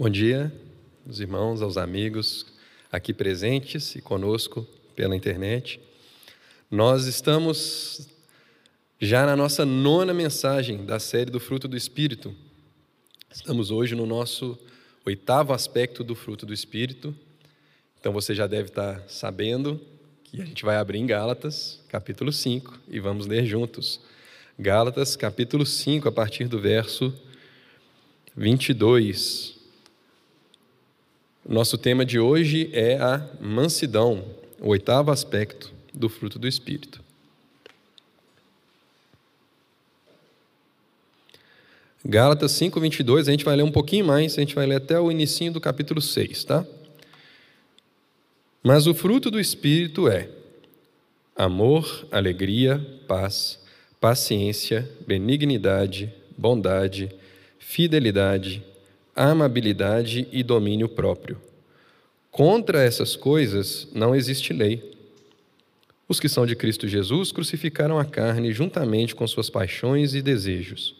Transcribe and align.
Bom 0.00 0.08
dia, 0.08 0.50
os 1.06 1.20
irmãos, 1.20 1.60
aos 1.60 1.76
amigos 1.76 2.46
aqui 2.90 3.12
presentes 3.12 3.94
e 3.94 4.00
conosco 4.00 4.66
pela 4.96 5.14
internet. 5.14 5.78
Nós 6.70 7.04
estamos 7.04 8.08
já 8.98 9.26
na 9.26 9.36
nossa 9.36 9.66
nona 9.66 10.14
mensagem 10.14 10.86
da 10.86 10.98
série 10.98 11.30
do 11.30 11.38
fruto 11.38 11.68
do 11.68 11.76
Espírito. 11.76 12.34
Estamos 13.30 13.70
hoje 13.70 13.94
no 13.94 14.06
nosso 14.06 14.58
oitavo 15.04 15.52
aspecto 15.52 16.02
do 16.02 16.14
fruto 16.14 16.46
do 16.46 16.54
Espírito. 16.54 17.14
Então 18.00 18.10
você 18.10 18.34
já 18.34 18.46
deve 18.46 18.70
estar 18.70 19.04
sabendo 19.06 19.78
que 20.24 20.40
a 20.40 20.46
gente 20.46 20.64
vai 20.64 20.76
abrir 20.76 20.96
em 20.96 21.04
Gálatas, 21.04 21.78
capítulo 21.90 22.32
5, 22.32 22.80
e 22.88 22.98
vamos 22.98 23.26
ler 23.26 23.44
juntos. 23.44 24.00
Gálatas, 24.58 25.14
capítulo 25.14 25.66
5, 25.66 26.08
a 26.08 26.12
partir 26.12 26.48
do 26.48 26.58
verso 26.58 27.12
22. 28.34 29.59
Nosso 31.48 31.78
tema 31.78 32.04
de 32.04 32.18
hoje 32.18 32.68
é 32.72 32.98
a 32.98 33.26
mansidão, 33.40 34.24
o 34.60 34.68
oitavo 34.68 35.10
aspecto 35.10 35.72
do 35.92 36.08
fruto 36.08 36.38
do 36.38 36.46
Espírito. 36.46 37.02
Gálatas 42.04 42.52
5, 42.52 42.78
22, 42.78 43.26
a 43.26 43.30
gente 43.30 43.44
vai 43.44 43.56
ler 43.56 43.62
um 43.62 43.72
pouquinho 43.72 44.04
mais, 44.04 44.36
a 44.36 44.40
gente 44.40 44.54
vai 44.54 44.66
ler 44.66 44.76
até 44.76 45.00
o 45.00 45.10
início 45.10 45.50
do 45.50 45.60
capítulo 45.60 46.00
6, 46.00 46.44
tá? 46.44 46.64
Mas 48.62 48.86
o 48.86 48.94
fruto 48.94 49.30
do 49.30 49.40
Espírito 49.40 50.08
é 50.08 50.28
amor, 51.34 52.06
alegria, 52.10 52.78
paz, 53.08 53.58
paciência, 53.98 54.88
benignidade, 55.06 56.12
bondade, 56.36 57.10
fidelidade, 57.58 58.62
amabilidade 59.28 60.26
e 60.32 60.42
domínio 60.42 60.88
próprio. 60.88 61.38
Contra 62.30 62.82
essas 62.82 63.16
coisas 63.16 63.86
não 63.94 64.14
existe 64.14 64.52
lei. 64.52 64.92
Os 66.08 66.18
que 66.18 66.28
são 66.28 66.46
de 66.46 66.56
Cristo 66.56 66.88
Jesus 66.88 67.30
crucificaram 67.30 67.98
a 67.98 68.04
carne 68.04 68.50
juntamente 68.50 69.14
com 69.14 69.26
suas 69.26 69.50
paixões 69.50 70.14
e 70.14 70.22
desejos. 70.22 70.94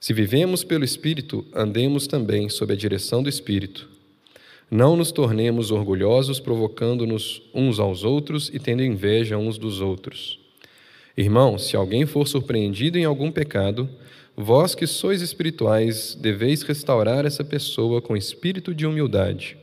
Se 0.00 0.12
vivemos 0.12 0.64
pelo 0.64 0.84
Espírito, 0.84 1.46
andemos 1.54 2.06
também 2.06 2.48
sob 2.48 2.72
a 2.72 2.76
direção 2.76 3.22
do 3.22 3.28
Espírito. 3.28 3.88
Não 4.70 4.96
nos 4.96 5.12
tornemos 5.12 5.70
orgulhosos, 5.70 6.40
provocando-nos 6.40 7.40
uns 7.54 7.78
aos 7.78 8.04
outros 8.04 8.50
e 8.52 8.58
tendo 8.58 8.82
inveja 8.82 9.38
uns 9.38 9.58
dos 9.58 9.80
outros. 9.80 10.38
Irmãos, 11.16 11.66
se 11.66 11.76
alguém 11.76 12.04
for 12.04 12.26
surpreendido 12.26 12.98
em 12.98 13.04
algum 13.04 13.30
pecado, 13.30 13.88
Vós 14.40 14.72
que 14.72 14.86
sois 14.86 15.20
espirituais, 15.20 16.14
deveis 16.14 16.62
restaurar 16.62 17.26
essa 17.26 17.42
pessoa 17.42 18.00
com 18.00 18.16
espírito 18.16 18.72
de 18.72 18.86
humildade. 18.86 19.58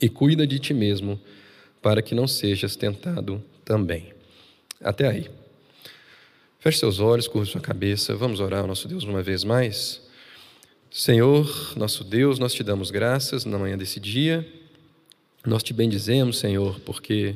E 0.00 0.08
cuida 0.08 0.46
de 0.46 0.60
ti 0.60 0.72
mesmo, 0.72 1.20
para 1.82 2.00
que 2.00 2.14
não 2.14 2.28
sejas 2.28 2.76
tentado 2.76 3.42
também. 3.64 4.12
Até 4.80 5.08
aí. 5.08 5.28
Feche 6.60 6.78
seus 6.78 7.00
olhos, 7.00 7.26
curva 7.26 7.44
sua 7.44 7.60
cabeça, 7.60 8.14
vamos 8.14 8.38
orar 8.38 8.60
ao 8.60 8.68
nosso 8.68 8.86
Deus 8.86 9.02
uma 9.02 9.20
vez 9.20 9.42
mais. 9.42 10.00
Senhor, 10.88 11.72
nosso 11.76 12.04
Deus, 12.04 12.38
nós 12.38 12.54
te 12.54 12.62
damos 12.62 12.92
graças 12.92 13.44
na 13.44 13.58
manhã 13.58 13.76
desse 13.76 13.98
dia. 13.98 14.46
Nós 15.44 15.60
te 15.64 15.72
bendizemos, 15.72 16.38
Senhor, 16.38 16.78
porque 16.86 17.34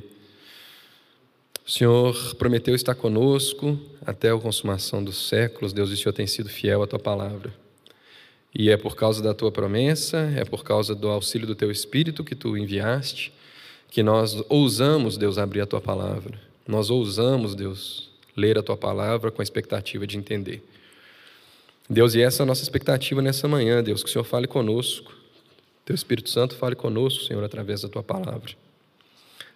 o 1.67 1.71
Senhor 1.71 2.35
prometeu 2.37 2.77
estar 2.77 2.95
conosco 2.95 3.77
até 4.07 4.31
a 4.31 4.39
consumação 4.39 5.03
dos 5.03 5.29
séculos. 5.29 5.73
Deus, 5.73 5.91
o 5.91 5.97
Senhor 5.97 6.13
tem 6.13 6.27
sido 6.27 6.49
fiel 6.49 6.81
à 6.81 6.87
tua 6.87 6.99
palavra. 7.01 7.53
E 8.55 8.71
é 8.71 8.77
por 8.77 8.95
causa 8.95 9.21
da 9.21 9.35
tua 9.35 9.51
promessa, 9.51 10.19
é 10.37 10.45
por 10.45 10.63
causa 10.63 10.95
do 10.95 11.09
auxílio 11.09 11.45
do 11.45 11.57
teu 11.57 11.69
Espírito 11.69 12.23
que 12.23 12.37
tu 12.37 12.57
enviaste, 12.57 13.33
que 13.91 14.01
nós 14.01 14.45
ousamos, 14.49 15.19
Deus, 15.19 15.39
abrir 15.39 15.61
a 15.61 15.67
tua 15.67 15.81
palavra. 15.81 16.39
Nós 16.69 16.89
ousamos, 16.89 17.57
Deus, 17.57 18.11
ler 18.37 18.57
a 18.57 18.63
tua 18.63 18.77
palavra 18.77 19.33
com 19.33 19.43
a 19.43 19.45
expectativa 19.45 20.07
de 20.07 20.17
entender. 20.17 20.63
Deus, 21.91 22.15
e 22.15 22.23
essa 22.23 22.43
é 22.43 22.45
a 22.45 22.47
nossa 22.47 22.63
expectativa 22.63 23.21
nessa 23.21 23.49
manhã, 23.49 23.83
Deus, 23.83 24.05
que 24.05 24.09
o 24.09 24.13
Senhor 24.13 24.25
fale 24.25 24.47
conosco. 24.47 25.13
Teu 25.85 25.95
Espírito 25.95 26.31
Santo 26.31 26.55
fale 26.55 26.77
conosco, 26.77 27.25
Senhor, 27.25 27.43
através 27.43 27.83
da 27.83 27.89
tua 27.89 28.05
palavra. 28.05 28.53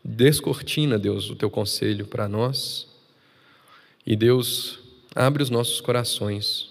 Descortina, 0.04 0.98
Deus, 0.98 1.30
o 1.30 1.36
teu 1.36 1.50
conselho 1.50 2.06
para 2.06 2.28
nós. 2.28 2.88
E 4.06 4.16
Deus, 4.16 4.78
abre 5.14 5.42
os 5.42 5.50
nossos 5.50 5.80
corações 5.80 6.70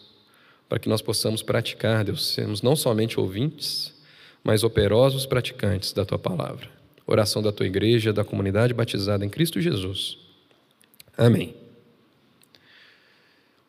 para 0.68 0.80
que 0.80 0.90
nós 0.90 1.02
possamos 1.02 1.42
praticar, 1.42 2.04
Deus, 2.04 2.28
sermos 2.28 2.62
não 2.62 2.76
somente 2.76 3.20
ouvintes, 3.20 3.94
mas 4.44 4.64
operosos 4.64 5.26
praticantes 5.26 5.94
da 5.94 6.06
tua 6.06 6.20
palavra. 6.20 6.70
Oração 7.08 7.42
da 7.42 7.52
tua 7.52 7.66
igreja, 7.66 8.14
da 8.14 8.24
comunidade 8.24 8.74
batizada 8.74 9.26
em 9.26 9.30
Cristo 9.30 9.60
Jesus. 9.60 10.18
Amém. 11.18 11.56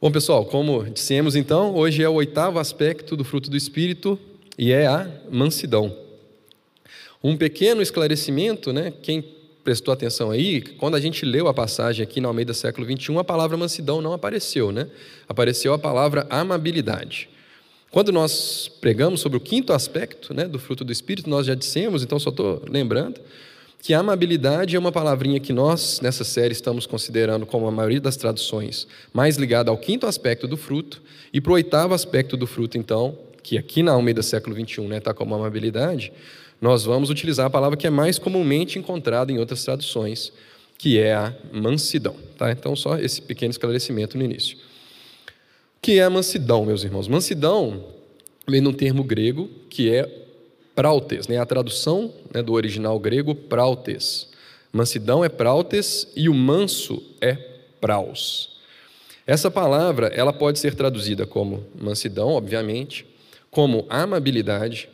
Bom, 0.01 0.11
pessoal, 0.11 0.45
como 0.45 0.85
dissemos 0.85 1.35
então, 1.35 1.75
hoje 1.75 2.03
é 2.03 2.09
o 2.09 2.15
oitavo 2.15 2.59
aspecto 2.59 3.17
do 3.17 3.25
fruto 3.25 3.51
do 3.51 3.57
Espírito 3.57 4.19
e 4.59 4.73
é 4.73 4.87
a 4.87 5.11
mansidão. 5.31 5.97
Um 7.23 7.37
pequeno 7.37 7.83
esclarecimento, 7.83 8.73
né? 8.73 8.93
Quem 9.03 9.23
prestou 9.63 9.93
atenção 9.93 10.31
aí, 10.31 10.61
quando 10.61 10.95
a 10.95 11.01
gente 11.01 11.25
leu 11.25 11.49
a 11.49 11.55
passagem 11.55 12.03
aqui 12.03 12.21
na 12.21 12.29
Almeida 12.29 12.55
século 12.55 12.87
21, 12.87 13.19
a 13.19 13.25
palavra 13.25 13.57
mansidão 13.57 14.01
não 14.01 14.13
apareceu, 14.13 14.73
né? 14.73 14.89
Apareceu 15.29 15.73
a 15.73 15.79
palavra 15.79 16.27
amabilidade. 16.31 17.29
Quando 17.91 18.13
nós 18.13 18.71
pregamos 18.81 19.21
sobre 19.21 19.37
o 19.37 19.41
quinto 19.41 19.73
aspecto 19.73 20.33
né, 20.33 20.47
do 20.47 20.61
fruto 20.61 20.85
do 20.85 20.93
Espírito, 20.93 21.29
nós 21.29 21.45
já 21.45 21.57
dissemos, 21.57 22.05
então 22.05 22.21
só 22.21 22.31
estou 22.31 22.63
lembrando, 22.69 23.21
que 23.83 23.93
amabilidade 23.93 24.77
é 24.77 24.79
uma 24.79 24.93
palavrinha 24.93 25.41
que 25.41 25.53
nós, 25.53 26.01
nessa 26.01 26.23
série, 26.23 26.53
estamos 26.53 26.87
considerando 26.87 27.47
como 27.47 27.67
a 27.67 27.71
maioria 27.71 28.01
das 28.01 28.17
traduções, 28.17 28.87
mais 29.13 29.37
ligada 29.37 29.71
ao 29.71 29.79
quinto 29.79 30.07
aspecto 30.07 30.47
do 30.47 30.57
fruto, 30.57 31.03
e 31.33 31.41
para 31.41 31.51
o 31.51 31.55
oitavo 31.55 31.93
aspecto 31.93 32.37
do 32.37 32.47
fruto, 32.47 32.79
então, 32.79 33.19
que 33.43 33.59
aqui 33.59 33.83
na 33.83 33.93
Almeida 33.93 34.23
século 34.23 34.55
21 34.55 34.85
está 34.85 34.95
né, 34.95 35.01
tá 35.01 35.15
como 35.15 35.35
amabilidade, 35.35 36.13
nós 36.61 36.85
vamos 36.85 37.11
utilizar 37.11 37.47
a 37.47 37.51
palavra 37.51 37.77
que 37.77 37.87
é 37.87 37.91
mais 37.91 38.19
comumente 38.19 38.79
encontrada 38.79 39.33
em 39.33 39.39
outras 39.39 39.65
traduções, 39.65 40.33
que 40.77 40.99
é 40.99 41.15
a 41.15 41.35
mansidão. 41.53 42.15
Tá? 42.37 42.51
Então, 42.53 42.77
só 42.77 42.99
esse 42.99 43.23
pequeno 43.23 43.51
esclarecimento 43.51 44.19
no 44.19 44.25
início. 44.25 44.57
O 44.57 45.81
que 45.83 45.99
é 45.99 46.03
a 46.03 46.11
mansidão, 46.11 46.65
meus 46.65 46.85
irmãos? 46.85 47.09
Mansidão 47.09 47.85
vem 48.47 48.61
de 48.61 48.69
um 48.69 48.73
termo 48.73 49.03
grego 49.03 49.49
que 49.71 49.91
é 49.91 50.07
prautes, 50.75 51.29
né? 51.29 51.39
a 51.39 51.47
tradução 51.47 52.13
né, 52.35 52.43
do 52.43 52.53
original 52.53 52.99
grego 52.99 53.35
prautes. 53.35 54.29
Mansidão 54.73 55.25
é 55.25 55.29
prautes 55.29 56.07
e 56.15 56.29
o 56.29 56.35
manso 56.35 57.03
é 57.21 57.35
praus. 57.81 58.61
Essa 59.27 59.51
palavra 59.51 60.09
ela 60.09 60.33
pode 60.33 60.59
ser 60.59 60.75
traduzida 60.75 61.27
como 61.27 61.65
mansidão, 61.81 62.29
obviamente, 62.31 63.07
como 63.51 63.87
amabilidade, 63.89 64.89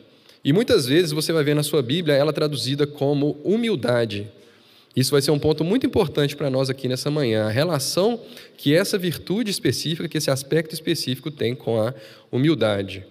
e 0.47 0.53
muitas 0.53 0.85
vezes 0.85 1.11
você 1.11 1.33
vai 1.33 1.43
ver 1.43 1.53
na 1.53 1.61
sua 1.61 1.81
Bíblia 1.81 2.15
ela 2.15 2.31
traduzida 2.31 2.87
como 2.87 3.31
humildade. 3.43 4.31
Isso 4.95 5.11
vai 5.11 5.21
ser 5.21 5.31
um 5.31 5.37
ponto 5.37 5.61
muito 5.61 5.85
importante 5.85 6.37
para 6.37 6.49
nós 6.49 6.69
aqui 6.69 6.87
nessa 6.87 7.11
manhã, 7.11 7.47
a 7.47 7.49
relação 7.49 8.17
que 8.55 8.73
essa 8.73 8.97
virtude 8.97 9.51
específica, 9.51 10.07
que 10.07 10.17
esse 10.17 10.31
aspecto 10.31 10.73
específico 10.73 11.29
tem 11.29 11.53
com 11.53 11.81
a 11.81 11.93
humildade. 12.31 13.05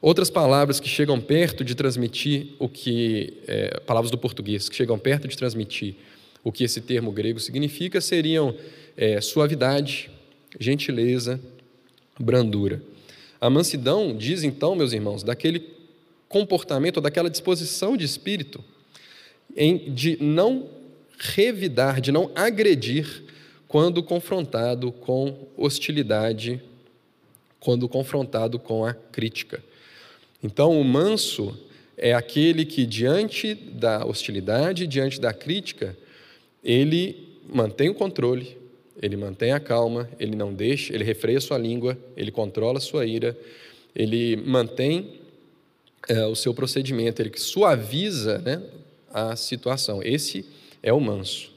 Outras 0.00 0.30
palavras 0.30 0.78
que 0.78 0.88
chegam 0.88 1.20
perto 1.20 1.64
de 1.64 1.74
transmitir 1.74 2.50
o 2.56 2.68
que, 2.68 3.34
é, 3.48 3.80
palavras 3.80 4.12
do 4.12 4.16
português, 4.16 4.68
que 4.68 4.76
chegam 4.76 4.96
perto 4.96 5.26
de 5.26 5.36
transmitir 5.36 5.96
o 6.44 6.52
que 6.52 6.62
esse 6.62 6.80
termo 6.80 7.10
grego 7.10 7.40
significa, 7.40 8.00
seriam 8.00 8.54
é, 8.96 9.20
suavidade, 9.20 10.08
gentileza, 10.60 11.40
brandura. 12.16 12.80
A 13.40 13.50
mansidão 13.50 14.16
diz 14.16 14.44
então, 14.44 14.76
meus 14.76 14.92
irmãos, 14.92 15.24
daquele 15.24 15.74
comportamento, 16.28 17.00
daquela 17.00 17.30
disposição 17.30 17.96
de 17.96 18.04
espírito 18.04 18.62
em, 19.56 19.92
de 19.92 20.22
não 20.22 20.68
revidar, 21.18 22.00
de 22.00 22.12
não 22.12 22.30
agredir 22.34 23.24
quando 23.68 24.02
confrontado 24.02 24.92
com 24.92 25.48
hostilidade, 25.56 26.62
quando 27.58 27.88
confrontado 27.88 28.58
com 28.58 28.84
a 28.84 28.92
crítica. 28.92 29.62
Então, 30.42 30.78
o 30.80 30.84
manso 30.84 31.58
é 31.96 32.12
aquele 32.12 32.64
que, 32.64 32.84
diante 32.86 33.54
da 33.54 34.04
hostilidade, 34.04 34.86
diante 34.86 35.20
da 35.20 35.32
crítica, 35.32 35.96
ele 36.62 37.26
mantém 37.48 37.88
o 37.88 37.94
controle, 37.94 38.56
ele 39.00 39.16
mantém 39.16 39.52
a 39.52 39.60
calma, 39.60 40.08
ele 40.18 40.36
não 40.36 40.52
deixa, 40.52 40.94
ele 40.94 41.04
refreia 41.04 41.40
sua 41.40 41.58
língua, 41.58 41.98
ele 42.16 42.30
controla 42.30 42.80
sua 42.80 43.06
ira, 43.06 43.36
ele 43.94 44.36
mantém 44.36 45.20
é, 46.08 46.24
o 46.26 46.34
seu 46.34 46.54
procedimento, 46.54 47.20
ele 47.20 47.32
suaviza 47.36 48.38
né, 48.38 48.62
a 49.12 49.36
situação. 49.36 50.02
Esse 50.02 50.44
é 50.82 50.92
o 50.92 51.00
manso. 51.00 51.50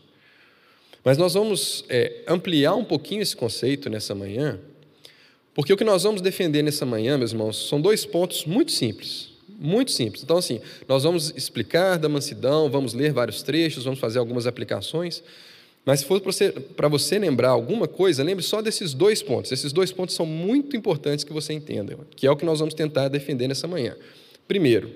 Mas 1.03 1.17
nós 1.17 1.33
vamos 1.33 1.85
é, 1.89 2.23
ampliar 2.27 2.75
um 2.75 2.83
pouquinho 2.83 3.21
esse 3.21 3.35
conceito 3.35 3.89
nessa 3.89 4.13
manhã, 4.13 4.59
porque 5.53 5.73
o 5.73 5.77
que 5.77 5.83
nós 5.83 6.03
vamos 6.03 6.21
defender 6.21 6.61
nessa 6.61 6.85
manhã, 6.85 7.17
meus 7.17 7.31
irmãos, 7.31 7.67
são 7.67 7.81
dois 7.81 8.05
pontos 8.05 8.45
muito 8.45 8.71
simples, 8.71 9.29
Muito 9.61 9.91
simples. 9.91 10.23
Então, 10.23 10.37
assim, 10.37 10.61
nós 10.87 11.03
vamos 11.03 11.33
explicar 11.35 11.97
da 11.97 12.07
mansidão, 12.07 12.69
vamos 12.69 12.93
ler 12.93 13.11
vários 13.11 13.41
trechos, 13.41 13.83
vamos 13.83 13.99
fazer 13.99 14.19
algumas 14.19 14.47
aplicações. 14.47 15.21
Mas 15.85 16.01
se 16.01 16.05
for 16.05 16.21
para 16.21 16.31
você, 16.31 16.53
você 16.89 17.19
lembrar 17.19 17.49
alguma 17.49 17.87
coisa, 17.87 18.23
lembre 18.23 18.43
só 18.43 18.61
desses 18.61 18.93
dois 18.93 19.21
pontos. 19.21 19.51
Esses 19.51 19.73
dois 19.73 19.91
pontos 19.91 20.15
são 20.15 20.25
muito 20.25 20.77
importantes 20.77 21.25
que 21.25 21.33
você 21.33 21.51
entenda, 21.51 21.97
que 22.15 22.27
é 22.27 22.31
o 22.31 22.37
que 22.37 22.45
nós 22.45 22.59
vamos 22.59 22.73
tentar 22.73 23.07
defender 23.07 23.47
nessa 23.47 23.67
manhã. 23.67 23.95
Primeiro, 24.49 24.91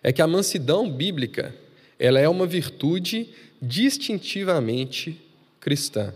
é 0.00 0.12
que 0.12 0.22
a 0.22 0.26
mansidão 0.28 0.88
bíblica 0.88 1.52
ela 1.98 2.20
é 2.20 2.28
uma 2.28 2.46
virtude 2.46 3.30
distintivamente 3.60 5.20
cristã. 5.58 6.14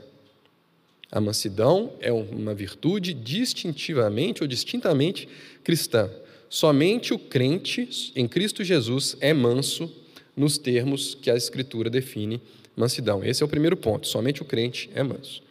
A 1.10 1.20
mansidão 1.20 1.94
é 1.98 2.12
uma 2.12 2.54
virtude 2.54 3.12
distintivamente 3.12 4.40
ou 4.40 4.46
distintamente 4.46 5.28
cristã. 5.64 6.08
Somente 6.48 7.12
o 7.12 7.18
crente 7.18 8.12
em 8.14 8.28
Cristo 8.28 8.62
Jesus 8.62 9.16
é 9.20 9.34
manso 9.34 9.92
nos 10.36 10.56
termos 10.56 11.16
que 11.16 11.28
a 11.28 11.34
Escritura 11.34 11.90
define 11.90 12.40
mansidão. 12.76 13.24
Esse 13.24 13.42
é 13.42 13.46
o 13.46 13.48
primeiro 13.48 13.76
ponto. 13.76 14.06
Somente 14.06 14.42
o 14.42 14.44
crente 14.44 14.88
é 14.94 15.02
manso. 15.02 15.42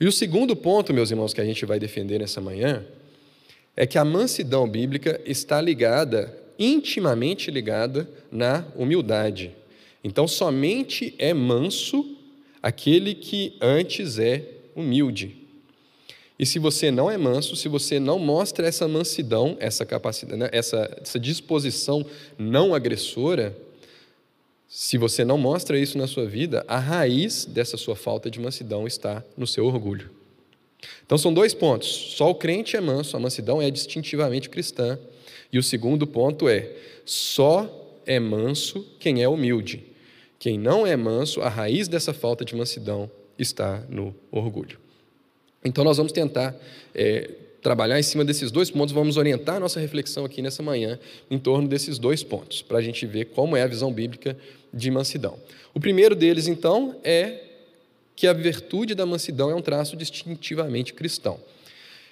E 0.00 0.06
o 0.06 0.12
segundo 0.12 0.56
ponto, 0.56 0.94
meus 0.94 1.10
irmãos, 1.10 1.34
que 1.34 1.42
a 1.42 1.44
gente 1.44 1.66
vai 1.66 1.78
defender 1.78 2.20
nessa 2.20 2.40
manhã, 2.40 2.82
é 3.76 3.86
que 3.86 3.98
a 3.98 4.04
mansidão 4.04 4.68
bíblica 4.68 5.20
está 5.24 5.60
ligada, 5.60 6.36
intimamente 6.58 7.50
ligada, 7.50 8.08
na 8.30 8.64
humildade. 8.76 9.52
Então, 10.02 10.28
somente 10.28 11.14
é 11.18 11.32
manso 11.32 12.16
aquele 12.62 13.14
que 13.14 13.56
antes 13.60 14.18
é 14.18 14.44
humilde. 14.74 15.36
E 16.38 16.44
se 16.44 16.58
você 16.58 16.90
não 16.90 17.10
é 17.10 17.16
manso, 17.16 17.54
se 17.54 17.68
você 17.68 18.00
não 18.00 18.18
mostra 18.18 18.66
essa 18.66 18.88
mansidão, 18.88 19.56
essa 19.60 19.86
capacidade, 19.86 20.38
né, 20.38 20.48
essa, 20.52 20.98
essa 21.00 21.18
disposição 21.18 22.04
não 22.36 22.74
agressora, 22.74 23.56
se 24.68 24.98
você 24.98 25.24
não 25.24 25.38
mostra 25.38 25.78
isso 25.78 25.96
na 25.96 26.08
sua 26.08 26.26
vida, 26.26 26.64
a 26.66 26.78
raiz 26.78 27.44
dessa 27.44 27.76
sua 27.76 27.94
falta 27.94 28.28
de 28.28 28.40
mansidão 28.40 28.86
está 28.86 29.22
no 29.36 29.46
seu 29.46 29.66
orgulho. 29.66 30.10
Então 31.04 31.18
são 31.18 31.32
dois 31.32 31.54
pontos. 31.54 31.88
Só 32.16 32.30
o 32.30 32.34
crente 32.34 32.76
é 32.76 32.80
manso, 32.80 33.16
a 33.16 33.20
mansidão 33.20 33.60
é 33.60 33.70
distintivamente 33.70 34.48
cristã. 34.48 34.98
E 35.52 35.58
o 35.58 35.62
segundo 35.62 36.06
ponto 36.06 36.48
é: 36.48 36.70
só 37.04 38.00
é 38.06 38.18
manso 38.18 38.86
quem 38.98 39.22
é 39.22 39.28
humilde. 39.28 39.84
Quem 40.38 40.58
não 40.58 40.86
é 40.86 40.96
manso, 40.96 41.40
a 41.40 41.48
raiz 41.48 41.88
dessa 41.88 42.12
falta 42.12 42.44
de 42.44 42.54
mansidão 42.54 43.10
está 43.38 43.82
no 43.88 44.14
orgulho. 44.30 44.78
Então 45.64 45.82
nós 45.82 45.96
vamos 45.96 46.12
tentar 46.12 46.54
é, 46.94 47.30
trabalhar 47.62 47.98
em 47.98 48.02
cima 48.02 48.24
desses 48.24 48.50
dois 48.50 48.70
pontos, 48.70 48.92
vamos 48.92 49.16
orientar 49.16 49.56
a 49.56 49.60
nossa 49.60 49.80
reflexão 49.80 50.24
aqui 50.24 50.42
nessa 50.42 50.62
manhã 50.62 50.98
em 51.30 51.38
torno 51.38 51.66
desses 51.66 51.98
dois 51.98 52.22
pontos, 52.22 52.60
para 52.60 52.76
a 52.76 52.82
gente 52.82 53.06
ver 53.06 53.26
como 53.26 53.56
é 53.56 53.62
a 53.62 53.66
visão 53.66 53.90
bíblica 53.90 54.36
de 54.72 54.90
mansidão. 54.90 55.38
O 55.72 55.80
primeiro 55.80 56.14
deles, 56.14 56.46
então, 56.46 56.96
é 57.02 57.43
que 58.16 58.26
a 58.26 58.32
virtude 58.32 58.94
da 58.94 59.04
mansidão 59.04 59.50
é 59.50 59.54
um 59.54 59.62
traço 59.62 59.96
distintivamente 59.96 60.94
cristão. 60.94 61.40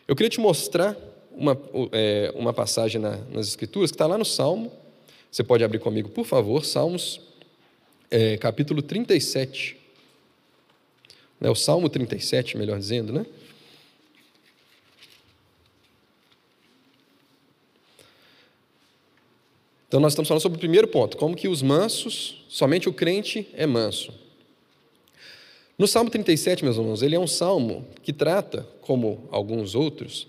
Eu 0.07 0.17
queria 0.17 0.31
te 0.31 0.41
mostrar 0.41 0.97
uma, 1.31 1.59
é, 1.93 2.33
uma 2.35 2.53
passagem 2.53 3.01
na, 3.01 3.17
nas 3.31 3.49
Escrituras 3.49 3.91
que 3.91 3.95
está 3.95 4.07
lá 4.07 4.19
no 4.19 4.25
Salmo. 4.25 4.73
Você 5.31 5.43
pode 5.43 5.65
abrir 5.65 5.79
comigo, 5.79 6.09
por 6.09 6.27
favor, 6.27 6.65
Salmos, 6.65 7.21
é, 8.11 8.37
capítulo 8.37 8.83
37. 8.83 9.77
É 11.41 11.51
o 11.51 11.55
Salmo 11.55 11.89
37, 11.89 12.57
melhor 12.57 12.79
dizendo, 12.79 13.13
né? 13.13 13.27
Então, 19.89 20.01
nós 20.01 20.13
estamos 20.13 20.29
falando 20.29 20.41
sobre 20.41 20.57
o 20.57 20.59
primeiro 20.59 20.89
ponto, 20.89 21.19
como 21.19 21.37
que 21.37 21.49
os 21.49 21.61
mansos, 21.61 22.43
somente 22.49 22.89
o 22.89 22.95
crente 22.95 23.47
é 23.53 23.67
manso. 23.67 24.22
No 25.83 25.89
Salmo 25.89 26.09
37, 26.09 26.63
meus 26.63 26.77
irmãos, 26.77 27.03
ele 27.03 27.17
é 27.17 27.19
um 27.19 27.27
salmo 27.27 27.85
que 28.05 28.13
trata, 28.13 28.65
como 28.83 29.27
alguns 29.33 29.75
outros, 29.75 30.29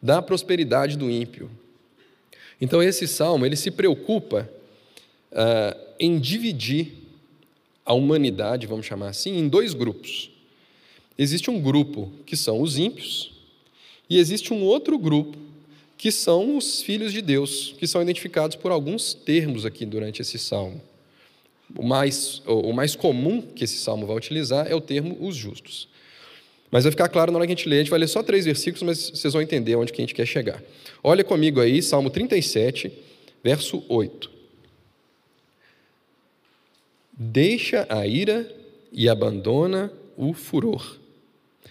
da 0.00 0.22
prosperidade 0.22 0.96
do 0.96 1.10
ímpio. 1.10 1.50
Então, 2.58 2.82
esse 2.82 3.06
salmo, 3.06 3.44
ele 3.44 3.54
se 3.54 3.70
preocupa 3.70 4.48
uh, 5.30 5.78
em 6.00 6.18
dividir 6.18 6.94
a 7.84 7.92
humanidade, 7.92 8.66
vamos 8.66 8.86
chamar 8.86 9.08
assim, 9.08 9.36
em 9.36 9.46
dois 9.46 9.74
grupos. 9.74 10.30
Existe 11.18 11.50
um 11.50 11.60
grupo 11.60 12.10
que 12.24 12.34
são 12.34 12.62
os 12.62 12.78
ímpios, 12.78 13.34
e 14.08 14.18
existe 14.18 14.54
um 14.54 14.62
outro 14.62 14.98
grupo 14.98 15.36
que 15.98 16.10
são 16.10 16.56
os 16.56 16.80
filhos 16.80 17.12
de 17.12 17.20
Deus, 17.20 17.74
que 17.78 17.86
são 17.86 18.00
identificados 18.00 18.56
por 18.56 18.72
alguns 18.72 19.12
termos 19.12 19.66
aqui 19.66 19.84
durante 19.84 20.22
esse 20.22 20.38
salmo. 20.38 20.80
O 21.76 21.82
mais, 21.82 22.42
o 22.46 22.72
mais 22.72 22.96
comum 22.96 23.40
que 23.40 23.64
esse 23.64 23.78
salmo 23.78 24.06
vai 24.06 24.16
utilizar 24.16 24.66
é 24.70 24.74
o 24.74 24.80
termo 24.80 25.16
os 25.20 25.36
justos. 25.36 25.88
Mas 26.70 26.84
vai 26.84 26.90
ficar 26.90 27.08
claro 27.08 27.30
na 27.30 27.38
hora 27.38 27.46
que 27.46 27.52
a 27.52 27.56
gente 27.56 27.68
lê, 27.68 27.76
a 27.76 27.78
gente 27.78 27.90
vai 27.90 27.98
ler 27.98 28.08
só 28.08 28.22
três 28.22 28.44
versículos, 28.44 28.82
mas 28.82 29.10
vocês 29.10 29.32
vão 29.32 29.42
entender 29.42 29.76
onde 29.76 29.92
que 29.92 30.00
a 30.00 30.02
gente 30.02 30.14
quer 30.14 30.26
chegar. 30.26 30.62
Olha 31.02 31.22
comigo 31.22 31.60
aí, 31.60 31.82
Salmo 31.82 32.10
37, 32.10 32.92
verso 33.42 33.82
8. 33.88 34.30
Deixa 37.12 37.86
a 37.88 38.06
ira 38.06 38.52
e 38.92 39.08
abandona 39.08 39.92
o 40.16 40.34
furor. 40.34 40.98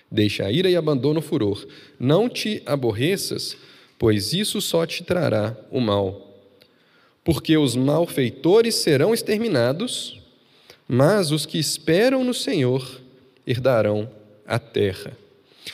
Deixa 0.10 0.46
a 0.46 0.52
ira 0.52 0.70
e 0.70 0.76
abandona 0.76 1.20
o 1.20 1.22
furor. 1.22 1.68
Não 2.00 2.30
te 2.30 2.62
aborreças 2.66 3.58
pois 4.04 4.34
isso 4.34 4.60
só 4.60 4.86
te 4.86 5.02
trará 5.02 5.56
o 5.72 5.80
mal. 5.80 6.33
Porque 7.24 7.58
os 7.58 7.76
malfeitores 7.76 8.76
serão 8.76 9.14
exterminados, 9.14 10.20
mas 10.88 11.32
os 11.32 11.46
que 11.46 11.58
esperam 11.58 12.24
no 12.24 12.34
Senhor 12.34 13.02
herdarão 13.48 14.10
a 14.46 14.60
terra. 14.60 15.18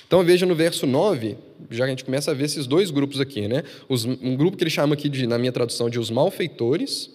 Então 0.06 0.24
veja 0.24 0.46
no 0.46 0.56
verso 0.56 0.86
9, 0.86 1.38
já 1.72 1.84
que 1.84 1.84
a 1.84 1.90
gente 1.90 2.06
começa 2.06 2.31
a 2.31 2.34
ver 2.34 2.46
esses 2.46 2.68
dois 2.68 2.92
grupos 2.92 3.19
aqui, 3.19 3.48
né? 3.48 3.63
Os, 3.88 4.06
um 4.06 4.36
grupo 4.36 4.57
que 4.57 4.63
ele 4.63 4.69
chama 4.69 4.94
aqui, 4.94 5.10
de, 5.10 5.25
na 5.25 5.38
minha 5.38 5.51
tradução, 5.51 5.90
de 5.90 6.00
os 6.00 6.10
malfeitores. 6.10 7.10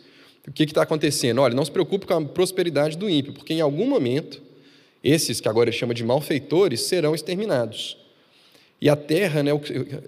O 0.47 0.53
que 0.53 0.65
está 0.65 0.83
acontecendo? 0.83 1.41
Olha, 1.41 1.55
não 1.55 1.65
se 1.65 1.71
preocupe 1.71 2.07
com 2.07 2.15
a 2.15 2.21
prosperidade 2.21 2.99
do 2.99 3.09
ímpio, 3.09 3.33
porque 3.33 3.55
em 3.55 3.61
algum 3.61 3.87
momento, 3.87 4.43
esses 5.03 5.41
que 5.41 5.49
agora 5.49 5.71
ele 5.71 5.77
chama 5.77 5.95
de 5.95 6.05
malfeitores 6.05 6.83
serão 6.83 7.15
exterminados. 7.15 7.97
E 8.85 8.89
a 8.91 8.95
terra 8.95 9.43
né, 9.43 9.51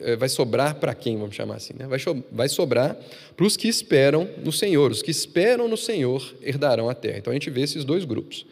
eh, 0.00 0.16
vai 0.16 0.28
sobrar 0.28 0.74
para 0.74 0.94
quem, 0.94 1.16
vamos 1.16 1.34
chamar 1.34 1.54
assim? 1.54 1.72
Né? 1.78 1.88
Vai 2.30 2.46
sobrar 2.46 2.94
para 3.34 3.46
os 3.46 3.56
que 3.56 3.68
esperam 3.68 4.28
no 4.44 4.52
Senhor. 4.52 4.90
Os 4.90 5.00
que 5.00 5.10
esperam 5.10 5.66
no 5.66 5.78
Senhor 5.78 6.22
herdarão 6.42 6.90
a 6.90 6.94
terra. 6.94 7.16
Então 7.16 7.30
a 7.30 7.34
gente 7.34 7.48
vê 7.48 7.62
esses 7.62 7.86
dois 7.86 8.04
grupos. 8.04 8.44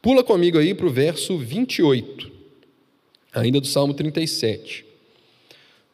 Pula 0.00 0.22
comigo 0.22 0.56
aí 0.56 0.72
para 0.72 0.86
o 0.86 0.90
verso 0.90 1.36
28, 1.36 2.30
ainda 3.34 3.60
do 3.60 3.66
Salmo 3.66 3.92
37. 3.92 4.84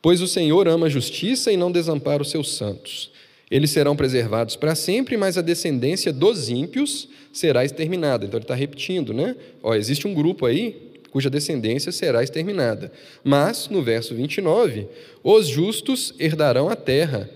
Pois 0.02 0.20
o 0.20 0.28
Senhor 0.28 0.68
ama 0.68 0.84
a 0.84 0.90
justiça 0.90 1.50
e 1.50 1.56
não 1.56 1.72
desampara 1.72 2.20
os 2.20 2.30
seus 2.30 2.54
santos. 2.54 3.10
Eles 3.50 3.70
serão 3.70 3.96
preservados 3.96 4.54
para 4.54 4.74
sempre, 4.74 5.16
mas 5.16 5.38
a 5.38 5.40
descendência 5.40 6.12
dos 6.12 6.50
ímpios 6.50 7.08
será 7.32 7.64
exterminada. 7.64 8.26
Então 8.26 8.36
ele 8.36 8.44
está 8.44 8.54
repetindo, 8.54 9.14
né? 9.14 9.34
Ó, 9.62 9.74
existe 9.74 10.06
um 10.06 10.12
grupo 10.12 10.44
aí 10.44 10.91
cuja 11.12 11.30
descendência 11.30 11.92
será 11.92 12.22
exterminada. 12.22 12.90
Mas, 13.22 13.68
no 13.68 13.82
verso 13.82 14.14
29, 14.14 14.88
os 15.22 15.46
justos 15.46 16.14
herdarão 16.18 16.68
a 16.68 16.74
terra 16.74 17.28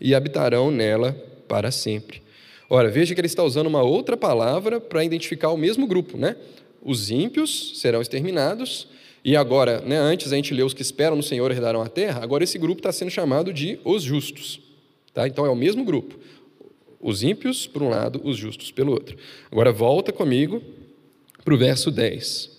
e 0.00 0.14
habitarão 0.14 0.70
nela 0.70 1.12
para 1.46 1.70
sempre. 1.70 2.22
Ora, 2.70 2.88
veja 2.88 3.14
que 3.14 3.20
ele 3.20 3.26
está 3.26 3.44
usando 3.44 3.66
uma 3.66 3.82
outra 3.82 4.16
palavra 4.16 4.80
para 4.80 5.04
identificar 5.04 5.50
o 5.50 5.56
mesmo 5.56 5.86
grupo, 5.86 6.16
né? 6.16 6.36
Os 6.82 7.10
ímpios 7.10 7.78
serão 7.80 8.00
exterminados, 8.00 8.88
e 9.24 9.36
agora, 9.36 9.80
né, 9.80 9.98
antes 9.98 10.32
a 10.32 10.36
gente 10.36 10.54
leu 10.54 10.64
os 10.64 10.72
que 10.72 10.82
esperam 10.82 11.16
no 11.16 11.22
Senhor 11.22 11.50
herdarão 11.50 11.82
a 11.82 11.88
terra, 11.88 12.22
agora 12.22 12.44
esse 12.44 12.58
grupo 12.58 12.80
está 12.80 12.92
sendo 12.92 13.10
chamado 13.10 13.52
de 13.52 13.78
os 13.84 14.02
justos. 14.02 14.60
Tá? 15.12 15.26
Então 15.26 15.44
é 15.44 15.50
o 15.50 15.56
mesmo 15.56 15.84
grupo. 15.84 16.18
Os 17.00 17.22
ímpios 17.22 17.66
por 17.66 17.82
um 17.82 17.88
lado, 17.88 18.20
os 18.24 18.36
justos 18.36 18.70
pelo 18.70 18.92
outro. 18.92 19.16
Agora 19.50 19.72
volta 19.72 20.12
comigo 20.12 20.62
para 21.44 21.54
o 21.54 21.58
verso 21.58 21.90
10. 21.90 22.57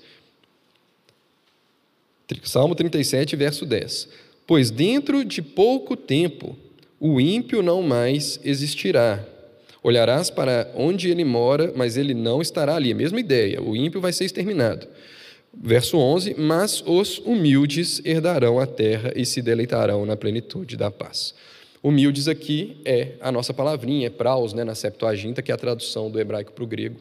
Salmo 2.43 2.75
37, 2.75 3.35
verso 3.35 3.65
10. 3.65 4.07
Pois 4.45 4.71
dentro 4.71 5.23
de 5.23 5.41
pouco 5.41 5.95
tempo 5.95 6.57
o 6.99 7.19
ímpio 7.19 7.61
não 7.61 7.81
mais 7.81 8.39
existirá. 8.43 9.23
Olharás 9.81 10.29
para 10.29 10.69
onde 10.75 11.09
ele 11.09 11.23
mora, 11.23 11.71
mas 11.75 11.95
ele 11.95 12.13
não 12.13 12.41
estará 12.41 12.75
ali. 12.75 12.91
A 12.91 12.95
mesma 12.95 13.19
ideia, 13.19 13.61
o 13.61 13.75
ímpio 13.75 14.01
vai 14.01 14.11
ser 14.11 14.25
exterminado. 14.25 14.87
Verso 15.53 15.97
11: 15.97 16.35
Mas 16.37 16.83
os 16.85 17.17
humildes 17.19 18.01
herdarão 18.05 18.59
a 18.59 18.67
terra 18.67 19.13
e 19.15 19.25
se 19.25 19.41
deleitarão 19.41 20.05
na 20.05 20.17
plenitude 20.17 20.75
da 20.75 20.91
paz. 20.91 21.33
Humildes 21.81 22.27
aqui 22.27 22.81
é 22.83 23.13
a 23.21 23.31
nossa 23.31 23.53
palavrinha, 23.53 24.07
é 24.07 24.09
praus, 24.09 24.51
né, 24.51 24.65
na 24.65 24.75
Septuaginta, 24.75 25.41
que 25.41 25.49
é 25.49 25.55
a 25.55 25.57
tradução 25.57 26.11
do 26.11 26.19
hebraico 26.19 26.51
para 26.51 26.63
o 26.63 26.67
grego, 26.67 26.99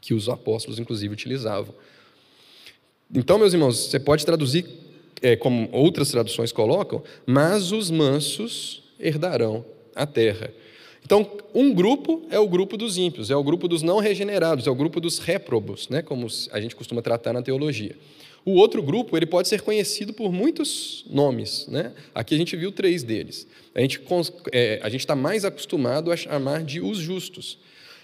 que 0.00 0.14
os 0.14 0.28
apóstolos, 0.28 0.78
inclusive, 0.78 1.12
utilizavam. 1.12 1.74
Então, 3.14 3.38
meus 3.38 3.52
irmãos, 3.52 3.76
você 3.76 3.98
pode 3.98 4.24
traduzir 4.24 4.66
é, 5.20 5.36
como 5.36 5.68
outras 5.72 6.10
traduções 6.10 6.52
colocam, 6.52 7.02
mas 7.26 7.72
os 7.72 7.90
mansos 7.90 8.82
herdarão 8.98 9.64
a 9.94 10.06
terra. 10.06 10.52
Então, 11.04 11.28
um 11.54 11.74
grupo 11.74 12.22
é 12.30 12.38
o 12.38 12.48
grupo 12.48 12.76
dos 12.76 12.96
ímpios, 12.96 13.30
é 13.30 13.36
o 13.36 13.42
grupo 13.42 13.66
dos 13.66 13.82
não 13.82 13.98
regenerados, 13.98 14.66
é 14.66 14.70
o 14.70 14.74
grupo 14.74 15.00
dos 15.00 15.18
réprobos, 15.18 15.88
né, 15.88 16.02
como 16.02 16.26
a 16.52 16.60
gente 16.60 16.76
costuma 16.76 17.02
tratar 17.02 17.32
na 17.32 17.42
teologia. 17.42 17.96
O 18.44 18.52
outro 18.52 18.82
grupo 18.82 19.16
ele 19.16 19.26
pode 19.26 19.48
ser 19.48 19.60
conhecido 19.60 20.12
por 20.12 20.32
muitos 20.32 21.04
nomes. 21.10 21.66
Né? 21.68 21.92
Aqui 22.14 22.34
a 22.34 22.38
gente 22.38 22.56
viu 22.56 22.72
três 22.72 23.02
deles. 23.02 23.46
A 23.74 23.80
gente 23.80 24.00
é, 24.50 24.80
está 24.94 25.14
mais 25.14 25.44
acostumado 25.44 26.10
a 26.10 26.16
chamar 26.16 26.64
de 26.64 26.80
os 26.80 26.98
justos. 26.98 27.58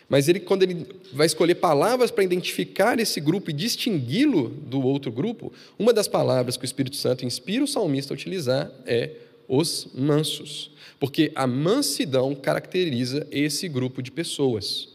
Mas 0.08 0.28
ele, 0.28 0.38
quando 0.38 0.62
ele 0.62 0.86
vai 1.12 1.26
escolher 1.26 1.56
palavras 1.56 2.10
para 2.10 2.22
identificar 2.22 2.98
esse 3.00 3.20
grupo 3.20 3.50
e 3.50 3.52
distingui-lo 3.52 4.48
do 4.48 4.80
outro 4.80 5.10
grupo, 5.10 5.52
uma 5.78 5.92
das 5.92 6.06
palavras 6.06 6.56
que 6.56 6.64
o 6.64 6.66
Espírito 6.66 6.96
Santo 6.96 7.24
inspira 7.24 7.64
o 7.64 7.68
salmista 7.68 8.12
a 8.12 8.16
utilizar 8.16 8.70
é 8.86 9.10
os 9.48 9.88
mansos. 9.94 10.70
Porque 11.00 11.32
a 11.34 11.46
mansidão 11.46 12.34
caracteriza 12.34 13.26
esse 13.30 13.68
grupo 13.68 14.00
de 14.00 14.10
pessoas. 14.10 14.88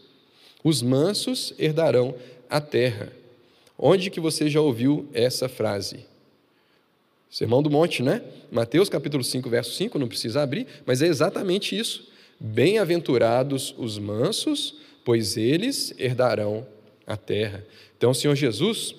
Os 0.64 0.82
mansos 0.82 1.54
herdarão 1.60 2.16
a 2.50 2.62
terra. 2.62 3.12
Onde 3.78 4.10
que 4.10 4.20
você 4.20 4.50
já 4.50 4.62
ouviu 4.62 5.08
essa 5.14 5.50
frase? 5.50 6.06
Sermão 7.30 7.64
do 7.64 7.70
Monte, 7.70 8.04
né? 8.04 8.22
Mateus 8.52 8.90
capítulo 8.90 9.24
5, 9.24 9.50
verso 9.50 9.74
5, 9.74 9.98
não 9.98 10.08
precisa 10.08 10.42
abrir, 10.42 10.68
mas 10.86 11.02
é 11.02 11.08
exatamente 11.08 11.78
isso. 11.78 12.08
Bem-aventurados 12.40 13.74
os 13.78 13.98
mansos, 13.98 14.76
pois 15.04 15.38
eles 15.38 15.94
herdarão 15.98 16.66
a 17.06 17.18
terra. 17.18 17.66
Então, 17.98 18.12
o 18.12 18.16
Senhor 18.16 18.36
Jesus, 18.36 18.96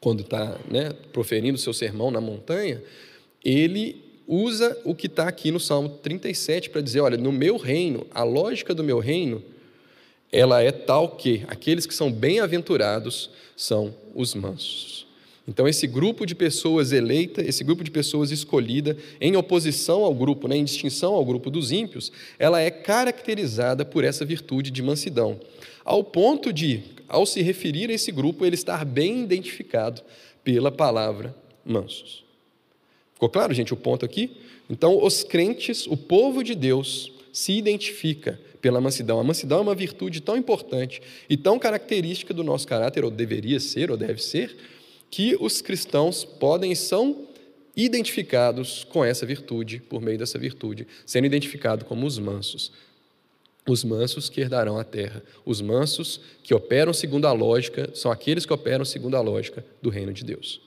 quando 0.00 0.20
está 0.20 0.58
né, 0.70 0.92
proferindo 1.12 1.56
o 1.56 1.60
seu 1.60 1.72
sermão 1.72 2.10
na 2.10 2.20
montanha, 2.20 2.82
ele 3.44 4.02
usa 4.26 4.78
o 4.84 4.94
que 4.94 5.06
está 5.06 5.28
aqui 5.28 5.50
no 5.50 5.60
Salmo 5.60 5.88
37 5.88 6.70
para 6.70 6.80
dizer: 6.80 7.00
olha, 7.00 7.16
no 7.16 7.32
meu 7.32 7.56
reino, 7.56 8.06
a 8.12 8.22
lógica 8.22 8.74
do 8.74 8.84
meu 8.84 8.98
reino, 8.98 9.42
ela 10.30 10.62
é 10.62 10.72
tal 10.72 11.16
que 11.16 11.44
aqueles 11.46 11.86
que 11.86 11.94
são 11.94 12.10
bem-aventurados 12.10 13.30
são 13.56 13.94
os 14.14 14.34
mansos. 14.34 15.03
Então, 15.46 15.68
esse 15.68 15.86
grupo 15.86 16.24
de 16.24 16.34
pessoas 16.34 16.90
eleita, 16.90 17.42
esse 17.42 17.62
grupo 17.62 17.84
de 17.84 17.90
pessoas 17.90 18.30
escolhida, 18.30 18.96
em 19.20 19.36
oposição 19.36 20.02
ao 20.02 20.14
grupo, 20.14 20.48
né, 20.48 20.56
em 20.56 20.64
distinção 20.64 21.14
ao 21.14 21.24
grupo 21.24 21.50
dos 21.50 21.70
ímpios, 21.70 22.10
ela 22.38 22.60
é 22.60 22.70
caracterizada 22.70 23.84
por 23.84 24.04
essa 24.04 24.24
virtude 24.24 24.70
de 24.70 24.82
mansidão, 24.82 25.38
ao 25.84 26.02
ponto 26.02 26.50
de, 26.50 26.82
ao 27.06 27.26
se 27.26 27.42
referir 27.42 27.90
a 27.90 27.92
esse 27.92 28.10
grupo, 28.10 28.46
ele 28.46 28.54
estar 28.54 28.86
bem 28.86 29.22
identificado 29.22 30.00
pela 30.42 30.72
palavra 30.72 31.34
mansos. 31.64 32.24
Ficou 33.12 33.28
claro, 33.28 33.52
gente, 33.52 33.72
o 33.72 33.76
ponto 33.76 34.04
aqui? 34.04 34.30
Então, 34.68 35.02
os 35.02 35.22
crentes, 35.22 35.86
o 35.86 35.96
povo 35.96 36.42
de 36.42 36.54
Deus, 36.54 37.12
se 37.32 37.52
identifica 37.52 38.40
pela 38.62 38.80
mansidão. 38.80 39.20
A 39.20 39.24
mansidão 39.24 39.58
é 39.58 39.60
uma 39.60 39.74
virtude 39.74 40.22
tão 40.22 40.36
importante 40.38 41.02
e 41.28 41.36
tão 41.36 41.58
característica 41.58 42.32
do 42.32 42.42
nosso 42.42 42.66
caráter, 42.66 43.04
ou 43.04 43.10
deveria 43.10 43.60
ser, 43.60 43.90
ou 43.90 43.96
deve 43.96 44.22
ser, 44.22 44.56
que 45.14 45.36
os 45.38 45.62
cristãos 45.62 46.24
podem 46.24 46.72
e 46.72 46.76
são 46.76 47.28
identificados 47.76 48.82
com 48.82 49.04
essa 49.04 49.24
virtude, 49.24 49.78
por 49.78 50.02
meio 50.02 50.18
dessa 50.18 50.40
virtude, 50.40 50.88
sendo 51.06 51.24
identificados 51.24 51.86
como 51.86 52.04
os 52.04 52.18
mansos. 52.18 52.72
Os 53.64 53.84
mansos 53.84 54.28
que 54.28 54.40
herdarão 54.40 54.76
a 54.76 54.82
terra. 54.82 55.22
Os 55.46 55.60
mansos 55.60 56.20
que 56.42 56.52
operam 56.52 56.92
segundo 56.92 57.28
a 57.28 57.32
lógica, 57.32 57.88
são 57.94 58.10
aqueles 58.10 58.44
que 58.44 58.52
operam 58.52 58.84
segundo 58.84 59.16
a 59.16 59.20
lógica 59.20 59.64
do 59.80 59.88
reino 59.88 60.12
de 60.12 60.24
Deus. 60.24 60.60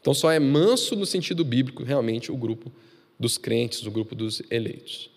Então, 0.00 0.14
só 0.14 0.32
é 0.32 0.38
manso 0.38 0.96
no 0.96 1.04
sentido 1.04 1.44
bíblico, 1.44 1.82
realmente, 1.82 2.32
o 2.32 2.36
grupo 2.38 2.72
dos 3.20 3.36
crentes, 3.36 3.84
o 3.84 3.90
grupo 3.90 4.14
dos 4.14 4.40
eleitos. 4.50 5.10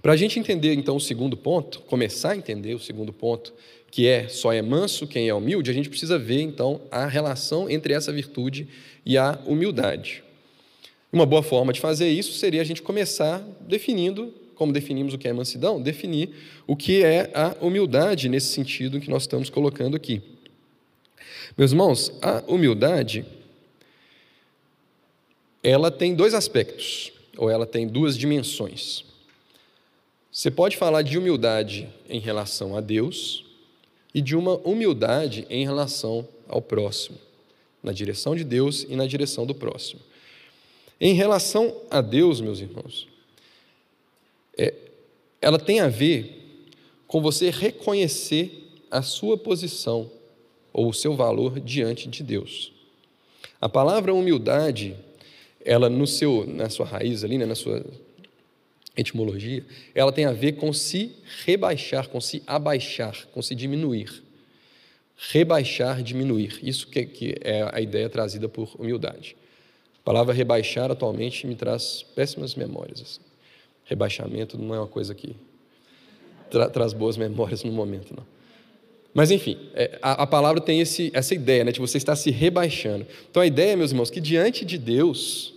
Para 0.00 0.12
a 0.12 0.16
gente 0.16 0.38
entender 0.38 0.72
então 0.74 0.94
o 0.94 1.00
segundo 1.00 1.36
ponto, 1.36 1.80
começar 1.80 2.30
a 2.30 2.36
entender 2.36 2.74
o 2.74 2.78
segundo 2.78 3.12
ponto, 3.12 3.52
que 3.94 4.08
é 4.08 4.26
só 4.26 4.52
é 4.52 4.60
manso 4.60 5.06
quem 5.06 5.28
é 5.28 5.32
humilde, 5.32 5.70
a 5.70 5.72
gente 5.72 5.88
precisa 5.88 6.18
ver 6.18 6.40
então 6.40 6.80
a 6.90 7.06
relação 7.06 7.70
entre 7.70 7.94
essa 7.94 8.12
virtude 8.12 8.66
e 9.06 9.16
a 9.16 9.38
humildade. 9.46 10.24
Uma 11.12 11.24
boa 11.24 11.44
forma 11.44 11.72
de 11.72 11.80
fazer 11.80 12.08
isso 12.08 12.32
seria 12.32 12.60
a 12.60 12.64
gente 12.64 12.82
começar 12.82 13.38
definindo, 13.60 14.34
como 14.56 14.72
definimos 14.72 15.14
o 15.14 15.18
que 15.18 15.28
é 15.28 15.32
mansidão, 15.32 15.80
definir 15.80 16.30
o 16.66 16.74
que 16.74 17.04
é 17.04 17.30
a 17.32 17.54
humildade 17.60 18.28
nesse 18.28 18.48
sentido 18.48 19.00
que 19.00 19.08
nós 19.08 19.22
estamos 19.22 19.48
colocando 19.48 19.96
aqui. 19.96 20.20
Meus 21.56 21.70
irmãos, 21.70 22.12
a 22.20 22.42
humildade 22.48 23.24
ela 25.62 25.88
tem 25.88 26.16
dois 26.16 26.34
aspectos, 26.34 27.12
ou 27.36 27.48
ela 27.48 27.64
tem 27.64 27.86
duas 27.86 28.18
dimensões. 28.18 29.04
Você 30.32 30.50
pode 30.50 30.76
falar 30.76 31.02
de 31.02 31.16
humildade 31.16 31.88
em 32.08 32.18
relação 32.18 32.76
a 32.76 32.80
Deus 32.80 33.44
e 34.14 34.22
de 34.22 34.36
uma 34.36 34.56
humildade 34.58 35.46
em 35.50 35.64
relação 35.64 36.26
ao 36.48 36.62
próximo, 36.62 37.18
na 37.82 37.92
direção 37.92 38.36
de 38.36 38.44
Deus 38.44 38.86
e 38.88 38.94
na 38.94 39.06
direção 39.06 39.44
do 39.44 39.54
próximo. 39.54 40.00
Em 41.00 41.14
relação 41.14 41.76
a 41.90 42.00
Deus, 42.00 42.40
meus 42.40 42.60
irmãos, 42.60 43.08
é, 44.56 44.72
ela 45.40 45.58
tem 45.58 45.80
a 45.80 45.88
ver 45.88 46.40
com 47.06 47.20
você 47.20 47.50
reconhecer 47.50 48.70
a 48.90 49.02
sua 49.02 49.36
posição 49.36 50.10
ou 50.72 50.88
o 50.88 50.94
seu 50.94 51.14
valor 51.14 51.58
diante 51.58 52.08
de 52.08 52.22
Deus. 52.22 52.72
A 53.60 53.68
palavra 53.68 54.14
humildade, 54.14 54.96
ela 55.64 55.88
no 55.88 56.06
seu, 56.06 56.46
na 56.46 56.70
sua 56.70 56.86
raiz 56.86 57.24
ali, 57.24 57.38
né, 57.38 57.46
na 57.46 57.54
sua 57.54 57.84
etimologia, 58.96 59.64
ela 59.94 60.12
tem 60.12 60.24
a 60.24 60.32
ver 60.32 60.52
com 60.52 60.72
se 60.72 61.12
rebaixar, 61.44 62.08
com 62.08 62.20
se 62.20 62.42
abaixar, 62.46 63.26
com 63.32 63.42
se 63.42 63.54
diminuir. 63.54 64.22
Rebaixar, 65.16 66.02
diminuir. 66.02 66.58
Isso 66.62 66.86
que, 66.88 67.04
que 67.06 67.34
é 67.40 67.68
a 67.72 67.80
ideia 67.80 68.08
trazida 68.08 68.48
por 68.48 68.74
humildade. 68.78 69.36
A 70.00 70.04
palavra 70.04 70.34
rebaixar 70.34 70.90
atualmente 70.90 71.46
me 71.46 71.54
traz 71.54 72.04
péssimas 72.14 72.54
memórias. 72.54 73.00
Assim. 73.00 73.20
Rebaixamento 73.84 74.58
não 74.58 74.74
é 74.74 74.78
uma 74.78 74.86
coisa 74.86 75.14
que 75.14 75.34
tra 76.50 76.68
traz 76.68 76.92
boas 76.92 77.16
memórias 77.16 77.64
no 77.64 77.72
momento, 77.72 78.14
não. 78.14 78.34
Mas, 79.14 79.30
enfim, 79.30 79.56
é, 79.74 79.96
a, 80.02 80.24
a 80.24 80.26
palavra 80.26 80.60
tem 80.60 80.80
esse, 80.80 81.10
essa 81.14 81.34
ideia 81.34 81.64
né, 81.64 81.70
de 81.70 81.78
você 81.78 81.96
estar 81.96 82.16
se 82.16 82.32
rebaixando. 82.32 83.06
Então, 83.30 83.40
a 83.40 83.46
ideia, 83.46 83.76
meus 83.76 83.92
irmãos, 83.92 84.10
que 84.10 84.20
diante 84.20 84.64
de 84.64 84.76
Deus, 84.76 85.54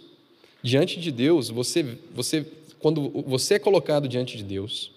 diante 0.62 1.00
de 1.00 1.12
Deus, 1.12 1.50
você, 1.50 1.98
você 2.14 2.46
quando 2.80 3.10
você 3.26 3.56
é 3.56 3.60
colocado 3.60 4.08
diante 4.08 4.38
de 4.38 4.44
Deus. 4.44 4.92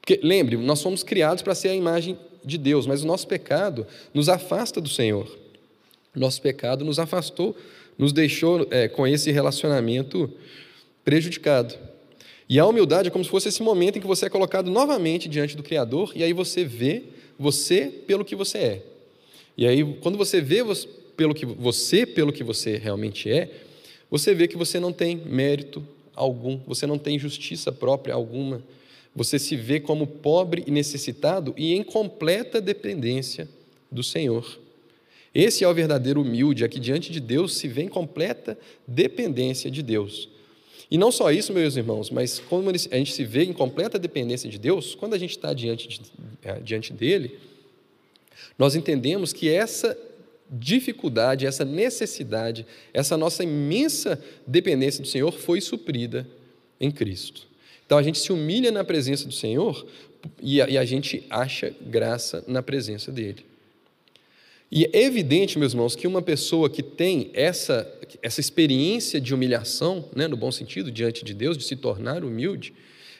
Porque, 0.00 0.18
lembre, 0.22 0.56
nós 0.56 0.82
fomos 0.82 1.02
criados 1.02 1.42
para 1.42 1.54
ser 1.54 1.68
a 1.68 1.74
imagem 1.74 2.18
de 2.44 2.56
Deus, 2.56 2.86
mas 2.86 3.02
o 3.02 3.06
nosso 3.06 3.26
pecado 3.26 3.86
nos 4.14 4.28
afasta 4.28 4.80
do 4.80 4.88
Senhor. 4.88 5.38
Nosso 6.14 6.40
pecado 6.40 6.84
nos 6.84 6.98
afastou, 6.98 7.56
nos 7.98 8.12
deixou 8.12 8.66
é, 8.70 8.88
com 8.88 9.06
esse 9.06 9.30
relacionamento 9.30 10.30
prejudicado. 11.04 11.74
E 12.48 12.58
a 12.58 12.66
humildade 12.66 13.08
é 13.08 13.10
como 13.10 13.24
se 13.24 13.30
fosse 13.30 13.48
esse 13.48 13.62
momento 13.62 13.98
em 13.98 14.00
que 14.00 14.06
você 14.06 14.26
é 14.26 14.30
colocado 14.30 14.70
novamente 14.70 15.28
diante 15.28 15.56
do 15.56 15.62
Criador 15.62 16.12
e 16.16 16.24
aí 16.24 16.32
você 16.32 16.64
vê 16.64 17.04
você 17.38 17.86
pelo 17.86 18.24
que 18.24 18.34
você 18.34 18.58
é. 18.58 18.82
E 19.56 19.66
aí, 19.66 19.84
quando 20.00 20.18
você 20.18 20.40
vê 20.40 20.64
pelo 21.16 21.34
que 21.34 21.46
você 21.46 22.04
pelo 22.04 22.32
que 22.32 22.42
você 22.42 22.76
realmente 22.76 23.30
é, 23.30 23.50
você 24.10 24.34
vê 24.34 24.48
que 24.48 24.56
você 24.56 24.80
não 24.80 24.92
tem 24.92 25.16
mérito, 25.16 25.86
algum, 26.20 26.58
você 26.66 26.86
não 26.86 26.98
tem 26.98 27.18
justiça 27.18 27.72
própria 27.72 28.14
alguma, 28.14 28.62
você 29.14 29.38
se 29.38 29.56
vê 29.56 29.80
como 29.80 30.06
pobre 30.06 30.62
e 30.66 30.70
necessitado 30.70 31.54
e 31.56 31.74
em 31.74 31.82
completa 31.82 32.60
dependência 32.60 33.48
do 33.90 34.02
Senhor. 34.02 34.58
Esse 35.34 35.64
é 35.64 35.68
o 35.68 35.74
verdadeiro 35.74 36.20
humilde, 36.20 36.64
aqui 36.64 36.78
diante 36.78 37.10
de 37.10 37.20
Deus 37.20 37.56
se 37.56 37.68
vê 37.68 37.82
em 37.82 37.88
completa 37.88 38.58
dependência 38.86 39.70
de 39.70 39.82
Deus. 39.82 40.28
E 40.90 40.98
não 40.98 41.12
só 41.12 41.30
isso, 41.30 41.52
meus 41.52 41.76
irmãos, 41.76 42.10
mas 42.10 42.40
quando 42.40 42.68
a 42.68 42.96
gente 42.96 43.12
se 43.12 43.24
vê 43.24 43.44
em 43.44 43.52
completa 43.52 43.98
dependência 43.98 44.50
de 44.50 44.58
Deus, 44.58 44.94
quando 44.94 45.14
a 45.14 45.18
gente 45.18 45.30
está 45.30 45.54
diante, 45.54 45.88
de, 45.88 46.00
é, 46.42 46.54
diante 46.60 46.92
dele, 46.92 47.38
nós 48.58 48.74
entendemos 48.74 49.32
que 49.32 49.48
essa 49.48 49.96
dificuldade, 50.50 51.46
essa 51.46 51.64
necessidade, 51.64 52.66
essa 52.92 53.16
nossa 53.16 53.44
imensa 53.44 54.22
dependência 54.46 55.00
do 55.02 55.08
Senhor 55.08 55.32
foi 55.32 55.60
suprida 55.60 56.26
em 56.80 56.90
Cristo. 56.90 57.46
Então 57.86 57.96
a 57.96 58.02
gente 58.02 58.18
se 58.18 58.32
humilha 58.32 58.70
na 58.70 58.84
presença 58.84 59.26
do 59.26 59.34
Senhor 59.34 59.86
e 60.42 60.60
a, 60.60 60.68
e 60.68 60.76
a 60.78 60.84
gente 60.84 61.24
acha 61.30 61.74
graça 61.80 62.44
na 62.46 62.62
presença 62.62 63.12
dele. 63.12 63.44
E 64.70 64.88
é 64.92 65.02
evidente, 65.02 65.58
meus 65.58 65.72
irmãos, 65.72 65.96
que 65.96 66.06
uma 66.06 66.22
pessoa 66.22 66.70
que 66.70 66.82
tem 66.82 67.30
essa, 67.32 67.92
essa 68.22 68.40
experiência 68.40 69.20
de 69.20 69.34
humilhação, 69.34 70.08
né, 70.14 70.28
no 70.28 70.36
bom 70.36 70.52
sentido, 70.52 70.92
diante 70.92 71.24
de 71.24 71.34
Deus, 71.34 71.58
de 71.58 71.64
se 71.64 71.74
tornar 71.74 72.22
humilde, 72.24 72.72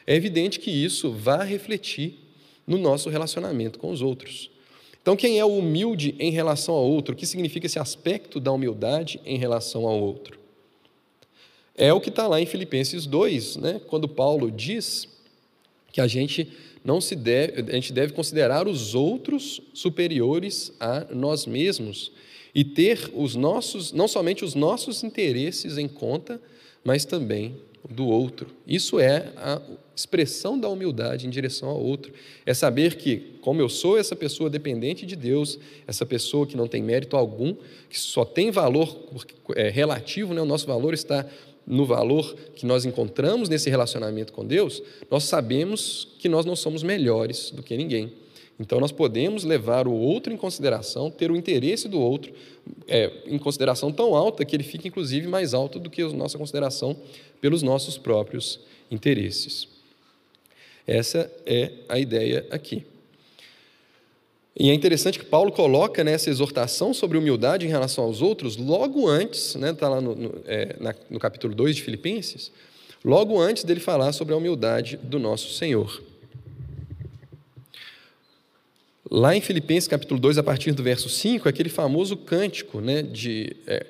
é 0.07 0.15
evidente 0.15 0.59
que 0.59 0.71
isso 0.71 1.11
vai 1.11 1.45
refletir 1.45 2.17
no 2.65 2.77
nosso 2.77 3.09
relacionamento 3.09 3.77
com 3.79 3.91
os 3.91 4.01
outros. 4.01 4.50
Então, 5.01 5.15
quem 5.15 5.39
é 5.39 5.45
o 5.45 5.57
humilde 5.57 6.15
em 6.19 6.31
relação 6.31 6.75
ao 6.75 6.87
outro? 6.87 7.13
O 7.13 7.17
que 7.17 7.25
significa 7.25 7.65
esse 7.65 7.79
aspecto 7.79 8.39
da 8.39 8.51
humildade 8.51 9.19
em 9.25 9.37
relação 9.37 9.87
ao 9.87 9.99
outro? 9.99 10.39
É 11.75 11.91
o 11.91 11.99
que 11.99 12.09
está 12.09 12.27
lá 12.27 12.39
em 12.39 12.45
Filipenses 12.45 13.05
2, 13.07 13.55
né? 13.57 13.81
quando 13.87 14.07
Paulo 14.07 14.51
diz 14.51 15.07
que 15.91 15.99
a 15.99 16.07
gente 16.07 16.51
não 16.83 17.01
se 17.01 17.15
deve, 17.15 17.71
a 17.71 17.75
gente 17.75 17.93
deve 17.93 18.13
considerar 18.13 18.67
os 18.67 18.93
outros 18.93 19.61
superiores 19.73 20.71
a 20.79 21.05
nós 21.11 21.45
mesmos 21.45 22.11
e 22.53 22.63
ter 22.63 23.09
os 23.13 23.35
nossos, 23.35 23.91
não 23.91 24.07
somente 24.07 24.43
os 24.43 24.53
nossos 24.53 25.03
interesses 25.03 25.77
em 25.77 25.87
conta, 25.87 26.41
mas 26.83 27.05
também 27.05 27.55
do 27.89 28.07
outro. 28.07 28.47
Isso 28.67 28.99
é 28.99 29.31
a 29.37 29.61
expressão 30.01 30.59
da 30.59 30.67
humildade 30.67 31.25
em 31.25 31.29
direção 31.29 31.69
ao 31.69 31.81
outro. 31.81 32.11
É 32.45 32.53
saber 32.53 32.95
que, 32.95 33.37
como 33.41 33.61
eu 33.61 33.69
sou 33.69 33.97
essa 33.97 34.15
pessoa 34.15 34.49
dependente 34.49 35.05
de 35.05 35.15
Deus, 35.15 35.59
essa 35.87 36.05
pessoa 36.05 36.45
que 36.45 36.57
não 36.57 36.67
tem 36.67 36.83
mérito 36.83 37.15
algum, 37.15 37.55
que 37.89 37.99
só 37.99 38.25
tem 38.25 38.51
valor 38.51 38.95
é, 39.55 39.69
relativo, 39.69 40.33
né? 40.33 40.41
o 40.41 40.45
nosso 40.45 40.67
valor 40.67 40.93
está 40.93 41.25
no 41.65 41.85
valor 41.85 42.35
que 42.55 42.65
nós 42.65 42.85
encontramos 42.85 43.47
nesse 43.47 43.69
relacionamento 43.69 44.33
com 44.33 44.45
Deus, 44.45 44.81
nós 45.09 45.23
sabemos 45.25 46.07
que 46.19 46.27
nós 46.27 46.45
não 46.45 46.55
somos 46.55 46.83
melhores 46.83 47.51
do 47.51 47.61
que 47.61 47.77
ninguém. 47.77 48.11
Então, 48.59 48.79
nós 48.79 48.91
podemos 48.91 49.43
levar 49.43 49.87
o 49.87 49.93
outro 49.93 50.31
em 50.31 50.37
consideração, 50.37 51.09
ter 51.09 51.31
o 51.31 51.35
interesse 51.35 51.87
do 51.87 51.99
outro 51.99 52.31
é, 52.87 53.11
em 53.25 53.39
consideração 53.39 53.91
tão 53.91 54.15
alta 54.15 54.45
que 54.45 54.55
ele 54.55 54.63
fica, 54.63 54.87
inclusive, 54.87 55.27
mais 55.27 55.53
alto 55.53 55.79
do 55.79 55.89
que 55.89 56.01
a 56.01 56.09
nossa 56.09 56.37
consideração 56.37 56.95
pelos 57.39 57.63
nossos 57.63 57.97
próprios 57.97 58.59
interesses. 58.91 59.70
Essa 60.85 61.31
é 61.45 61.71
a 61.87 61.99
ideia 61.99 62.45
aqui. 62.49 62.85
E 64.57 64.69
é 64.69 64.73
interessante 64.73 65.17
que 65.17 65.25
Paulo 65.25 65.51
coloca 65.51 66.03
nessa 66.03 66.29
exortação 66.29 66.93
sobre 66.93 67.17
humildade 67.17 67.65
em 67.65 67.69
relação 67.69 68.03
aos 68.03 68.21
outros, 68.21 68.57
logo 68.57 69.07
antes, 69.07 69.55
está 69.55 69.59
né, 69.59 69.73
tá 69.73 69.87
lá 69.87 70.01
no, 70.01 70.15
no, 70.15 70.41
é, 70.45 70.75
na, 70.79 70.93
no 71.09 71.19
capítulo 71.19 71.55
2 71.55 71.77
de 71.77 71.83
Filipenses, 71.83 72.51
logo 73.03 73.39
antes 73.39 73.63
dele 73.63 73.79
falar 73.79 74.11
sobre 74.11 74.33
a 74.33 74.37
humildade 74.37 74.97
do 74.97 75.17
nosso 75.17 75.53
Senhor. 75.53 76.03
Lá 79.09 79.35
em 79.35 79.41
Filipenses 79.41 79.87
capítulo 79.87 80.19
2, 80.19 80.37
a 80.37 80.43
partir 80.43 80.73
do 80.73 80.83
verso 80.83 81.09
5, 81.09 81.47
é 81.47 81.49
aquele 81.49 81.69
famoso 81.69 82.17
cântico, 82.17 82.81
né, 82.81 83.01
de, 83.01 83.55
é, 83.65 83.85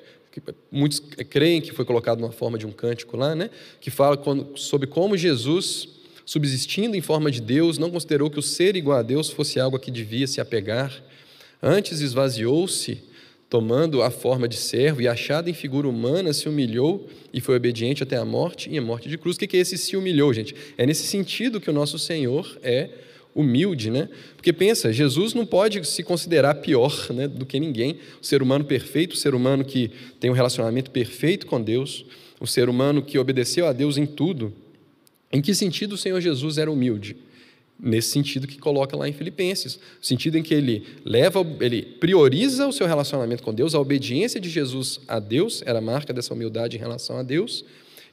muitos 0.70 1.00
creem 1.28 1.60
que 1.60 1.72
foi 1.72 1.84
colocado 1.84 2.20
numa 2.20 2.32
forma 2.32 2.56
de 2.56 2.66
um 2.66 2.72
cântico 2.72 3.16
lá, 3.16 3.34
né, 3.34 3.50
que 3.80 3.90
fala 3.90 4.16
sobre 4.54 4.86
como 4.86 5.16
Jesus 5.16 5.88
subsistindo 6.24 6.96
em 6.96 7.00
forma 7.00 7.30
de 7.30 7.40
Deus, 7.40 7.78
não 7.78 7.90
considerou 7.90 8.30
que 8.30 8.38
o 8.38 8.42
ser 8.42 8.76
igual 8.76 8.98
a 8.98 9.02
Deus 9.02 9.30
fosse 9.30 9.58
algo 9.58 9.76
a 9.76 9.80
que 9.80 9.90
devia 9.90 10.26
se 10.26 10.40
apegar. 10.40 11.02
Antes 11.62 12.00
esvaziou-se, 12.00 13.02
tomando 13.48 14.02
a 14.02 14.10
forma 14.10 14.48
de 14.48 14.56
servo 14.56 15.02
e 15.02 15.08
achado 15.08 15.50
em 15.50 15.52
figura 15.52 15.86
humana, 15.86 16.32
se 16.32 16.48
humilhou 16.48 17.06
e 17.34 17.40
foi 17.40 17.54
obediente 17.54 18.02
até 18.02 18.16
a 18.16 18.24
morte 18.24 18.70
e 18.70 18.78
a 18.78 18.82
morte 18.82 19.08
de 19.08 19.18
cruz. 19.18 19.36
O 19.36 19.38
que 19.38 19.56
é 19.56 19.60
esse 19.60 19.76
se 19.76 19.96
humilhou, 19.96 20.32
gente? 20.32 20.54
É 20.78 20.86
nesse 20.86 21.06
sentido 21.06 21.60
que 21.60 21.68
o 21.68 21.72
nosso 21.72 21.98
Senhor 21.98 22.58
é 22.62 22.88
humilde, 23.34 23.90
né? 23.90 24.08
Porque 24.36 24.52
pensa, 24.52 24.92
Jesus 24.92 25.34
não 25.34 25.46
pode 25.46 25.86
se 25.86 26.02
considerar 26.02 26.56
pior 26.56 27.08
né, 27.10 27.26
do 27.28 27.46
que 27.46 27.58
ninguém. 27.58 27.98
O 28.20 28.26
ser 28.26 28.42
humano 28.42 28.64
perfeito, 28.64 29.12
o 29.12 29.16
ser 29.16 29.34
humano 29.34 29.64
que 29.64 29.90
tem 30.20 30.30
um 30.30 30.34
relacionamento 30.34 30.90
perfeito 30.90 31.46
com 31.46 31.60
Deus, 31.60 32.04
o 32.40 32.46
ser 32.46 32.68
humano 32.68 33.02
que 33.02 33.18
obedeceu 33.18 33.66
a 33.66 33.72
Deus 33.72 33.96
em 33.96 34.06
tudo. 34.06 34.52
Em 35.32 35.40
que 35.40 35.54
sentido 35.54 35.94
o 35.94 35.98
Senhor 35.98 36.20
Jesus 36.20 36.58
era 36.58 36.70
humilde? 36.70 37.16
Nesse 37.80 38.10
sentido 38.10 38.46
que 38.46 38.58
coloca 38.58 38.96
lá 38.96 39.08
em 39.08 39.12
Filipenses, 39.12 39.76
o 40.00 40.06
sentido 40.06 40.36
em 40.36 40.42
que 40.42 40.54
ele 40.54 40.86
leva, 41.04 41.44
ele 41.60 41.82
prioriza 41.82 42.68
o 42.68 42.72
seu 42.72 42.86
relacionamento 42.86 43.42
com 43.42 43.52
Deus, 43.52 43.74
a 43.74 43.80
obediência 43.80 44.40
de 44.40 44.48
Jesus 44.48 45.00
a 45.08 45.18
Deus 45.18 45.62
era 45.64 45.78
a 45.78 45.82
marca 45.82 46.12
dessa 46.12 46.34
humildade 46.34 46.76
em 46.76 46.78
relação 46.78 47.16
a 47.16 47.22
Deus, 47.22 47.64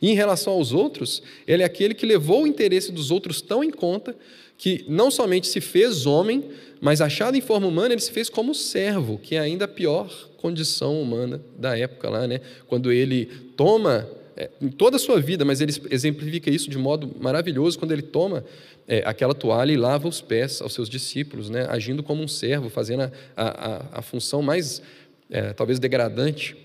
e 0.02 0.10
em 0.10 0.16
relação 0.16 0.54
aos 0.54 0.72
outros, 0.72 1.22
ele 1.46 1.62
é 1.62 1.66
aquele 1.66 1.94
que 1.94 2.06
levou 2.06 2.44
o 2.44 2.48
interesse 2.48 2.92
dos 2.92 3.12
outros 3.12 3.42
tão 3.42 3.64
em 3.64 3.70
conta 3.70 4.16
que 4.58 4.86
não 4.88 5.12
somente 5.12 5.48
se 5.48 5.62
fez 5.62 6.06
homem, 6.06 6.44
mas 6.82 7.02
achado 7.02 7.36
em 7.36 7.42
forma 7.42 7.68
humana, 7.68 7.94
ele 7.94 8.02
se 8.02 8.12
fez 8.12 8.30
como 8.30 8.56
servo, 8.56 9.18
que 9.18 9.36
é 9.36 9.40
ainda 9.40 9.66
a 9.66 9.68
pior 9.68 10.10
condição 10.38 11.02
humana 11.02 11.42
da 11.58 11.78
época 11.78 12.10
lá, 12.10 12.28
né? 12.28 12.42
Quando 12.68 12.92
ele 12.92 13.26
toma 13.56 14.10
é, 14.40 14.50
em 14.62 14.70
toda 14.70 14.96
a 14.96 15.00
sua 15.00 15.20
vida, 15.20 15.44
mas 15.44 15.60
ele 15.60 15.74
exemplifica 15.92 16.50
isso 16.50 16.70
de 16.70 16.78
modo 16.78 17.14
maravilhoso 17.20 17.78
quando 17.78 17.92
ele 17.92 18.02
toma 18.02 18.46
é, 18.88 19.04
aquela 19.06 19.36
toalha 19.36 19.74
e 19.74 19.76
lava 19.76 20.08
os 20.08 20.22
pés 20.22 20.62
aos 20.62 20.74
seus 20.74 20.88
discípulos, 20.88 21.50
né, 21.50 21.68
agindo 21.70 22.02
como 22.02 22.24
um 22.24 22.28
servo, 22.28 22.70
fazendo 22.70 23.02
a, 23.02 23.12
a, 23.36 24.00
a 24.00 24.02
função 24.02 24.42
mais, 24.42 24.82
é, 25.30 25.52
talvez, 25.52 25.78
degradante 25.78 26.56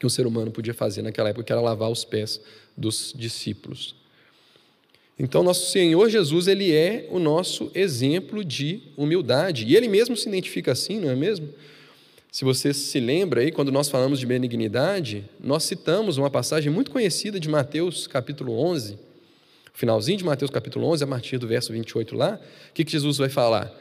que 0.00 0.04
um 0.04 0.10
ser 0.10 0.26
humano 0.26 0.50
podia 0.50 0.74
fazer 0.74 1.00
naquela 1.00 1.28
época, 1.28 1.44
que 1.44 1.52
era 1.52 1.60
lavar 1.60 1.90
os 1.90 2.04
pés 2.04 2.40
dos 2.76 3.14
discípulos. 3.16 3.94
Então, 5.16 5.42
nosso 5.44 5.70
Senhor 5.70 6.10
Jesus, 6.10 6.48
ele 6.48 6.74
é 6.74 7.08
o 7.10 7.20
nosso 7.20 7.70
exemplo 7.72 8.44
de 8.44 8.82
humildade, 8.96 9.64
e 9.64 9.76
ele 9.76 9.88
mesmo 9.88 10.16
se 10.16 10.28
identifica 10.28 10.72
assim, 10.72 11.00
não 11.00 11.08
é 11.08 11.14
mesmo? 11.14 11.48
Se 12.36 12.44
você 12.44 12.74
se 12.74 13.00
lembra 13.00 13.40
aí, 13.40 13.50
quando 13.50 13.72
nós 13.72 13.88
falamos 13.88 14.20
de 14.20 14.26
benignidade, 14.26 15.24
nós 15.42 15.64
citamos 15.64 16.18
uma 16.18 16.28
passagem 16.28 16.70
muito 16.70 16.90
conhecida 16.90 17.40
de 17.40 17.48
Mateus 17.48 18.06
capítulo 18.06 18.58
11, 18.58 18.98
finalzinho 19.72 20.18
de 20.18 20.24
Mateus 20.24 20.50
capítulo 20.50 20.86
11, 20.86 21.02
a 21.02 21.06
partir 21.06 21.38
do 21.38 21.48
verso 21.48 21.72
28 21.72 22.14
lá, 22.14 22.38
o 22.68 22.74
que, 22.74 22.84
que 22.84 22.92
Jesus 22.92 23.16
vai 23.16 23.30
falar? 23.30 23.74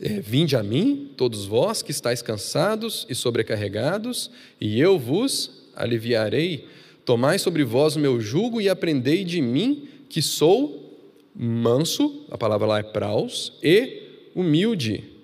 É, 0.00 0.20
Vinde 0.20 0.54
a 0.54 0.62
mim, 0.62 1.10
todos 1.16 1.44
vós 1.44 1.82
que 1.82 1.90
estáis 1.90 2.22
cansados 2.22 3.04
e 3.10 3.16
sobrecarregados, 3.16 4.30
e 4.60 4.80
eu 4.80 4.96
vos 4.96 5.72
aliviarei. 5.74 6.68
Tomai 7.04 7.40
sobre 7.40 7.64
vós 7.64 7.96
o 7.96 7.98
meu 7.98 8.20
jugo 8.20 8.60
e 8.60 8.68
aprendei 8.68 9.24
de 9.24 9.42
mim, 9.42 9.88
que 10.08 10.22
sou 10.22 10.96
manso, 11.34 12.26
a 12.30 12.38
palavra 12.38 12.68
lá 12.68 12.78
é 12.78 12.84
praus, 12.84 13.54
e 13.60 14.04
humilde 14.36 15.17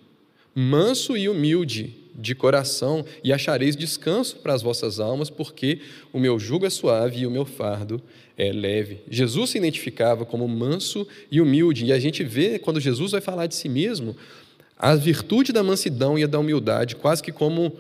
manso 0.54 1.16
e 1.16 1.28
humilde 1.28 2.04
de 2.14 2.34
coração, 2.34 3.04
e 3.24 3.32
achareis 3.32 3.74
descanso 3.74 4.36
para 4.36 4.54
as 4.54 4.62
vossas 4.62 5.00
almas, 5.00 5.28
porque 5.28 5.80
o 6.12 6.20
meu 6.20 6.38
jugo 6.38 6.64
é 6.64 6.70
suave 6.70 7.20
e 7.20 7.26
o 7.26 7.30
meu 7.30 7.44
fardo 7.44 8.00
é 8.38 8.52
leve. 8.52 9.00
Jesus 9.10 9.50
se 9.50 9.58
identificava 9.58 10.24
como 10.24 10.46
manso 10.46 11.06
e 11.30 11.40
humilde, 11.40 11.86
e 11.86 11.92
a 11.92 11.98
gente 11.98 12.22
vê 12.22 12.58
quando 12.58 12.80
Jesus 12.80 13.12
vai 13.12 13.20
falar 13.20 13.46
de 13.46 13.56
si 13.56 13.68
mesmo, 13.68 14.16
a 14.78 14.94
virtude 14.94 15.52
da 15.52 15.62
mansidão 15.62 16.18
e 16.18 16.26
da 16.26 16.38
humildade, 16.38 16.96
quase 16.96 17.22
que 17.22 17.32
como 17.32 17.66
uh, 17.66 17.72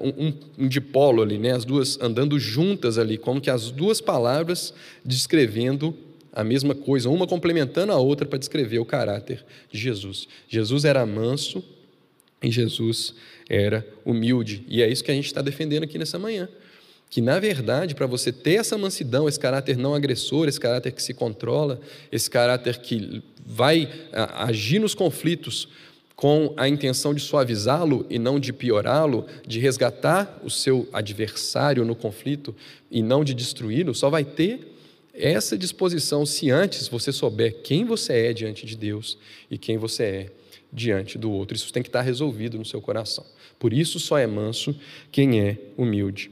um, 0.00 0.64
um 0.64 0.68
dipolo 0.68 1.22
ali, 1.22 1.38
né? 1.38 1.52
as 1.52 1.64
duas 1.64 1.98
andando 2.00 2.38
juntas 2.38 2.98
ali, 2.98 3.16
como 3.16 3.40
que 3.40 3.50
as 3.50 3.70
duas 3.70 4.00
palavras 4.00 4.74
descrevendo 5.04 5.94
a 6.32 6.44
mesma 6.44 6.74
coisa, 6.74 7.08
uma 7.08 7.26
complementando 7.26 7.92
a 7.92 7.96
outra 7.98 8.26
para 8.26 8.38
descrever 8.38 8.78
o 8.78 8.84
caráter 8.84 9.44
de 9.72 9.78
Jesus. 9.78 10.28
Jesus 10.48 10.84
era 10.84 11.04
manso 11.06 11.64
e 12.42 12.50
Jesus 12.50 13.14
era 13.48 13.86
humilde. 14.04 14.64
E 14.68 14.82
é 14.82 14.88
isso 14.88 15.02
que 15.02 15.10
a 15.10 15.14
gente 15.14 15.26
está 15.26 15.42
defendendo 15.42 15.84
aqui 15.84 15.98
nessa 15.98 16.18
manhã. 16.18 16.48
Que, 17.10 17.20
na 17.20 17.38
verdade, 17.38 17.94
para 17.94 18.06
você 18.06 18.30
ter 18.30 18.54
essa 18.54 18.76
mansidão, 18.76 19.28
esse 19.28 19.40
caráter 19.40 19.76
não 19.76 19.94
agressor, 19.94 20.46
esse 20.46 20.60
caráter 20.60 20.92
que 20.92 21.02
se 21.02 21.14
controla, 21.14 21.80
esse 22.12 22.28
caráter 22.28 22.78
que 22.78 23.22
vai 23.46 23.88
agir 24.12 24.78
nos 24.78 24.94
conflitos 24.94 25.68
com 26.14 26.52
a 26.56 26.68
intenção 26.68 27.14
de 27.14 27.20
suavizá-lo 27.20 28.04
e 28.10 28.18
não 28.18 28.38
de 28.38 28.52
piorá-lo, 28.52 29.24
de 29.46 29.60
resgatar 29.60 30.40
o 30.42 30.50
seu 30.50 30.86
adversário 30.92 31.84
no 31.84 31.94
conflito 31.94 32.54
e 32.90 33.02
não 33.02 33.24
de 33.24 33.32
destruí-lo, 33.32 33.94
só 33.94 34.10
vai 34.10 34.24
ter 34.24 34.74
essa 35.14 35.56
disposição 35.56 36.26
se 36.26 36.50
antes 36.50 36.88
você 36.88 37.12
souber 37.12 37.62
quem 37.62 37.84
você 37.84 38.26
é 38.26 38.32
diante 38.32 38.66
de 38.66 38.76
Deus 38.76 39.16
e 39.50 39.56
quem 39.56 39.78
você 39.78 40.02
é 40.02 40.30
diante 40.72 41.18
do 41.18 41.30
outro. 41.30 41.56
Isso 41.56 41.72
tem 41.72 41.82
que 41.82 41.88
estar 41.88 42.02
resolvido 42.02 42.58
no 42.58 42.64
seu 42.64 42.80
coração. 42.80 43.24
Por 43.58 43.72
isso 43.72 43.98
só 43.98 44.18
é 44.18 44.26
manso 44.26 44.74
quem 45.10 45.40
é 45.40 45.58
humilde. 45.76 46.30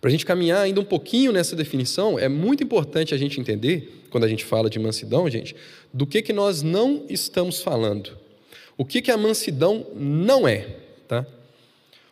Para 0.00 0.08
a 0.08 0.10
gente 0.10 0.26
caminhar 0.26 0.60
ainda 0.62 0.80
um 0.80 0.84
pouquinho 0.84 1.30
nessa 1.30 1.54
definição, 1.54 2.18
é 2.18 2.28
muito 2.28 2.64
importante 2.64 3.14
a 3.14 3.16
gente 3.16 3.38
entender, 3.38 4.02
quando 4.10 4.24
a 4.24 4.28
gente 4.28 4.44
fala 4.44 4.68
de 4.68 4.78
mansidão, 4.78 5.30
gente, 5.30 5.54
do 5.94 6.06
que, 6.06 6.20
que 6.22 6.32
nós 6.32 6.60
não 6.60 7.06
estamos 7.08 7.60
falando. 7.60 8.18
O 8.76 8.84
que, 8.84 9.00
que 9.00 9.12
a 9.12 9.16
mansidão 9.16 9.86
não 9.94 10.48
é. 10.48 10.66
Tá? 11.06 11.20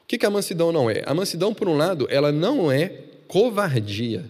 O 0.04 0.06
que, 0.06 0.18
que 0.18 0.26
a 0.26 0.30
mansidão 0.30 0.70
não 0.70 0.88
é? 0.88 1.02
A 1.04 1.12
mansidão, 1.12 1.52
por 1.52 1.68
um 1.68 1.76
lado, 1.76 2.06
ela 2.10 2.30
não 2.30 2.70
é 2.70 2.92
covardia. 3.26 4.24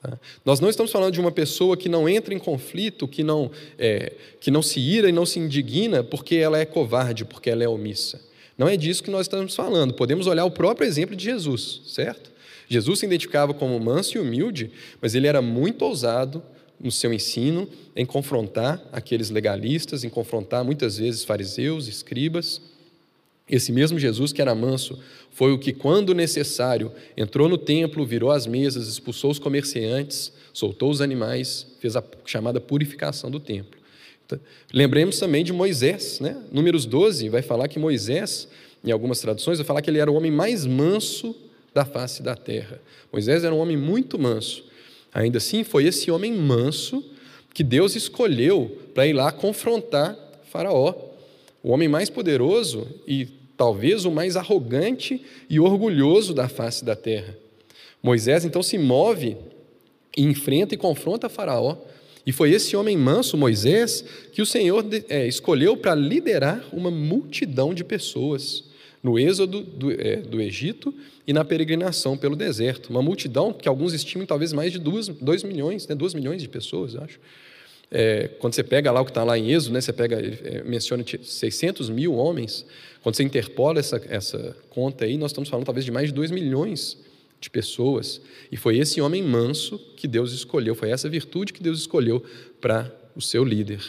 Tá? 0.00 0.18
Nós 0.44 0.60
não 0.60 0.70
estamos 0.70 0.92
falando 0.92 1.12
de 1.12 1.20
uma 1.20 1.32
pessoa 1.32 1.76
que 1.76 1.88
não 1.88 2.08
entra 2.08 2.32
em 2.32 2.38
conflito, 2.38 3.08
que 3.08 3.24
não, 3.24 3.50
é, 3.78 4.12
que 4.40 4.50
não 4.50 4.62
se 4.62 4.78
ira 4.78 5.08
e 5.08 5.12
não 5.12 5.26
se 5.26 5.38
indigna 5.38 6.04
porque 6.04 6.36
ela 6.36 6.58
é 6.58 6.64
covarde, 6.64 7.24
porque 7.24 7.50
ela 7.50 7.64
é 7.64 7.68
omissa. 7.68 8.20
Não 8.56 8.68
é 8.68 8.76
disso 8.76 9.02
que 9.02 9.10
nós 9.10 9.22
estamos 9.22 9.54
falando. 9.54 9.94
Podemos 9.94 10.26
olhar 10.26 10.44
o 10.44 10.50
próprio 10.50 10.86
exemplo 10.86 11.14
de 11.14 11.24
Jesus, 11.24 11.82
certo? 11.86 12.30
Jesus 12.68 12.98
se 12.98 13.06
identificava 13.06 13.54
como 13.54 13.78
manso 13.80 14.18
e 14.18 14.20
humilde, 14.20 14.70
mas 15.00 15.14
ele 15.14 15.26
era 15.26 15.40
muito 15.40 15.84
ousado 15.84 16.42
no 16.78 16.92
seu 16.92 17.12
ensino 17.12 17.68
em 17.96 18.04
confrontar 18.04 18.82
aqueles 18.92 19.30
legalistas, 19.30 20.04
em 20.04 20.08
confrontar 20.08 20.64
muitas 20.64 20.98
vezes 20.98 21.24
fariseus, 21.24 21.88
escribas. 21.88 22.60
Esse 23.48 23.72
mesmo 23.72 23.98
Jesus 23.98 24.32
que 24.32 24.42
era 24.42 24.54
manso 24.54 24.98
foi 25.38 25.52
o 25.52 25.58
que, 25.58 25.72
quando 25.72 26.16
necessário, 26.16 26.90
entrou 27.16 27.48
no 27.48 27.56
templo, 27.56 28.04
virou 28.04 28.32
as 28.32 28.44
mesas, 28.44 28.88
expulsou 28.88 29.30
os 29.30 29.38
comerciantes, 29.38 30.32
soltou 30.52 30.90
os 30.90 31.00
animais, 31.00 31.64
fez 31.78 31.94
a 31.94 32.02
chamada 32.26 32.60
purificação 32.60 33.30
do 33.30 33.38
templo. 33.38 33.78
Então, 34.26 34.40
lembremos 34.74 35.16
também 35.16 35.44
de 35.44 35.52
Moisés, 35.52 36.18
né? 36.18 36.36
Números 36.50 36.84
12 36.84 37.28
vai 37.28 37.40
falar 37.40 37.68
que 37.68 37.78
Moisés, 37.78 38.48
em 38.84 38.90
algumas 38.90 39.20
traduções, 39.20 39.58
vai 39.58 39.64
falar 39.64 39.80
que 39.80 39.88
ele 39.88 40.00
era 40.00 40.10
o 40.10 40.14
homem 40.16 40.32
mais 40.32 40.66
manso 40.66 41.36
da 41.72 41.84
face 41.84 42.20
da 42.20 42.34
terra. 42.34 42.80
Moisés 43.12 43.44
era 43.44 43.54
um 43.54 43.58
homem 43.58 43.76
muito 43.76 44.18
manso. 44.18 44.64
Ainda 45.14 45.38
assim, 45.38 45.62
foi 45.62 45.84
esse 45.84 46.10
homem 46.10 46.32
manso 46.32 47.04
que 47.54 47.62
Deus 47.62 47.94
escolheu 47.94 48.76
para 48.92 49.06
ir 49.06 49.12
lá 49.12 49.30
confrontar 49.30 50.18
Faraó, 50.50 50.96
o 51.62 51.70
homem 51.70 51.86
mais 51.86 52.10
poderoso 52.10 52.88
e 53.06 53.37
talvez 53.58 54.04
o 54.04 54.10
mais 54.10 54.36
arrogante 54.36 55.20
e 55.50 55.58
orgulhoso 55.58 56.32
da 56.32 56.48
face 56.48 56.84
da 56.84 56.94
terra. 56.94 57.36
Moisés 58.00 58.44
então 58.44 58.62
se 58.62 58.78
move 58.78 59.36
e 60.16 60.22
enfrenta 60.22 60.74
e 60.74 60.78
confronta 60.78 61.28
Faraó. 61.28 61.76
E 62.24 62.30
foi 62.30 62.52
esse 62.52 62.76
homem 62.76 62.96
manso, 62.96 63.36
Moisés, 63.36 64.04
que 64.32 64.40
o 64.40 64.46
Senhor 64.46 64.84
é, 65.08 65.26
escolheu 65.26 65.76
para 65.76 65.94
liderar 65.94 66.64
uma 66.72 66.90
multidão 66.90 67.74
de 67.74 67.82
pessoas 67.82 68.64
no 69.02 69.18
êxodo 69.18 69.62
do, 69.62 69.90
é, 69.90 70.16
do, 70.16 70.40
Egito 70.40 70.94
e 71.26 71.32
na 71.32 71.44
peregrinação 71.44 72.16
pelo 72.16 72.36
deserto. 72.36 72.90
Uma 72.90 73.02
multidão 73.02 73.52
que 73.52 73.68
alguns 73.68 73.92
estimam 73.92 74.26
talvez 74.26 74.52
mais 74.52 74.72
de 74.72 74.78
2 74.78 75.42
milhões, 75.42 75.88
né, 75.88 75.94
2 75.94 76.14
milhões 76.14 76.42
de 76.42 76.48
pessoas, 76.48 76.94
acho. 76.96 77.18
É, 77.90 78.28
quando 78.38 78.54
você 78.54 78.62
pega 78.62 78.92
lá 78.92 79.00
o 79.00 79.04
que 79.04 79.10
está 79.10 79.24
lá 79.24 79.38
em 79.38 79.50
Êxodo, 79.50 79.72
né, 79.72 79.80
você 79.80 79.92
pega, 79.92 80.16
é, 80.20 80.62
menciona 80.62 81.02
600 81.22 81.88
mil 81.88 82.14
homens, 82.14 82.66
quando 83.02 83.14
você 83.14 83.22
interpola 83.22 83.78
essa, 83.78 84.00
essa 84.08 84.56
conta 84.68 85.04
aí, 85.04 85.16
nós 85.16 85.30
estamos 85.30 85.48
falando 85.48 85.64
talvez 85.64 85.84
de 85.84 85.90
mais 85.90 86.08
de 86.08 86.14
2 86.14 86.30
milhões 86.30 86.98
de 87.40 87.48
pessoas. 87.48 88.20
E 88.50 88.56
foi 88.56 88.78
esse 88.78 89.00
homem 89.00 89.22
manso 89.22 89.78
que 89.96 90.06
Deus 90.06 90.32
escolheu, 90.32 90.74
foi 90.74 90.90
essa 90.90 91.08
virtude 91.08 91.52
que 91.52 91.62
Deus 91.62 91.78
escolheu 91.80 92.22
para 92.60 92.92
o 93.16 93.22
seu 93.22 93.44
líder. 93.44 93.80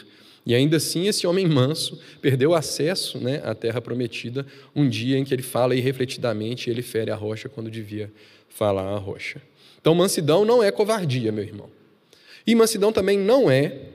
E 0.46 0.56
ainda 0.56 0.78
assim, 0.78 1.08
esse 1.08 1.28
homem 1.28 1.48
manso 1.48 2.00
perdeu 2.22 2.54
acesso 2.56 3.18
né, 3.20 3.42
à 3.44 3.54
terra 3.54 3.82
prometida 3.82 4.46
um 4.76 4.88
dia 4.88 5.18
em 5.18 5.26
que 5.26 5.34
ele 5.34 5.44
fala 5.44 5.76
irrefletidamente 5.76 6.70
e 6.70 6.72
ele 6.72 6.82
fere 6.82 7.12
a 7.12 7.16
rocha 7.16 7.50
quando 7.50 7.70
devia 7.70 8.12
falar 8.48 8.84
a 8.84 8.98
rocha. 8.98 9.42
Então, 9.80 9.94
mansidão 9.94 10.44
não 10.46 10.64
é 10.64 10.72
covardia, 10.72 11.32
meu 11.32 11.44
irmão. 11.44 11.70
E 12.46 12.56
mansidão 12.56 12.92
também 12.92 13.18
não 13.18 13.50
é 13.50 13.90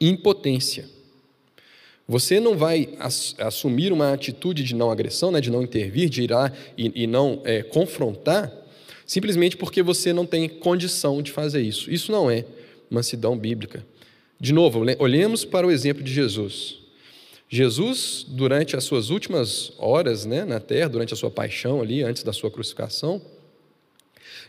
impotência. 0.00 0.84
Você 2.08 2.38
não 2.38 2.56
vai 2.56 2.88
assumir 3.38 3.92
uma 3.92 4.12
atitude 4.12 4.62
de 4.62 4.74
não 4.74 4.90
agressão, 4.90 5.32
né, 5.32 5.40
de 5.40 5.50
não 5.50 5.62
intervir, 5.62 6.08
de 6.08 6.22
ir 6.22 6.30
lá 6.30 6.52
e, 6.78 7.02
e 7.02 7.06
não 7.06 7.42
é, 7.44 7.62
confrontar, 7.64 8.52
simplesmente 9.04 9.56
porque 9.56 9.82
você 9.82 10.12
não 10.12 10.24
tem 10.24 10.48
condição 10.48 11.20
de 11.20 11.32
fazer 11.32 11.62
isso. 11.62 11.90
Isso 11.90 12.12
não 12.12 12.30
é 12.30 12.44
mansidão 12.88 13.36
bíblica. 13.36 13.84
De 14.38 14.52
novo, 14.52 14.84
olhemos 14.98 15.44
para 15.44 15.66
o 15.66 15.70
exemplo 15.70 16.02
de 16.02 16.12
Jesus. 16.12 16.78
Jesus, 17.48 18.24
durante 18.28 18.76
as 18.76 18.84
suas 18.84 19.10
últimas 19.10 19.72
horas 19.78 20.24
né, 20.24 20.44
na 20.44 20.60
terra, 20.60 20.88
durante 20.88 21.12
a 21.14 21.16
sua 21.16 21.30
paixão 21.30 21.80
ali, 21.80 22.02
antes 22.02 22.22
da 22.22 22.32
sua 22.32 22.50
crucificação, 22.50 23.20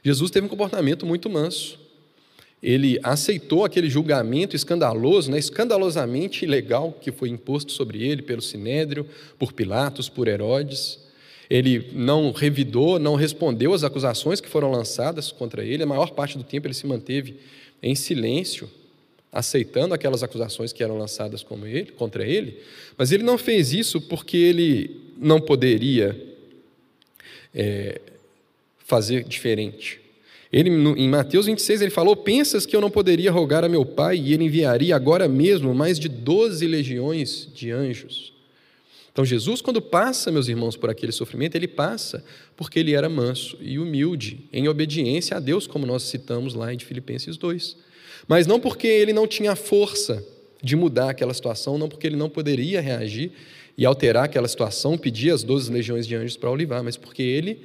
Jesus 0.03 0.29
teve 0.29 0.45
um 0.45 0.49
comportamento 0.49 1.05
muito 1.05 1.29
manso 1.29 1.86
ele 2.61 2.99
aceitou 3.03 3.63
aquele 3.63 3.89
julgamento 3.89 4.55
escandaloso, 4.55 5.29
né, 5.29 5.37
escandalosamente 5.37 6.43
ilegal 6.43 6.91
que 6.99 7.11
foi 7.11 7.29
imposto 7.29 7.71
sobre 7.71 8.03
ele 8.03 8.21
pelo 8.21 8.41
Sinédrio, 8.41 9.05
por 9.37 9.53
Pilatos, 9.53 10.09
por 10.09 10.27
Herodes. 10.27 10.99
Ele 11.49 11.89
não 11.93 12.31
revidou, 12.31 12.99
não 12.99 13.15
respondeu 13.15 13.73
às 13.73 13.83
acusações 13.83 14.41
que 14.41 14.49
foram 14.49 14.71
lançadas 14.71 15.31
contra 15.31 15.63
ele. 15.63 15.83
A 15.83 15.87
maior 15.87 16.11
parte 16.11 16.37
do 16.37 16.43
tempo 16.43 16.67
ele 16.67 16.73
se 16.73 16.87
manteve 16.87 17.35
em 17.81 17.95
silêncio, 17.95 18.69
aceitando 19.31 19.93
aquelas 19.93 20.23
acusações 20.23 20.73
que 20.73 20.83
eram 20.83 20.97
lançadas 20.97 21.43
contra 21.43 22.25
ele. 22.25 22.57
Mas 22.97 23.11
ele 23.11 23.23
não 23.23 23.37
fez 23.37 23.71
isso 23.71 24.01
porque 24.01 24.35
ele 24.35 24.99
não 25.17 25.39
poderia 25.39 26.19
é, 27.53 28.01
fazer 28.79 29.23
diferente. 29.23 30.01
Ele, 30.51 30.69
em 30.69 31.09
Mateus 31.09 31.45
26, 31.45 31.81
ele 31.81 31.91
falou: 31.91 32.15
Pensas 32.15 32.65
que 32.65 32.75
eu 32.75 32.81
não 32.81 32.89
poderia 32.89 33.31
rogar 33.31 33.63
a 33.63 33.69
meu 33.69 33.85
Pai 33.85 34.17
e 34.17 34.33
ele 34.33 34.45
enviaria 34.45 34.95
agora 34.95 35.27
mesmo 35.27 35.73
mais 35.73 35.99
de 35.99 36.07
doze 36.07 36.65
legiões 36.65 37.49
de 37.53 37.71
anjos? 37.71 38.33
Então, 39.11 39.25
Jesus, 39.25 39.61
quando 39.61 39.81
passa, 39.81 40.31
meus 40.31 40.47
irmãos, 40.47 40.77
por 40.77 40.91
aquele 40.91 41.11
sofrimento, 41.11 41.55
ele 41.55 41.67
passa 41.67 42.23
porque 42.55 42.79
ele 42.79 42.93
era 42.93 43.09
manso 43.09 43.57
e 43.59 43.79
humilde, 43.79 44.47
em 44.53 44.67
obediência 44.67 45.35
a 45.35 45.39
Deus, 45.39 45.65
como 45.65 45.87
nós 45.87 46.03
citamos 46.03 46.53
lá 46.53 46.71
em 46.71 46.77
Filipenses 46.77 47.35
2. 47.35 47.75
Mas 48.27 48.45
não 48.45 48.59
porque 48.59 48.85
ele 48.85 49.11
não 49.11 49.25
tinha 49.25 49.55
força 49.55 50.23
de 50.61 50.75
mudar 50.75 51.09
aquela 51.09 51.33
situação, 51.33 51.79
não 51.79 51.89
porque 51.89 52.05
ele 52.05 52.15
não 52.15 52.29
poderia 52.29 52.79
reagir 52.79 53.31
e 53.75 53.85
alterar 53.85 54.25
aquela 54.25 54.47
situação, 54.47 54.97
pedir 54.97 55.31
as 55.31 55.43
doze 55.43 55.71
legiões 55.71 56.07
de 56.07 56.15
anjos 56.15 56.37
para 56.37 56.51
o 56.51 56.55
livrar, 56.55 56.83
mas 56.83 56.95
porque 56.95 57.23
ele 57.23 57.61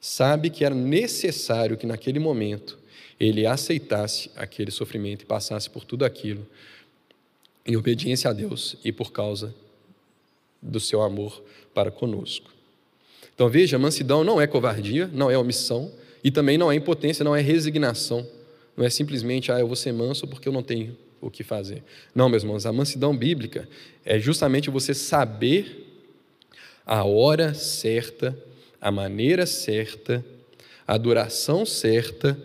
sabe 0.00 0.50
que 0.50 0.64
era 0.64 0.74
necessário 0.74 1.76
que 1.76 1.86
naquele 1.86 2.18
momento 2.18 2.78
ele 3.18 3.46
aceitasse 3.46 4.30
aquele 4.36 4.70
sofrimento 4.70 5.22
e 5.22 5.26
passasse 5.26 5.68
por 5.68 5.84
tudo 5.84 6.04
aquilo 6.04 6.46
em 7.66 7.76
obediência 7.76 8.30
a 8.30 8.32
Deus 8.32 8.76
e 8.84 8.92
por 8.92 9.12
causa 9.12 9.54
do 10.62 10.80
seu 10.80 11.02
amor 11.02 11.42
para 11.74 11.90
conosco. 11.90 12.50
Então 13.34 13.48
veja, 13.48 13.78
mansidão 13.78 14.24
não 14.24 14.40
é 14.40 14.46
covardia, 14.46 15.08
não 15.12 15.30
é 15.30 15.36
omissão 15.36 15.92
e 16.22 16.30
também 16.30 16.58
não 16.58 16.72
é 16.72 16.74
impotência, 16.74 17.24
não 17.24 17.36
é 17.36 17.40
resignação. 17.40 18.26
Não 18.76 18.84
é 18.84 18.90
simplesmente, 18.90 19.50
ah, 19.50 19.58
eu 19.58 19.66
vou 19.66 19.76
ser 19.76 19.92
manso 19.92 20.26
porque 20.26 20.48
eu 20.48 20.52
não 20.52 20.62
tenho 20.62 20.96
o 21.20 21.30
que 21.30 21.42
fazer. 21.42 21.82
Não, 22.14 22.28
meus 22.28 22.42
irmãos, 22.42 22.64
a 22.64 22.72
mansidão 22.72 23.16
bíblica 23.16 23.68
é 24.04 24.18
justamente 24.18 24.70
você 24.70 24.94
saber 24.94 25.84
a 26.86 27.04
hora 27.04 27.54
certa 27.54 28.36
a 28.80 28.90
maneira 28.90 29.46
certa, 29.46 30.24
a 30.86 30.96
duração 30.96 31.66
certa 31.66 32.36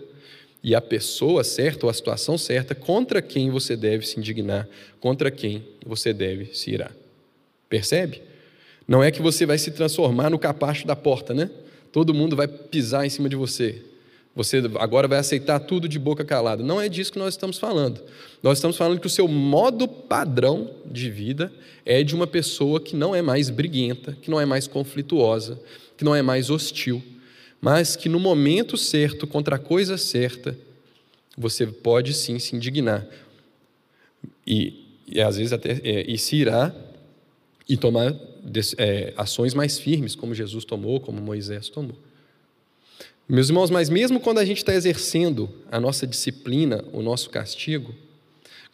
e 0.64 0.74
a 0.74 0.82
pessoa 0.82 1.44
certa 1.44 1.86
ou 1.86 1.90
a 1.90 1.94
situação 1.94 2.38
certa 2.38 2.74
contra 2.74 3.22
quem 3.22 3.50
você 3.50 3.76
deve 3.76 4.06
se 4.08 4.20
indignar, 4.20 4.68
contra 5.00 5.30
quem 5.30 5.64
você 5.86 6.14
deve 6.14 6.56
se 6.56 6.72
irar. 6.72 6.96
Percebe? 7.68 8.22
Não 8.88 9.04
é 9.04 9.12
que 9.12 9.22
você 9.22 9.46
vai 9.46 9.58
se 9.58 9.72
transformar 9.72 10.30
no 10.30 10.40
capacho 10.40 10.88
da 10.88 10.96
porta, 10.96 11.34
né? 11.34 11.50
Todo 11.92 12.14
mundo 12.14 12.36
vai 12.36 12.48
pisar 12.48 13.06
em 13.06 13.10
cima 13.10 13.30
de 13.30 13.36
você. 13.36 13.82
Você 14.36 14.64
agora 14.80 15.08
vai 15.08 15.20
aceitar 15.20 15.60
tudo 15.60 15.88
de 15.88 16.00
boca 16.00 16.26
calada. 16.26 16.64
Não 16.64 16.82
é 16.82 16.90
disso 16.90 17.12
que 17.12 17.20
nós 17.20 17.36
estamos 17.36 17.60
falando. 17.60 18.02
Nós 18.42 18.58
estamos 18.58 18.76
falando 18.76 19.00
que 19.00 19.06
o 19.06 19.10
seu 19.10 19.28
modo 19.28 19.88
padrão 19.88 20.72
de 20.86 21.10
vida 21.10 21.54
é 21.86 22.04
de 22.04 22.16
uma 22.16 22.26
pessoa 22.26 22.80
que 22.80 22.96
não 22.96 23.14
é 23.14 23.22
mais 23.22 23.50
briguenta, 23.52 24.18
que 24.20 24.32
não 24.32 24.42
é 24.42 24.46
mais 24.46 24.66
conflituosa, 24.66 25.60
que 26.04 26.06
não 26.06 26.14
é 26.14 26.22
mais 26.22 26.50
hostil, 26.50 27.02
mas 27.62 27.96
que 27.96 28.10
no 28.10 28.20
momento 28.20 28.76
certo, 28.76 29.26
contra 29.26 29.56
a 29.56 29.60
coisa 29.60 29.98
certa, 29.98 30.58
você 31.38 31.66
pode 31.66 32.14
sim 32.14 32.38
se 32.38 32.54
indignar. 32.58 33.08
E, 34.46 34.86
e 35.08 35.22
às 35.22 35.38
vezes 35.38 35.54
até 35.54 35.80
é, 35.82 36.04
e 36.06 36.18
se 36.18 36.36
irá 36.36 36.76
e 37.70 37.78
tomar 37.78 38.14
é, 38.78 39.14
ações 39.16 39.54
mais 39.54 39.80
firmes, 39.80 40.14
como 40.14 40.36
Jesus 40.36 40.66
tomou, 40.66 41.00
como 41.00 41.22
Moisés 41.22 41.70
tomou. 41.70 41.98
Meus 43.28 43.48
irmãos, 43.48 43.70
mas 43.70 43.90
mesmo 43.90 44.20
quando 44.20 44.40
a 44.40 44.46
gente 44.46 44.58
está 44.58 44.76
exercendo 44.76 45.50
a 45.72 45.80
nossa 45.80 46.06
disciplina, 46.06 46.84
o 46.92 47.02
nosso 47.02 47.30
castigo, 47.30 47.96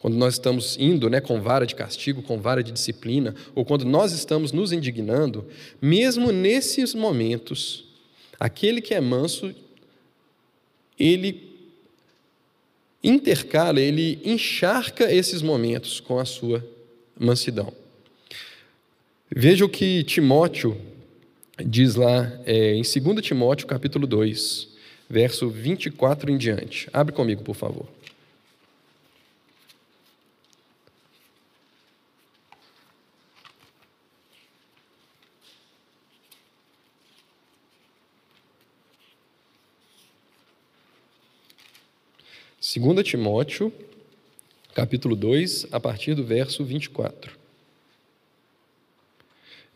quando 0.00 0.16
nós 0.16 0.34
estamos 0.34 0.78
indo 0.78 1.10
né, 1.10 1.20
com 1.20 1.40
vara 1.42 1.66
de 1.66 1.74
castigo, 1.74 2.22
com 2.22 2.40
vara 2.40 2.64
de 2.64 2.72
disciplina, 2.72 3.34
ou 3.54 3.66
quando 3.66 3.84
nós 3.84 4.12
estamos 4.12 4.50
nos 4.50 4.72
indignando, 4.72 5.46
mesmo 5.80 6.32
nesses 6.32 6.94
momentos, 6.94 7.84
aquele 8.38 8.80
que 8.80 8.94
é 8.94 9.00
manso, 9.00 9.54
ele 10.98 11.50
intercala, 13.04 13.78
ele 13.78 14.18
encharca 14.24 15.12
esses 15.12 15.42
momentos 15.42 16.00
com 16.00 16.18
a 16.18 16.24
sua 16.24 16.66
mansidão. 17.18 17.70
Veja 19.30 19.66
o 19.66 19.68
que 19.68 20.02
Timóteo 20.04 20.80
diz 21.62 21.94
lá 21.94 22.40
é, 22.46 22.74
em 22.74 22.82
2 22.82 23.20
Timóteo 23.24 23.66
capítulo 23.66 24.06
2, 24.06 24.68
verso 25.10 25.50
24 25.50 26.30
em 26.30 26.38
diante. 26.38 26.88
Abre 26.90 27.14
comigo, 27.14 27.42
por 27.42 27.54
favor. 27.54 27.86
2 42.72 43.02
Timóteo, 43.02 43.72
capítulo 44.72 45.16
2, 45.16 45.66
a 45.72 45.80
partir 45.80 46.14
do 46.14 46.22
verso 46.22 46.64
24. 46.64 47.32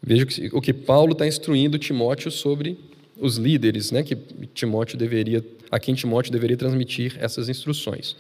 Veja 0.01 0.25
o 0.53 0.61
que 0.61 0.73
Paulo 0.73 1.11
está 1.13 1.27
instruindo 1.27 1.77
Timóteo 1.77 2.31
sobre 2.31 2.79
os 3.19 3.37
líderes, 3.37 3.91
né, 3.91 4.05
que 4.05 4.15
Timóteo 4.55 4.97
deveria, 4.97 5.45
a 5.73 5.81
quem 5.81 5.93
Timóteo 5.93 6.31
deveria 6.31 6.57
transmitir 6.57 7.17
essas 7.19 7.49
instruções. 7.49 8.15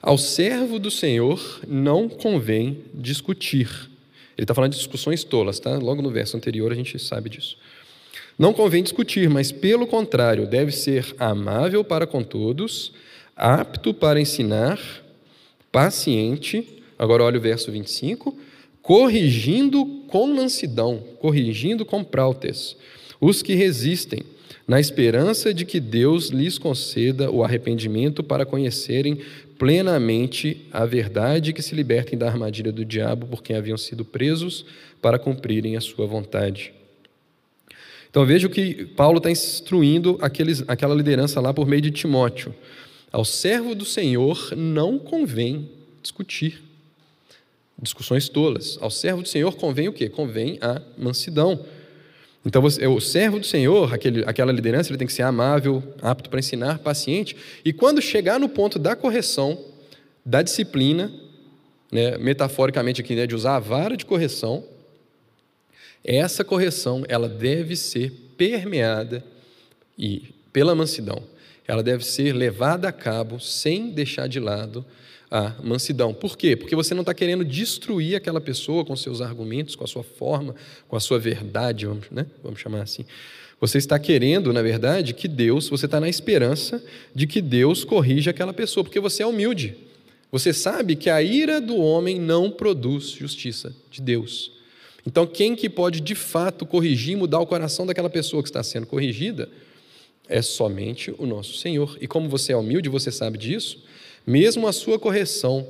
Ao 0.00 0.16
servo 0.16 0.78
do 0.78 0.90
Senhor 0.90 1.60
não 1.66 2.08
convém 2.08 2.84
discutir. 2.94 3.68
Ele 4.36 4.44
está 4.44 4.54
falando 4.54 4.70
de 4.70 4.78
discussões 4.78 5.24
tolas, 5.24 5.58
tá? 5.58 5.76
Logo 5.78 6.00
no 6.00 6.10
verso 6.10 6.36
anterior 6.36 6.70
a 6.70 6.76
gente 6.76 6.96
sabe 7.00 7.28
disso. 7.28 7.56
Não 8.38 8.52
convém 8.52 8.84
discutir, 8.84 9.28
mas 9.28 9.50
pelo 9.50 9.84
contrário, 9.84 10.46
deve 10.46 10.70
ser 10.70 11.12
amável 11.18 11.82
para 11.82 12.06
com 12.06 12.22
todos, 12.22 12.92
apto 13.38 13.94
para 13.94 14.20
ensinar, 14.20 14.80
paciente. 15.70 16.82
Agora 16.98 17.22
olha 17.22 17.38
o 17.38 17.40
verso 17.40 17.70
25. 17.70 18.36
Corrigindo 18.82 19.86
com 20.08 20.26
mansidão, 20.26 21.02
corrigindo 21.20 21.84
com 21.84 22.02
prautes, 22.02 22.76
os 23.20 23.42
que 23.42 23.54
resistem, 23.54 24.22
na 24.66 24.80
esperança 24.80 25.54
de 25.54 25.64
que 25.64 25.80
Deus 25.80 26.28
lhes 26.28 26.58
conceda 26.58 27.30
o 27.30 27.42
arrependimento 27.42 28.22
para 28.22 28.44
conhecerem 28.44 29.18
plenamente 29.58 30.66
a 30.72 30.84
verdade 30.84 31.52
que 31.52 31.62
se 31.62 31.74
libertem 31.74 32.18
da 32.18 32.28
armadilha 32.28 32.70
do 32.70 32.84
diabo 32.84 33.26
por 33.26 33.42
quem 33.42 33.56
haviam 33.56 33.76
sido 33.76 34.04
presos 34.04 34.64
para 35.00 35.18
cumprirem 35.18 35.76
a 35.76 35.80
sua 35.80 36.06
vontade. 36.06 36.72
Então 38.10 38.24
veja 38.24 38.48
que 38.48 38.86
Paulo 38.96 39.18
está 39.18 39.30
instruindo 39.30 40.18
aqueles, 40.20 40.62
aquela 40.66 40.94
liderança 40.94 41.40
lá 41.40 41.52
por 41.52 41.66
meio 41.66 41.82
de 41.82 41.90
Timóteo. 41.90 42.54
Ao 43.10 43.24
servo 43.24 43.74
do 43.74 43.84
Senhor 43.84 44.54
não 44.56 44.98
convém 44.98 45.70
discutir. 46.02 46.62
Discussões 47.80 48.28
tolas. 48.28 48.76
Ao 48.80 48.90
servo 48.90 49.22
do 49.22 49.28
Senhor 49.28 49.54
convém 49.56 49.88
o 49.88 49.92
quê? 49.92 50.08
Convém 50.08 50.58
a 50.60 50.82
mansidão. 50.96 51.64
Então, 52.44 52.62
você, 52.62 52.86
o 52.86 53.00
servo 53.00 53.38
do 53.38 53.46
Senhor, 53.46 53.92
aquele, 53.92 54.24
aquela 54.26 54.52
liderança, 54.52 54.90
ele 54.90 54.98
tem 54.98 55.06
que 55.06 55.12
ser 55.12 55.22
amável, 55.22 55.82
apto 56.00 56.30
para 56.30 56.38
ensinar, 56.38 56.78
paciente. 56.78 57.36
E 57.64 57.72
quando 57.72 58.00
chegar 58.00 58.38
no 58.38 58.48
ponto 58.48 58.78
da 58.78 58.96
correção, 58.96 59.58
da 60.24 60.42
disciplina, 60.42 61.12
né, 61.90 62.18
metaforicamente 62.18 63.00
aqui, 63.00 63.14
né, 63.14 63.26
de 63.26 63.34
usar 63.34 63.56
a 63.56 63.60
vara 63.60 63.96
de 63.96 64.04
correção, 64.04 64.64
essa 66.04 66.44
correção 66.44 67.04
ela 67.08 67.28
deve 67.28 67.76
ser 67.76 68.12
permeada 68.36 69.24
e 69.98 70.34
pela 70.52 70.74
mansidão. 70.74 71.22
Ela 71.68 71.82
deve 71.82 72.04
ser 72.04 72.32
levada 72.32 72.88
a 72.88 72.92
cabo 72.92 73.38
sem 73.38 73.90
deixar 73.90 74.26
de 74.26 74.40
lado 74.40 74.84
a 75.30 75.54
mansidão. 75.62 76.14
Por 76.14 76.36
quê? 76.36 76.56
Porque 76.56 76.74
você 76.74 76.94
não 76.94 77.02
está 77.02 77.12
querendo 77.12 77.44
destruir 77.44 78.16
aquela 78.16 78.40
pessoa 78.40 78.86
com 78.86 78.96
seus 78.96 79.20
argumentos, 79.20 79.76
com 79.76 79.84
a 79.84 79.86
sua 79.86 80.02
forma, 80.02 80.54
com 80.88 80.96
a 80.96 81.00
sua 81.00 81.18
verdade, 81.18 81.84
vamos, 81.84 82.10
né? 82.10 82.26
vamos 82.42 82.58
chamar 82.58 82.80
assim. 82.80 83.04
Você 83.60 83.76
está 83.76 83.98
querendo, 83.98 84.52
na 84.52 84.62
verdade, 84.62 85.12
que 85.12 85.28
Deus, 85.28 85.68
você 85.68 85.84
está 85.84 86.00
na 86.00 86.08
esperança 86.08 86.82
de 87.14 87.26
que 87.26 87.42
Deus 87.42 87.84
corrija 87.84 88.30
aquela 88.30 88.54
pessoa, 88.54 88.82
porque 88.82 89.00
você 89.00 89.22
é 89.22 89.26
humilde. 89.26 89.76
Você 90.30 90.52
sabe 90.52 90.96
que 90.96 91.10
a 91.10 91.22
ira 91.22 91.60
do 91.60 91.76
homem 91.76 92.18
não 92.18 92.50
produz 92.50 93.10
justiça 93.10 93.74
de 93.90 94.00
Deus. 94.00 94.52
Então, 95.06 95.26
quem 95.26 95.56
que 95.56 95.68
pode 95.68 96.00
de 96.00 96.14
fato 96.14 96.64
corrigir, 96.64 97.16
mudar 97.16 97.40
o 97.40 97.46
coração 97.46 97.84
daquela 97.84 98.10
pessoa 98.10 98.42
que 98.42 98.48
está 98.48 98.62
sendo 98.62 98.86
corrigida? 98.86 99.48
É 100.28 100.42
somente 100.42 101.14
o 101.18 101.26
nosso 101.26 101.54
Senhor. 101.54 101.96
E 102.00 102.06
como 102.06 102.28
você 102.28 102.52
é 102.52 102.56
humilde, 102.56 102.88
você 102.88 103.10
sabe 103.10 103.38
disso, 103.38 103.82
mesmo 104.26 104.66
a 104.66 104.72
sua 104.72 104.98
correção 104.98 105.66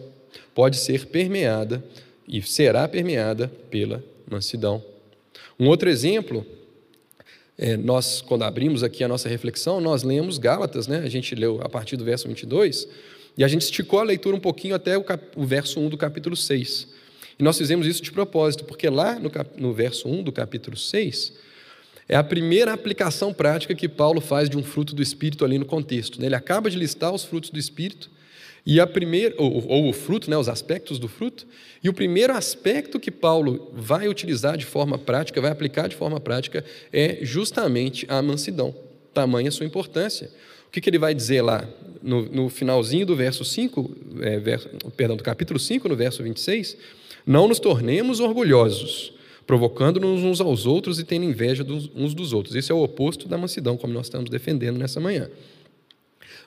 pode 0.55 0.77
ser 0.77 1.07
permeada 1.07 1.85
e 2.27 2.43
será 2.43 2.89
permeada 2.89 3.49
pela 3.71 4.03
mansidão. 4.29 4.83
Um 5.59 5.69
outro 5.69 5.89
exemplo, 5.89 6.45
é, 7.57 7.77
nós, 7.77 8.21
quando 8.21 8.43
abrimos 8.43 8.83
aqui 8.83 9.03
a 9.03 9.09
nossa 9.09 9.29
reflexão, 9.29 9.81
nós 9.81 10.03
lemos 10.03 10.39
Gálatas, 10.39 10.87
né? 10.87 10.99
a 10.99 11.09
gente 11.09 11.35
leu 11.35 11.61
a 11.63 11.69
partir 11.69 11.97
do 11.97 12.05
verso 12.05 12.29
22, 12.29 12.89
e 13.37 13.45
a 13.45 13.49
gente 13.49 13.63
esticou 13.63 14.01
a 14.01 14.03
leitura 14.03 14.37
um 14.37 14.41
pouquinho 14.41 14.75
até 14.75 14.99
o, 14.99 15.05
cap, 15.05 15.25
o 15.37 15.45
verso 15.45 15.81
1 15.81 15.89
do 15.89 15.97
capítulo 15.97 16.37
6. 16.37 16.89
E 17.39 17.43
nós 17.43 17.57
fizemos 17.57 17.87
isso 17.87 18.03
de 18.03 18.11
propósito, 18.11 18.65
porque 18.65 18.91
lá 18.91 19.19
no, 19.19 19.31
cap, 19.31 19.49
no 19.61 19.73
verso 19.73 20.09
1 20.09 20.25
do 20.25 20.33
capítulo 20.33 20.77
6, 20.77 21.33
é 22.09 22.17
a 22.17 22.25
primeira 22.25 22.73
aplicação 22.73 23.33
prática 23.35 23.75
que 23.75 23.89
Paulo 23.89 24.21
faz 24.21 24.49
de 24.49 24.57
um 24.57 24.63
fruto 24.63 24.95
do 24.95 25.03
Espírito 25.03 25.45
ali 25.45 25.59
no 25.59 25.67
contexto. 25.67 26.21
Né? 26.21 26.27
Ele 26.27 26.35
acaba 26.35 26.71
de 26.71 26.79
listar 26.79 27.13
os 27.13 27.25
frutos 27.25 27.51
do 27.51 27.59
Espírito, 27.59 28.11
e 28.67 28.81
a 28.81 28.87
primeira, 28.87 29.35
ou, 29.39 29.67
ou, 29.67 29.89
o 29.89 29.93
fruto, 29.95 30.29
né, 30.29 30.37
os 30.37 30.49
aspectos 30.49 30.99
do 30.99 31.09
fruto, 31.09 31.47
e 31.83 31.89
o 31.89 31.93
primeiro 31.93 32.35
aspecto 32.35 33.01
que 33.01 33.11
Paulo 33.11 33.71
vai 33.73 34.09
utilizar 34.09 34.59
de 34.59 34.67
forma 34.67 34.99
prática, 34.99 35.41
vai 35.41 35.51
aplicar 35.51 35.89
de 35.89 35.97
forma 35.97 36.21
prática, 36.21 36.63
é 36.93 37.19
justamente 37.23 38.05
a 38.11 38.21
mansidão. 38.21 38.75
Tamanha 39.15 39.51
sua 39.51 39.65
importância. 39.65 40.31
O 40.67 40.71
que, 40.71 40.83
que 40.83 40.91
ele 40.91 40.99
vai 40.99 41.15
dizer 41.15 41.41
lá 41.41 41.67
no, 42.03 42.27
no 42.27 42.49
finalzinho 42.51 43.07
do 43.07 43.17
verso 43.17 43.43
5, 43.43 43.97
é, 44.21 44.39
verso, 44.39 44.69
perdão, 44.97 45.17
do 45.17 45.23
capítulo 45.23 45.59
5, 45.59 45.89
no 45.89 45.97
verso 45.97 46.23
26? 46.23 46.77
Não 47.25 47.49
nos 47.49 47.59
tornemos 47.59 48.21
orgulhosos, 48.21 49.15
provocando-nos 49.49 50.23
uns 50.23 50.43
aos 50.43 50.67
outros 50.67 51.01
e 51.01 51.05
tendo 51.05 51.25
inveja 51.25 51.65
dos, 51.65 51.91
uns 51.97 52.13
dos 52.13 52.35
outros. 52.35 52.55
Isso 52.55 52.71
é 52.71 52.75
o 52.75 52.83
oposto 52.83 53.27
da 53.27 53.39
mansidão, 53.39 53.79
como 53.79 53.95
nós 53.95 54.05
estamos 54.05 54.29
defendendo 54.29 54.77
nessa 54.77 55.01
manhã. 55.01 55.31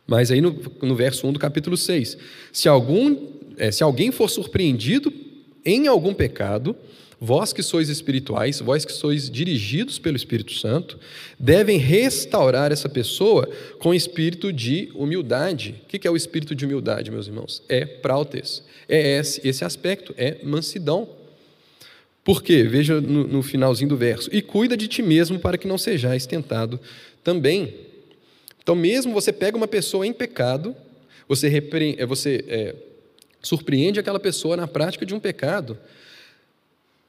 Mas 0.05 0.29
aí 0.29 0.39
no, 0.39 0.55
no 0.83 0.95
verso 0.95 1.25
1 1.25 1.33
do 1.33 1.39
capítulo 1.39 1.75
6, 1.75 2.15
se, 2.53 2.69
algum, 2.69 3.17
é, 3.57 3.71
se 3.71 3.81
alguém 3.81 4.11
for 4.11 4.29
surpreendido 4.29 5.11
em 5.65 5.87
algum 5.87 6.13
pecado, 6.13 6.75
vós 7.19 7.51
que 7.51 7.63
sois 7.63 7.89
espirituais, 7.89 8.59
vós 8.59 8.85
que 8.85 8.93
sois 8.93 9.31
dirigidos 9.31 9.97
pelo 9.97 10.15
Espírito 10.15 10.53
Santo, 10.53 10.99
devem 11.39 11.79
restaurar 11.79 12.71
essa 12.71 12.87
pessoa 12.87 13.49
com 13.79 13.95
espírito 13.95 14.53
de 14.53 14.91
humildade. 14.93 15.81
O 15.85 15.87
que 15.87 16.07
é 16.07 16.11
o 16.11 16.15
espírito 16.15 16.53
de 16.53 16.65
humildade, 16.65 17.09
meus 17.09 17.25
irmãos? 17.25 17.63
É 17.67 17.83
prautes. 17.83 18.61
É 18.87 19.17
esse, 19.17 19.41
esse 19.43 19.65
aspecto, 19.65 20.13
é 20.15 20.37
mansidão. 20.43 21.19
Por 22.23 22.43
quê? 22.43 22.63
Veja 22.63 23.01
no, 23.01 23.27
no 23.27 23.43
finalzinho 23.43 23.89
do 23.89 23.97
verso. 23.97 24.29
E 24.31 24.41
cuida 24.41 24.77
de 24.77 24.87
ti 24.87 25.01
mesmo 25.01 25.39
para 25.39 25.57
que 25.57 25.67
não 25.67 25.77
sejais 25.77 26.25
tentado 26.25 26.79
também. 27.23 27.73
Então, 28.61 28.75
mesmo 28.75 29.13
você 29.13 29.33
pega 29.33 29.57
uma 29.57 29.67
pessoa 29.67 30.05
em 30.05 30.13
pecado, 30.13 30.75
você, 31.27 31.47
repre... 31.47 31.95
É, 31.97 32.05
você 32.05 32.45
é, 32.47 32.75
surpreende 33.41 33.99
aquela 33.99 34.19
pessoa 34.19 34.55
na 34.55 34.67
prática 34.67 35.05
de 35.05 35.15
um 35.15 35.19
pecado. 35.19 35.77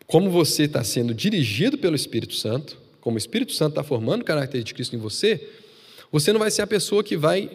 Como 0.06 0.30
você 0.30 0.64
está 0.64 0.82
sendo 0.82 1.14
dirigido 1.14 1.76
pelo 1.76 1.94
Espírito 1.94 2.34
Santo, 2.34 2.78
como 3.00 3.16
o 3.16 3.18
Espírito 3.18 3.52
Santo 3.52 3.70
está 3.72 3.82
formando 3.82 4.22
o 4.22 4.24
caráter 4.24 4.62
de 4.62 4.72
Cristo 4.72 4.96
em 4.96 4.98
você, 4.98 5.48
você 6.10 6.32
não 6.32 6.40
vai 6.40 6.50
ser 6.50 6.62
a 6.62 6.66
pessoa 6.66 7.04
que 7.04 7.16
vai 7.16 7.50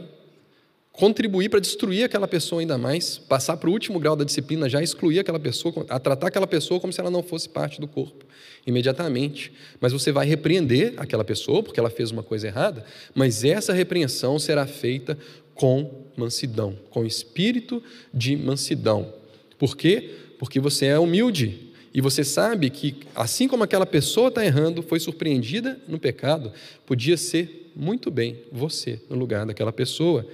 contribuir 0.97 1.47
para 1.47 1.59
destruir 1.59 2.03
aquela 2.03 2.27
pessoa 2.27 2.59
ainda 2.59 2.75
mais, 2.75 3.19
passar 3.19 3.55
para 3.55 3.69
o 3.69 3.71
último 3.71 3.99
grau 3.99 4.15
da 4.15 4.25
disciplina, 4.25 4.67
já 4.67 4.81
excluir 4.81 5.19
aquela 5.19 5.39
pessoa, 5.39 5.85
a 5.87 5.99
tratar 5.99 6.27
aquela 6.27 6.47
pessoa 6.47 6.79
como 6.79 6.91
se 6.91 6.99
ela 6.99 7.11
não 7.11 7.21
fosse 7.21 7.47
parte 7.47 7.79
do 7.79 7.87
corpo, 7.87 8.25
imediatamente. 8.65 9.53
Mas 9.79 9.93
você 9.93 10.11
vai 10.11 10.25
repreender 10.25 10.95
aquela 10.97 11.23
pessoa 11.23 11.61
porque 11.61 11.79
ela 11.79 11.91
fez 11.91 12.09
uma 12.09 12.23
coisa 12.23 12.47
errada, 12.47 12.83
mas 13.13 13.43
essa 13.43 13.73
repreensão 13.73 14.39
será 14.39 14.65
feita 14.65 15.15
com 15.53 16.05
mansidão, 16.17 16.75
com 16.89 17.05
espírito 17.05 17.81
de 18.11 18.35
mansidão. 18.35 19.13
Por 19.59 19.77
quê? 19.77 20.15
Porque 20.39 20.59
você 20.59 20.87
é 20.87 20.97
humilde. 20.97 21.67
E 21.93 22.01
você 22.01 22.23
sabe 22.23 22.71
que, 22.71 22.95
assim 23.15 23.47
como 23.47 23.63
aquela 23.63 23.85
pessoa 23.85 24.29
está 24.29 24.43
errando, 24.43 24.81
foi 24.81 24.99
surpreendida 24.99 25.79
no 25.87 25.99
pecado, 25.99 26.51
podia 26.87 27.17
ser 27.17 27.71
muito 27.75 28.09
bem 28.09 28.39
você 28.51 28.99
no 29.09 29.15
lugar 29.15 29.45
daquela 29.45 29.71
pessoa. 29.71 30.25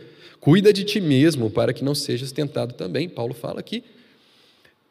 Cuida 0.44 0.74
de 0.74 0.84
ti 0.84 1.00
mesmo 1.00 1.50
para 1.50 1.72
que 1.72 1.86
não 1.86 1.96
sejas 1.96 2.34
tentado 2.34 2.74
também. 2.74 3.08
Paulo 3.08 3.34
fala 3.34 3.62
aqui. 3.62 3.82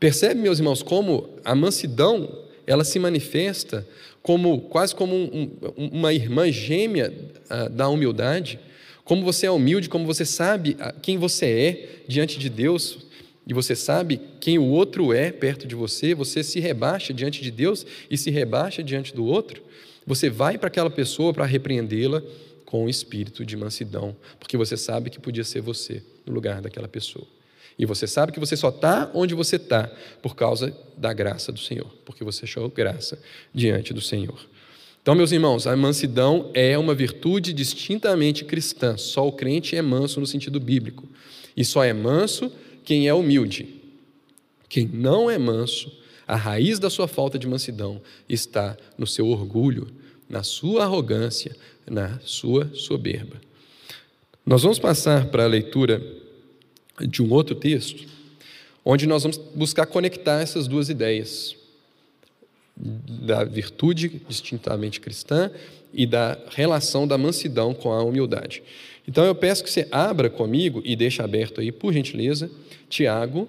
Percebe, 0.00 0.40
meus 0.40 0.58
irmãos, 0.58 0.82
como 0.82 1.28
a 1.44 1.54
mansidão 1.54 2.26
ela 2.66 2.84
se 2.84 2.98
manifesta 2.98 3.86
como 4.22 4.62
quase 4.62 4.94
como 4.94 5.14
um, 5.14 5.50
um, 5.76 5.88
uma 5.88 6.14
irmã 6.14 6.50
gêmea 6.50 7.12
uh, 7.50 7.68
da 7.68 7.86
humildade. 7.86 8.58
Como 9.04 9.22
você 9.22 9.44
é 9.44 9.50
humilde, 9.50 9.90
como 9.90 10.06
você 10.06 10.24
sabe 10.24 10.74
ah, 10.80 10.94
quem 11.02 11.18
você 11.18 11.44
é 11.44 11.88
diante 12.08 12.38
de 12.38 12.48
Deus 12.48 13.00
e 13.46 13.52
você 13.52 13.76
sabe 13.76 14.22
quem 14.40 14.58
o 14.58 14.64
outro 14.64 15.12
é 15.12 15.30
perto 15.30 15.66
de 15.66 15.74
você, 15.74 16.14
você 16.14 16.42
se 16.42 16.60
rebaixa 16.60 17.12
diante 17.12 17.42
de 17.42 17.50
Deus 17.50 17.84
e 18.10 18.16
se 18.16 18.30
rebaixa 18.30 18.82
diante 18.82 19.14
do 19.14 19.26
outro. 19.26 19.62
Você 20.06 20.30
vai 20.30 20.56
para 20.56 20.68
aquela 20.68 20.88
pessoa 20.88 21.34
para 21.34 21.44
repreendê-la 21.44 22.22
com 22.72 22.86
o 22.86 22.88
espírito 22.88 23.44
de 23.44 23.54
mansidão, 23.54 24.16
porque 24.40 24.56
você 24.56 24.78
sabe 24.78 25.10
que 25.10 25.20
podia 25.20 25.44
ser 25.44 25.60
você 25.60 26.02
no 26.24 26.32
lugar 26.32 26.62
daquela 26.62 26.88
pessoa. 26.88 27.26
E 27.78 27.84
você 27.84 28.06
sabe 28.06 28.32
que 28.32 28.40
você 28.40 28.56
só 28.56 28.70
está 28.70 29.10
onde 29.12 29.34
você 29.34 29.56
está 29.56 29.92
por 30.22 30.34
causa 30.34 30.74
da 30.96 31.12
graça 31.12 31.52
do 31.52 31.60
Senhor, 31.60 31.94
porque 32.06 32.24
você 32.24 32.46
achou 32.46 32.70
graça 32.70 33.20
diante 33.52 33.92
do 33.92 34.00
Senhor. 34.00 34.40
Então, 35.02 35.14
meus 35.14 35.32
irmãos, 35.32 35.66
a 35.66 35.76
mansidão 35.76 36.50
é 36.54 36.78
uma 36.78 36.94
virtude 36.94 37.52
distintamente 37.52 38.42
cristã. 38.42 38.96
Só 38.96 39.28
o 39.28 39.32
crente 39.32 39.76
é 39.76 39.82
manso 39.82 40.18
no 40.18 40.26
sentido 40.26 40.58
bíblico. 40.58 41.06
E 41.54 41.66
só 41.66 41.84
é 41.84 41.92
manso 41.92 42.50
quem 42.84 43.06
é 43.06 43.12
humilde. 43.12 43.82
Quem 44.66 44.86
não 44.86 45.30
é 45.30 45.36
manso 45.36 45.92
A 46.26 46.36
raiz 46.36 46.78
da 46.78 46.88
sua 46.88 47.06
falta 47.06 47.38
de 47.38 47.46
mansidão 47.46 48.00
está 48.26 48.78
no 48.96 49.06
seu 49.06 49.28
orgulho, 49.28 49.88
na 50.26 50.42
sua 50.42 50.84
arrogância, 50.84 51.54
na 51.88 52.18
sua 52.20 52.70
soberba. 52.74 53.40
Nós 54.44 54.62
vamos 54.62 54.78
passar 54.78 55.26
para 55.26 55.44
a 55.44 55.48
leitura 55.48 56.02
de 57.00 57.22
um 57.22 57.32
outro 57.32 57.54
texto, 57.54 58.06
onde 58.84 59.06
nós 59.06 59.22
vamos 59.22 59.38
buscar 59.54 59.86
conectar 59.86 60.40
essas 60.40 60.66
duas 60.66 60.88
ideias 60.88 61.56
da 62.76 63.44
virtude 63.44 64.20
distintamente 64.28 65.00
cristã 65.00 65.50
e 65.92 66.06
da 66.06 66.38
relação 66.50 67.06
da 67.06 67.18
mansidão 67.18 67.74
com 67.74 67.92
a 67.92 68.02
humildade. 68.02 68.62
Então 69.06 69.24
eu 69.24 69.34
peço 69.34 69.62
que 69.62 69.70
você 69.70 69.86
abra 69.90 70.30
comigo 70.30 70.80
e 70.84 70.96
deixe 70.96 71.20
aberto 71.22 71.60
aí, 71.60 71.70
por 71.70 71.92
gentileza, 71.92 72.50
Tiago, 72.88 73.48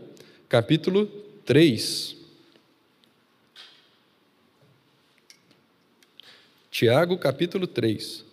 capítulo 0.49 1.05
3. 1.45 2.22
Tiago, 6.73 7.19
capítulo 7.19 7.67
3. 7.67 8.25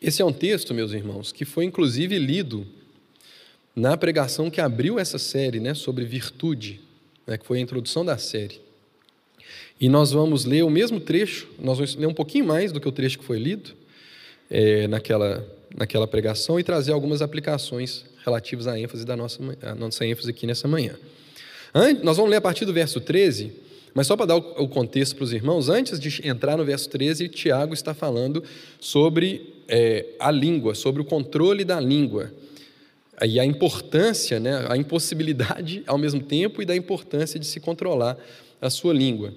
Esse 0.00 0.22
é 0.22 0.24
um 0.24 0.32
texto, 0.32 0.72
meus 0.72 0.92
irmãos, 0.92 1.32
que 1.32 1.44
foi 1.44 1.66
inclusive 1.66 2.18
lido 2.18 2.66
na 3.74 3.94
pregação 3.94 4.50
que 4.50 4.58
abriu 4.58 4.98
essa 4.98 5.18
série 5.18 5.60
né, 5.60 5.74
sobre 5.74 6.06
virtude, 6.06 6.80
né, 7.26 7.36
que 7.36 7.44
foi 7.44 7.58
a 7.58 7.60
introdução 7.60 8.02
da 8.02 8.16
série. 8.16 8.58
E 9.78 9.86
nós 9.86 10.12
vamos 10.12 10.46
ler 10.46 10.62
o 10.62 10.70
mesmo 10.70 10.98
trecho, 10.98 11.46
nós 11.58 11.76
vamos 11.76 11.94
ler 11.94 12.06
um 12.06 12.14
pouquinho 12.14 12.46
mais 12.46 12.72
do 12.72 12.80
que 12.80 12.88
o 12.88 12.92
trecho 12.92 13.18
que 13.18 13.24
foi 13.26 13.38
lido 13.38 13.74
é, 14.48 14.88
naquela, 14.88 15.46
naquela 15.76 16.06
pregação 16.06 16.58
e 16.58 16.64
trazer 16.64 16.92
algumas 16.92 17.20
aplicações 17.20 18.04
relativas 18.24 18.66
à 18.66 18.78
ênfase 18.78 19.04
da 19.04 19.16
nossa, 19.16 19.38
nossa 19.78 20.06
ênfase 20.06 20.30
aqui 20.30 20.46
nessa 20.46 20.66
manhã. 20.66 20.96
Nós 22.02 22.16
vamos 22.16 22.30
ler 22.30 22.38
a 22.38 22.40
partir 22.40 22.64
do 22.64 22.72
verso 22.72 23.00
13, 23.00 23.52
mas 23.92 24.06
só 24.06 24.16
para 24.16 24.26
dar 24.26 24.36
o 24.36 24.68
contexto 24.68 25.14
para 25.14 25.24
os 25.24 25.32
irmãos, 25.32 25.68
antes 25.68 26.00
de 26.00 26.26
entrar 26.26 26.56
no 26.56 26.64
verso 26.64 26.88
13, 26.88 27.28
Tiago 27.28 27.74
está 27.74 27.92
falando 27.92 28.42
sobre 28.80 29.54
é, 29.68 30.06
a 30.18 30.30
língua, 30.30 30.74
sobre 30.74 31.02
o 31.02 31.04
controle 31.04 31.64
da 31.64 31.78
língua 31.80 32.32
e 33.24 33.40
a 33.40 33.44
importância, 33.44 34.38
né, 34.38 34.66
a 34.68 34.76
impossibilidade 34.76 35.82
ao 35.88 35.96
mesmo 35.96 36.20
tempo 36.20 36.60
e 36.60 36.66
da 36.66 36.76
importância 36.76 37.38
de 37.38 37.46
se 37.46 37.60
controlar 37.60 38.18
a 38.60 38.70
sua 38.70 38.92
língua. 38.92 39.32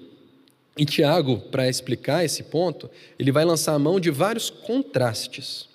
E 0.76 0.84
Tiago, 0.84 1.38
para 1.50 1.68
explicar 1.68 2.24
esse 2.24 2.42
ponto, 2.44 2.90
ele 3.18 3.32
vai 3.32 3.44
lançar 3.44 3.74
a 3.74 3.78
mão 3.78 4.00
de 4.00 4.10
vários 4.10 4.48
contrastes. 4.50 5.69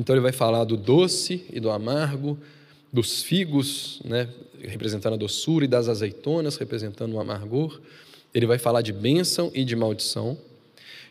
Então 0.00 0.14
ele 0.14 0.22
vai 0.22 0.32
falar 0.32 0.64
do 0.64 0.78
doce 0.78 1.44
e 1.52 1.60
do 1.60 1.70
amargo, 1.70 2.38
dos 2.90 3.22
figos, 3.22 4.00
né, 4.02 4.26
representando 4.58 5.12
a 5.12 5.16
doçura, 5.18 5.66
e 5.66 5.68
das 5.68 5.90
azeitonas, 5.90 6.56
representando 6.56 7.12
o 7.12 7.20
amargor. 7.20 7.78
Ele 8.32 8.46
vai 8.46 8.56
falar 8.56 8.80
de 8.80 8.94
bênção 8.94 9.50
e 9.54 9.62
de 9.62 9.76
maldição. 9.76 10.38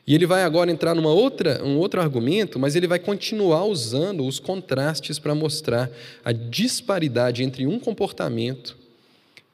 E 0.08 0.16
ele 0.16 0.26
vai 0.26 0.42
agora 0.42 0.72
entrar 0.72 0.96
numa 0.96 1.14
outra, 1.14 1.64
um 1.64 1.78
outro 1.78 2.02
argumento, 2.02 2.58
mas 2.58 2.76
ele 2.76 2.88
vai 2.88 2.98
continuar 2.98 3.64
usando 3.66 4.26
os 4.26 4.40
contrastes 4.40 5.20
para 5.20 5.36
mostrar 5.36 5.92
a 6.26 6.32
disparidade 6.32 7.44
entre 7.44 7.68
um 7.68 7.80
comportamento 7.80 8.76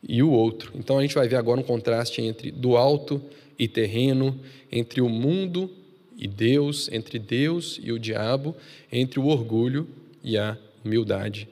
e 0.02 0.24
o 0.24 0.32
outro. 0.32 0.71
Então 0.76 0.98
a 0.98 1.02
gente 1.02 1.13
vai 1.13 1.28
ver 1.28 1.36
agora 1.36 1.60
um 1.60 1.63
contraste 1.63 2.21
entre 2.21 2.52
do 2.52 2.78
alto 2.78 3.21
e 3.60 3.67
terreno, 3.67 4.39
entre 4.71 5.02
o 5.02 5.10
mundo 5.10 5.69
e 6.17 6.28
Deus, 6.28 6.89
entre 6.91 7.19
Deus 7.19 7.80
e 7.82 7.91
o 7.91 7.99
diabo, 7.99 8.56
entre 8.91 9.19
o 9.19 9.25
orgulho 9.25 9.88
e 10.23 10.38
a 10.38 10.58
humildade, 10.84 11.47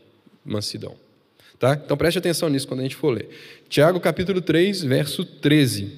mansidão. 0.46 0.96
Tá? 1.60 1.80
Então 1.84 1.96
preste 1.96 2.18
atenção 2.18 2.50
nisso 2.50 2.68
quando 2.68 2.82
a 2.82 2.84
gente 2.84 2.96
for 2.96 3.12
ler. 3.12 3.30
Tiago 3.70 4.00
capítulo 4.00 4.42
3, 4.42 4.84
verso 4.84 5.24
13. 5.24 5.92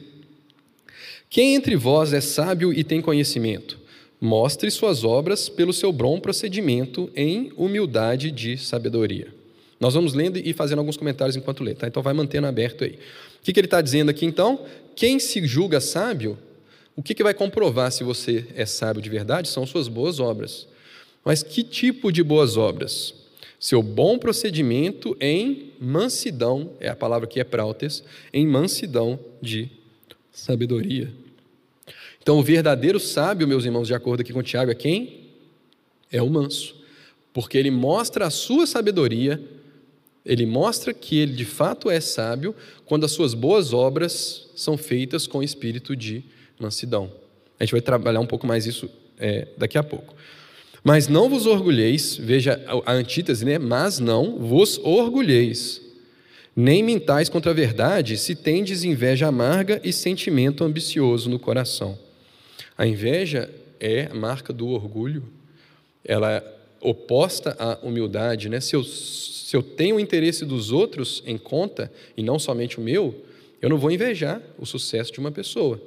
Quem 1.29 1.55
entre 1.55 1.75
vós 1.75 2.13
é 2.13 2.21
sábio 2.21 2.71
e 2.71 2.83
tem 2.83 3.01
conhecimento? 3.01 3.79
Mostre 4.21 4.69
suas 4.71 5.03
obras 5.03 5.49
pelo 5.49 5.73
seu 5.73 5.91
bom 5.91 6.19
procedimento 6.19 7.11
em 7.15 7.51
humildade 7.57 8.31
de 8.31 8.57
sabedoria. 8.57 9.33
Nós 9.79 9.93
vamos 9.93 10.13
lendo 10.13 10.37
e 10.37 10.53
fazendo 10.53 10.79
alguns 10.79 10.97
comentários 10.97 11.35
enquanto 11.35 11.63
lê, 11.63 11.73
tá? 11.73 11.87
Então 11.87 12.01
vai 12.01 12.13
mantendo 12.13 12.47
aberto 12.47 12.83
aí. 12.83 12.91
O 12.91 13.43
que, 13.43 13.51
que 13.51 13.59
ele 13.59 13.67
está 13.67 13.81
dizendo 13.81 14.09
aqui 14.09 14.25
então? 14.25 14.65
Quem 14.95 15.19
se 15.19 15.45
julga 15.45 15.81
sábio, 15.81 16.37
o 16.95 17.03
que, 17.03 17.13
que 17.13 17.23
vai 17.23 17.33
comprovar 17.33 17.91
se 17.91 18.03
você 18.03 18.47
é 18.55 18.65
sábio 18.65 19.01
de 19.01 19.09
verdade? 19.09 19.49
São 19.49 19.65
suas 19.65 19.87
boas 19.87 20.19
obras. 20.19 20.67
Mas 21.23 21.43
que 21.43 21.63
tipo 21.63 22.11
de 22.11 22.23
boas 22.23 22.55
obras? 22.55 23.13
Seu 23.59 23.81
bom 23.81 24.17
procedimento 24.17 25.17
em 25.19 25.71
mansidão, 25.79 26.71
é 26.79 26.87
a 26.87 26.95
palavra 26.95 27.27
que 27.27 27.39
é 27.39 27.43
prautes, 27.43 28.03
em 28.31 28.47
mansidão 28.47 29.19
de 29.41 29.69
sabedoria. 30.31 31.11
Então, 32.21 32.39
o 32.39 32.43
verdadeiro 32.43 32.99
sábio, 32.99 33.47
meus 33.47 33.65
irmãos, 33.65 33.87
de 33.87 33.93
acordo 33.93 34.21
aqui 34.21 34.33
com 34.33 34.41
Tiago, 34.41 34.71
é 34.71 34.75
quem? 34.75 35.31
É 36.11 36.21
o 36.21 36.29
manso. 36.29 36.75
Porque 37.33 37.57
ele 37.57 37.71
mostra 37.71 38.27
a 38.27 38.29
sua 38.29 38.65
sabedoria, 38.65 39.41
ele 40.25 40.45
mostra 40.45 40.93
que 40.93 41.17
ele 41.17 41.33
de 41.33 41.45
fato 41.45 41.89
é 41.89 41.99
sábio 41.99 42.55
quando 42.85 43.03
as 43.03 43.11
suas 43.11 43.33
boas 43.33 43.73
obras 43.73 44.47
são 44.55 44.77
feitas 44.77 45.27
com 45.27 45.43
espírito 45.43 45.95
de 45.95 46.23
mansidão. 46.59 47.11
A 47.59 47.63
gente 47.63 47.71
vai 47.71 47.81
trabalhar 47.81 48.19
um 48.19 48.25
pouco 48.25 48.45
mais 48.45 48.65
isso 48.65 48.89
é, 49.17 49.47
daqui 49.57 49.77
a 49.77 49.83
pouco. 49.83 50.13
Mas 50.83 51.07
não 51.07 51.29
vos 51.29 51.45
orgulheis, 51.45 52.15
veja 52.15 52.63
a 52.85 52.91
antítese, 52.93 53.43
né? 53.43 53.57
Mas 53.57 53.99
não 53.99 54.37
vos 54.37 54.77
orgulheis 54.77 55.81
nem 56.55 56.81
mintais 56.81 57.27
contra 57.27 57.51
a 57.51 57.53
verdade, 57.53 58.17
se 58.17 58.33
tendes 58.33 58.85
inveja 58.85 59.27
amarga 59.27 59.81
e 59.83 59.91
sentimento 59.91 60.63
ambicioso 60.63 61.29
no 61.29 61.37
coração. 61.37 61.99
A 62.77 62.87
inveja 62.87 63.49
é 63.79 64.07
a 64.09 64.15
marca 64.15 64.53
do 64.53 64.69
orgulho, 64.69 65.23
ela 66.03 66.31
é 66.31 66.43
oposta 66.79 67.55
à 67.59 67.77
humildade. 67.85 68.47
Né? 68.47 68.61
Se, 68.61 68.75
eu, 68.75 68.83
se 68.83 69.55
eu 69.55 69.61
tenho 69.61 69.97
o 69.97 69.99
interesse 69.99 70.45
dos 70.45 70.71
outros 70.71 71.21
em 71.25 71.37
conta, 71.37 71.91
e 72.15 72.23
não 72.23 72.39
somente 72.39 72.77
o 72.77 72.81
meu, 72.81 73.25
eu 73.61 73.69
não 73.69 73.77
vou 73.77 73.91
invejar 73.91 74.41
o 74.57 74.65
sucesso 74.65 75.11
de 75.11 75.19
uma 75.19 75.31
pessoa. 75.31 75.81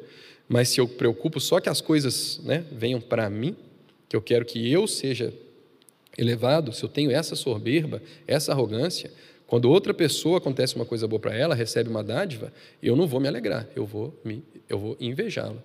Mas 0.48 0.70
se 0.70 0.80
eu 0.80 0.88
preocupo 0.88 1.38
só 1.38 1.60
que 1.60 1.68
as 1.68 1.80
coisas 1.80 2.40
né, 2.42 2.64
venham 2.72 3.00
para 3.00 3.28
mim, 3.28 3.54
que 4.08 4.16
eu 4.16 4.22
quero 4.22 4.44
que 4.44 4.72
eu 4.72 4.86
seja 4.86 5.32
elevado, 6.16 6.72
se 6.72 6.82
eu 6.82 6.88
tenho 6.88 7.10
essa 7.10 7.36
soberba, 7.36 8.02
essa 8.26 8.52
arrogância, 8.52 9.10
quando 9.46 9.70
outra 9.70 9.94
pessoa 9.94 10.38
acontece 10.38 10.74
uma 10.76 10.84
coisa 10.84 11.06
boa 11.06 11.20
para 11.20 11.34
ela, 11.34 11.54
recebe 11.54 11.88
uma 11.88 12.02
dádiva, 12.02 12.52
eu 12.82 12.96
não 12.96 13.06
vou 13.06 13.20
me 13.20 13.28
alegrar, 13.28 13.68
eu 13.76 13.86
vou 13.86 14.18
me, 14.24 14.42
eu 14.68 14.78
vou 14.78 14.96
invejá-la. 14.98 15.62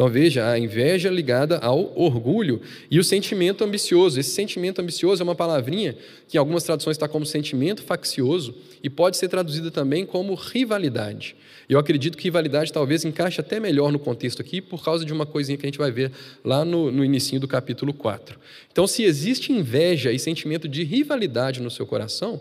Então 0.00 0.08
veja, 0.08 0.48
a 0.48 0.58
inveja 0.58 1.10
ligada 1.10 1.58
ao 1.58 1.92
orgulho 1.94 2.62
e 2.90 2.98
o 2.98 3.04
sentimento 3.04 3.62
ambicioso. 3.62 4.18
Esse 4.18 4.30
sentimento 4.30 4.80
ambicioso 4.80 5.22
é 5.22 5.24
uma 5.24 5.34
palavrinha 5.34 5.94
que 6.26 6.38
em 6.38 6.40
algumas 6.40 6.62
traduções 6.62 6.96
está 6.96 7.06
como 7.06 7.26
sentimento 7.26 7.82
faccioso 7.82 8.54
e 8.82 8.88
pode 8.88 9.18
ser 9.18 9.28
traduzida 9.28 9.70
também 9.70 10.06
como 10.06 10.32
rivalidade. 10.32 11.36
Eu 11.68 11.78
acredito 11.78 12.16
que 12.16 12.24
rivalidade 12.24 12.72
talvez 12.72 13.04
encaixe 13.04 13.42
até 13.42 13.60
melhor 13.60 13.92
no 13.92 13.98
contexto 13.98 14.40
aqui 14.40 14.62
por 14.62 14.82
causa 14.82 15.04
de 15.04 15.12
uma 15.12 15.26
coisinha 15.26 15.58
que 15.58 15.66
a 15.66 15.68
gente 15.68 15.76
vai 15.76 15.90
ver 15.90 16.10
lá 16.42 16.64
no, 16.64 16.90
no 16.90 17.04
início 17.04 17.38
do 17.38 17.46
capítulo 17.46 17.92
4. 17.92 18.38
Então, 18.72 18.86
se 18.86 19.02
existe 19.02 19.52
inveja 19.52 20.10
e 20.10 20.18
sentimento 20.18 20.66
de 20.66 20.82
rivalidade 20.82 21.60
no 21.60 21.70
seu 21.70 21.84
coração, 21.84 22.40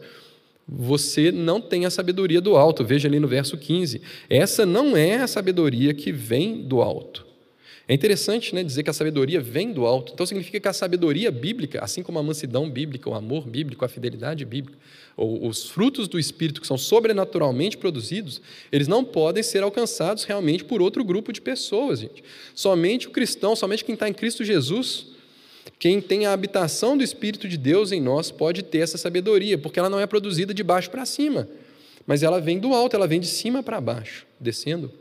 você 0.66 1.30
não 1.30 1.60
tem 1.60 1.86
a 1.86 1.90
sabedoria 1.90 2.40
do 2.40 2.56
alto. 2.56 2.86
Veja 2.86 3.10
ali 3.10 3.20
no 3.20 3.28
verso 3.28 3.58
15. 3.58 4.02
Essa 4.30 4.66
não 4.66 4.96
é 4.96 5.18
a 5.18 5.28
sabedoria 5.28 5.94
que 5.94 6.10
vem 6.10 6.62
do 6.62 6.82
alto. 6.82 7.28
É 7.90 7.94
interessante 7.96 8.54
né, 8.54 8.64
dizer 8.64 8.84
que 8.84 8.90
a 8.92 8.94
sabedoria 8.94 9.42
vem 9.42 9.74
do 9.74 9.84
alto. 9.84 10.14
Então 10.14 10.24
significa 10.24 10.60
que 10.60 10.68
a 10.68 10.74
sabedoria 10.74 11.32
bíblica, 11.32 11.84
assim 11.84 12.04
como 12.04 12.20
a 12.20 12.24
mansidão 12.24 12.70
bíblica, 12.70 13.10
o 13.10 13.16
amor 13.16 13.48
bíblico, 13.48 13.84
a 13.84 13.88
fidelidade 13.88 14.46
bíblica, 14.46 14.78
ou 15.18 15.48
os 15.48 15.68
frutos 15.68 16.08
do 16.08 16.20
Espírito 16.20 16.62
que 16.62 16.68
são 16.68 16.78
sobrenaturalmente 16.78 17.78
produzidos, 17.78 18.44
eles 18.72 18.88
não 18.88 19.04
podem 19.04 19.42
ser 19.42 19.64
alcançados 19.64 20.24
realmente 20.24 20.64
por 20.64 20.84
outro 20.84 21.04
grupo 21.04 21.34
de 21.34 21.42
pessoas, 21.42 22.02
gente. 22.02 22.24
Somente 22.54 23.08
o 23.08 23.10
cristão, 23.10 23.56
somente 23.56 23.84
quem 23.84 23.96
está 23.96 24.08
em 24.08 24.14
Cristo 24.14 24.46
Jesus, 24.46 25.08
quem 25.80 26.00
tem 26.00 26.28
a 26.28 26.32
habitação 26.32 26.96
do 26.96 27.04
Espírito 27.04 27.50
de 27.50 27.58
Deus 27.58 27.92
em 27.92 28.00
nós 28.00 28.30
pode 28.30 28.62
ter 28.62 28.80
essa 28.80 29.00
sabedoria, 29.00 29.58
porque 29.58 29.80
ela 29.80 29.90
não 29.90 30.00
é 30.00 30.06
produzida 30.06 30.54
de 30.54 30.62
baixo 30.62 30.92
para 30.92 31.08
cima, 31.08 31.50
mas 32.06 32.22
ela 32.22 32.40
vem 32.40 32.60
do 32.60 32.72
alto, 32.76 32.96
ela 32.96 33.08
vem 33.08 33.20
de 33.20 33.28
cima 33.28 33.64
para 33.64 33.82
baixo, 33.82 34.28
descendo 34.40 34.92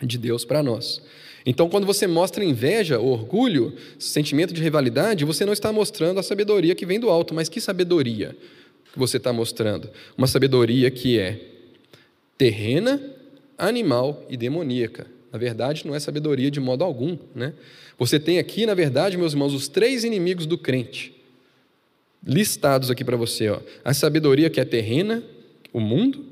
de 0.00 0.16
Deus 0.16 0.44
para 0.44 0.62
nós. 0.62 1.02
Então, 1.44 1.68
quando 1.68 1.86
você 1.86 2.06
mostra 2.06 2.44
inveja, 2.44 3.00
orgulho, 3.00 3.74
sentimento 3.98 4.52
de 4.52 4.62
rivalidade, 4.62 5.24
você 5.24 5.44
não 5.44 5.52
está 5.52 5.72
mostrando 5.72 6.20
a 6.20 6.22
sabedoria 6.22 6.74
que 6.74 6.84
vem 6.84 7.00
do 7.00 7.08
alto, 7.08 7.34
mas 7.34 7.48
que 7.48 7.60
sabedoria 7.60 8.36
que 8.92 8.98
você 8.98 9.16
está 9.16 9.32
mostrando? 9.32 9.88
Uma 10.18 10.26
sabedoria 10.26 10.90
que 10.90 11.18
é 11.18 11.40
terrena, 12.36 13.00
animal 13.56 14.24
e 14.28 14.36
demoníaca. 14.36 15.06
Na 15.32 15.38
verdade, 15.38 15.86
não 15.86 15.94
é 15.94 16.00
sabedoria 16.00 16.50
de 16.50 16.60
modo 16.60 16.82
algum, 16.82 17.16
né? 17.34 17.54
Você 17.98 18.18
tem 18.18 18.38
aqui, 18.38 18.66
na 18.66 18.74
verdade, 18.74 19.16
meus 19.16 19.32
irmãos, 19.32 19.52
os 19.54 19.68
três 19.68 20.04
inimigos 20.04 20.46
do 20.46 20.58
crente. 20.58 21.14
listados 22.26 22.90
aqui 22.90 23.04
para 23.04 23.16
você. 23.16 23.48
Ó. 23.48 23.60
A 23.84 23.94
sabedoria 23.94 24.50
que 24.50 24.60
é 24.60 24.64
terrena, 24.64 25.22
o 25.72 25.80
mundo, 25.80 26.24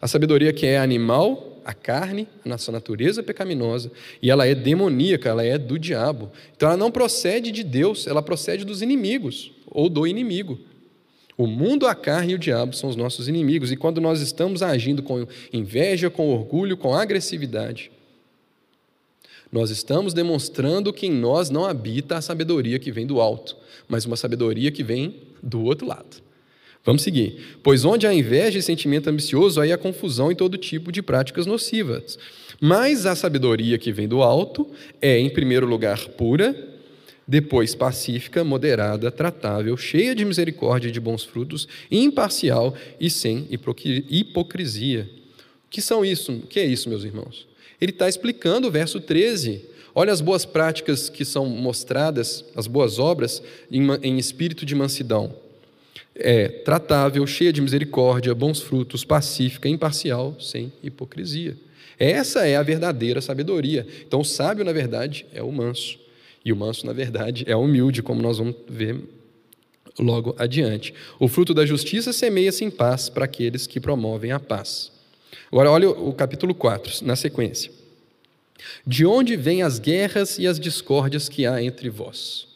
a 0.00 0.06
sabedoria 0.06 0.52
que 0.52 0.66
é 0.66 0.78
animal, 0.78 1.49
a 1.70 1.74
carne, 1.74 2.26
a 2.44 2.48
nossa 2.48 2.72
natureza 2.72 3.22
pecaminosa, 3.22 3.90
e 4.20 4.30
ela 4.30 4.46
é 4.46 4.54
demoníaca, 4.54 5.28
ela 5.28 5.44
é 5.44 5.56
do 5.56 5.78
diabo. 5.78 6.30
Então 6.56 6.68
ela 6.68 6.76
não 6.76 6.90
procede 6.90 7.52
de 7.52 7.62
Deus, 7.62 8.06
ela 8.06 8.22
procede 8.22 8.64
dos 8.64 8.82
inimigos 8.82 9.52
ou 9.66 9.88
do 9.88 10.06
inimigo. 10.06 10.58
O 11.36 11.46
mundo, 11.46 11.86
a 11.86 11.94
carne 11.94 12.32
e 12.32 12.34
o 12.34 12.38
diabo 12.38 12.74
são 12.74 12.90
os 12.90 12.96
nossos 12.96 13.28
inimigos, 13.28 13.72
e 13.72 13.76
quando 13.76 14.00
nós 14.00 14.20
estamos 14.20 14.62
agindo 14.62 15.02
com 15.02 15.26
inveja, 15.52 16.10
com 16.10 16.28
orgulho, 16.28 16.76
com 16.76 16.94
agressividade, 16.94 17.90
nós 19.50 19.70
estamos 19.70 20.12
demonstrando 20.12 20.92
que 20.92 21.06
em 21.06 21.12
nós 21.12 21.50
não 21.50 21.64
habita 21.64 22.16
a 22.16 22.20
sabedoria 22.20 22.78
que 22.78 22.92
vem 22.92 23.06
do 23.06 23.20
alto, 23.20 23.56
mas 23.88 24.04
uma 24.04 24.16
sabedoria 24.16 24.70
que 24.70 24.82
vem 24.82 25.14
do 25.42 25.62
outro 25.62 25.86
lado. 25.86 26.29
Vamos 26.84 27.02
seguir. 27.02 27.58
Pois 27.62 27.84
onde 27.84 28.06
há 28.06 28.14
inveja 28.14 28.58
e 28.58 28.62
sentimento 28.62 29.08
ambicioso, 29.08 29.60
aí 29.60 29.72
há 29.72 29.78
confusão 29.78 30.32
e 30.32 30.34
todo 30.34 30.56
tipo 30.56 30.90
de 30.90 31.02
práticas 31.02 31.46
nocivas. 31.46 32.18
Mas 32.60 33.06
a 33.06 33.14
sabedoria 33.14 33.78
que 33.78 33.92
vem 33.92 34.08
do 34.08 34.22
alto 34.22 34.66
é, 35.00 35.18
em 35.18 35.30
primeiro 35.30 35.66
lugar, 35.66 36.08
pura, 36.10 36.54
depois 37.26 37.74
pacífica, 37.74 38.42
moderada, 38.42 39.10
tratável, 39.10 39.76
cheia 39.76 40.14
de 40.14 40.24
misericórdia 40.24 40.88
e 40.88 40.92
de 40.92 40.98
bons 40.98 41.22
frutos, 41.22 41.68
imparcial 41.90 42.74
e 42.98 43.08
sem 43.08 43.46
hipocrisia. 44.10 45.08
O 45.66 45.70
que 45.70 45.80
são 45.80 46.04
isso? 46.04 46.32
O 46.32 46.46
que 46.46 46.58
é 46.58 46.64
isso, 46.64 46.88
meus 46.88 47.04
irmãos? 47.04 47.46
Ele 47.80 47.92
está 47.92 48.08
explicando 48.08 48.68
o 48.68 48.70
verso 48.70 49.00
13. 49.00 49.64
Olha 49.94 50.12
as 50.12 50.20
boas 50.20 50.44
práticas 50.44 51.08
que 51.08 51.24
são 51.24 51.46
mostradas, 51.46 52.44
as 52.56 52.66
boas 52.66 52.98
obras, 52.98 53.42
em, 53.70 53.86
em 54.02 54.18
espírito 54.18 54.66
de 54.66 54.74
mansidão. 54.74 55.32
É 56.14 56.48
tratável, 56.48 57.26
cheia 57.26 57.52
de 57.52 57.60
misericórdia, 57.60 58.34
bons 58.34 58.60
frutos, 58.60 59.04
pacífica, 59.04 59.68
imparcial, 59.68 60.36
sem 60.40 60.72
hipocrisia. 60.82 61.56
Essa 61.98 62.46
é 62.46 62.56
a 62.56 62.62
verdadeira 62.62 63.20
sabedoria. 63.20 63.86
Então, 64.06 64.20
o 64.20 64.24
sábio, 64.24 64.64
na 64.64 64.72
verdade, 64.72 65.26
é 65.32 65.42
o 65.42 65.52
manso. 65.52 65.98
E 66.44 66.52
o 66.52 66.56
manso, 66.56 66.86
na 66.86 66.92
verdade, 66.92 67.44
é 67.46 67.54
humilde, 67.54 68.02
como 68.02 68.22
nós 68.22 68.38
vamos 68.38 68.56
ver 68.68 68.96
logo 69.98 70.34
adiante. 70.38 70.94
O 71.18 71.28
fruto 71.28 71.52
da 71.52 71.66
justiça 71.66 72.12
semeia-se 72.12 72.64
em 72.64 72.70
paz 72.70 73.08
para 73.08 73.26
aqueles 73.26 73.66
que 73.66 73.78
promovem 73.78 74.32
a 74.32 74.40
paz. 74.40 74.90
Agora, 75.52 75.70
olha 75.70 75.90
o 75.90 76.12
capítulo 76.12 76.54
4, 76.54 77.04
na 77.04 77.16
sequência. 77.16 77.70
De 78.86 79.04
onde 79.04 79.36
vêm 79.36 79.62
as 79.62 79.78
guerras 79.78 80.38
e 80.38 80.46
as 80.46 80.58
discórdias 80.58 81.28
que 81.28 81.46
há 81.46 81.62
entre 81.62 81.88
vós? 81.88 82.49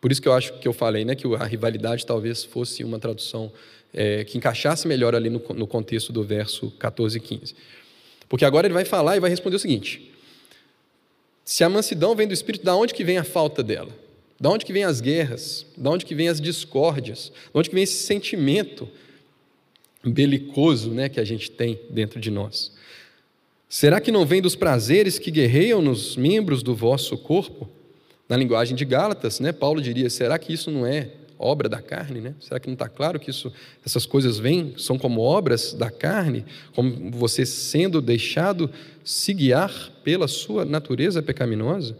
Por 0.00 0.10
isso 0.10 0.22
que 0.22 0.28
eu 0.28 0.32
acho 0.32 0.54
que 0.54 0.66
eu 0.66 0.72
falei, 0.72 1.04
né, 1.04 1.14
que 1.14 1.26
a 1.34 1.44
rivalidade 1.44 2.06
talvez 2.06 2.42
fosse 2.42 2.82
uma 2.82 2.98
tradução 2.98 3.52
é, 3.92 4.24
que 4.24 4.38
encaixasse 4.38 4.88
melhor 4.88 5.14
ali 5.14 5.28
no, 5.28 5.42
no 5.54 5.66
contexto 5.66 6.12
do 6.12 6.22
verso 6.22 6.70
14 6.78 7.18
e 7.18 7.20
15. 7.20 7.54
Porque 8.28 8.44
agora 8.44 8.66
ele 8.66 8.74
vai 8.74 8.84
falar 8.84 9.16
e 9.16 9.20
vai 9.20 9.28
responder 9.28 9.56
o 9.56 9.60
seguinte: 9.60 10.10
se 11.44 11.64
a 11.64 11.68
mansidão 11.68 12.14
vem 12.14 12.26
do 12.26 12.32
Espírito, 12.32 12.64
da 12.64 12.74
onde 12.76 12.94
que 12.94 13.04
vem 13.04 13.18
a 13.18 13.24
falta 13.24 13.62
dela? 13.62 13.90
Da 14.40 14.48
onde 14.48 14.64
que 14.64 14.72
vem 14.72 14.84
as 14.84 15.00
guerras? 15.00 15.66
Da 15.76 15.90
onde 15.90 16.06
que 16.06 16.14
vem 16.14 16.28
as 16.28 16.40
discórdias? 16.40 17.30
Da 17.52 17.60
onde 17.60 17.68
que 17.68 17.74
vem 17.74 17.84
esse 17.84 18.04
sentimento 18.04 18.88
belicoso 20.02 20.90
né, 20.90 21.08
que 21.08 21.20
a 21.20 21.24
gente 21.24 21.50
tem 21.50 21.78
dentro 21.90 22.18
de 22.18 22.30
nós. 22.30 22.72
Será 23.68 24.00
que 24.00 24.10
não 24.10 24.24
vem 24.24 24.40
dos 24.40 24.56
prazeres 24.56 25.18
que 25.18 25.30
guerreiam 25.30 25.82
nos 25.82 26.16
membros 26.16 26.62
do 26.62 26.74
vosso 26.74 27.18
corpo? 27.18 27.68
Na 28.30 28.36
linguagem 28.36 28.76
de 28.76 28.84
Gálatas, 28.84 29.40
né, 29.40 29.50
Paulo 29.50 29.82
diria: 29.82 30.08
será 30.08 30.38
que 30.38 30.52
isso 30.52 30.70
não 30.70 30.86
é 30.86 31.08
obra 31.36 31.68
da 31.68 31.82
carne? 31.82 32.20
Né? 32.20 32.34
Será 32.38 32.60
que 32.60 32.68
não 32.68 32.74
está 32.74 32.88
claro 32.88 33.18
que 33.18 33.28
isso, 33.28 33.52
essas 33.84 34.06
coisas 34.06 34.38
vêm, 34.38 34.72
são 34.76 34.96
como 34.96 35.20
obras 35.20 35.72
da 35.72 35.90
carne, 35.90 36.44
como 36.72 37.10
você 37.10 37.44
sendo 37.44 38.00
deixado 38.00 38.70
se 39.02 39.34
guiar 39.34 39.90
pela 40.04 40.28
sua 40.28 40.64
natureza 40.64 41.20
pecaminosa? 41.20 41.98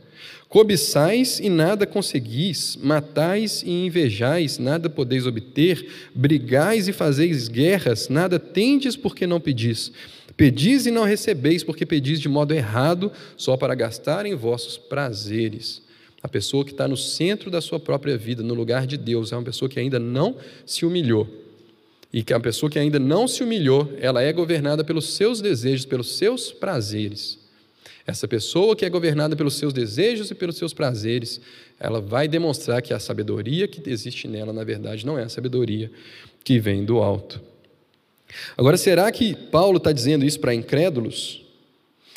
Cobiçais 0.49 1.41
e 1.41 1.49
nada 1.49 1.85
conseguis, 1.85 2.79
matais 2.81 3.65
e 3.65 3.87
invejais, 3.87 4.57
nada 4.57 4.89
podeis 4.89 5.27
obter, 5.27 5.85
brigais 6.15 6.87
e 6.87 6.93
fazeis 6.93 7.49
guerras, 7.49 8.09
nada 8.09 8.39
tendes 8.39 8.95
porque 8.95 9.27
não 9.27 9.41
pedis. 9.41 9.91
Pedis 10.37 10.87
e 10.87 10.93
não 10.93 11.05
recebeis, 11.05 11.65
porque 11.65 11.85
pedis 11.85 12.21
de 12.21 12.29
modo 12.29 12.55
errado, 12.55 13.11
só 13.37 13.57
para 13.57 13.75
gastar 13.75 14.27
em 14.27 14.35
vossos 14.37 14.79
prazeres. 14.79 15.90
A 16.23 16.29
pessoa 16.29 16.65
que 16.65 16.73
está 16.73 16.87
no 16.87 16.97
centro 16.97 17.51
da 17.51 17.61
sua 17.61 17.81
própria 17.81 18.17
vida, 18.17 18.43
no 18.43 18.55
lugar 18.55 18.87
de 18.87 18.97
Deus, 18.97 19.33
é 19.33 19.37
uma 19.37 19.43
pessoa 19.43 19.69
que 19.69 19.81
ainda 19.81 19.99
não 19.99 20.37
se 20.67 20.85
humilhou. 20.85 21.27
E 22.13 22.23
que 22.23 22.35
a 22.35 22.41
pessoa 22.41 22.69
que 22.69 22.79
ainda 22.79 22.99
não 22.99 23.27
se 23.27 23.43
humilhou, 23.43 23.91
ela 24.01 24.21
é 24.23 24.33
governada 24.33 24.85
pelos 24.85 25.15
seus 25.15 25.41
desejos, 25.41 25.87
pelos 25.87 26.17
seus 26.17 26.53
prazeres. 26.53 27.39
Essa 28.07 28.27
pessoa 28.27 28.75
que 28.75 28.85
é 28.85 28.91
governada 28.91 29.37
pelos 29.37 29.55
seus 29.55 29.73
desejos 29.73 30.31
e 30.31 30.35
pelos 30.35 30.57
seus 30.57 30.75
prazeres, 30.75 31.41
ela 31.79 32.01
vai 32.01 32.27
demonstrar 32.27 32.83
que 32.83 32.93
a 32.93 32.99
sabedoria 32.99 33.69
que 33.69 33.89
existe 33.89 34.27
nela, 34.27 34.53
na 34.53 34.65
verdade, 34.65 35.07
não 35.07 35.19
é 35.19 35.23
a 35.23 35.29
sabedoria 35.29 35.91
que 36.43 36.59
vem 36.59 36.85
do 36.85 36.99
alto. 36.99 37.41
Agora, 38.57 38.77
será 38.77 39.11
que 39.11 39.35
Paulo 39.35 39.79
está 39.79 39.93
dizendo 39.93 40.25
isso 40.25 40.41
para 40.41 40.55
incrédulos? 40.55 41.45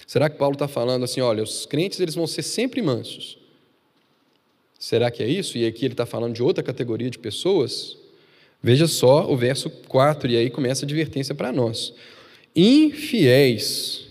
Será 0.05 0.29
que 0.29 0.37
Paulo 0.37 0.55
está 0.55 0.67
falando 0.67 1.03
assim, 1.03 1.21
olha, 1.21 1.43
os 1.43 1.65
crentes 1.65 1.99
eles 1.99 2.15
vão 2.15 2.27
ser 2.27 2.43
sempre 2.43 2.81
mansos? 2.81 3.37
Será 4.83 5.09
que 5.09 5.23
é 5.23 5.27
isso? 5.29 5.57
E 5.57 5.65
aqui 5.65 5.85
ele 5.85 5.93
está 5.93 6.05
falando 6.05 6.33
de 6.33 6.43
outra 6.43 6.61
categoria 6.61 7.09
de 7.09 7.17
pessoas? 7.17 7.95
Veja 8.61 8.85
só 8.85 9.31
o 9.31 9.37
verso 9.37 9.69
4, 9.69 10.29
e 10.29 10.35
aí 10.35 10.49
começa 10.49 10.83
a 10.83 10.85
advertência 10.85 11.33
para 11.33 11.53
nós. 11.53 11.93
Infiéis, 12.53 14.07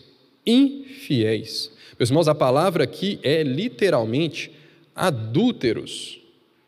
infiéis. 0.47 1.71
Meus 1.99 2.09
irmãos, 2.09 2.27
a 2.27 2.35
palavra 2.35 2.85
aqui 2.85 3.21
é 3.23 3.43
literalmente 3.43 4.51
adúlteros. 4.97 6.23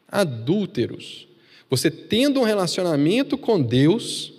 Adúlteros. 0.07 1.27
Você 1.71 1.91
tendo 1.91 2.41
um 2.41 2.45
relacionamento 2.45 3.39
com 3.39 3.59
Deus, 3.59 4.34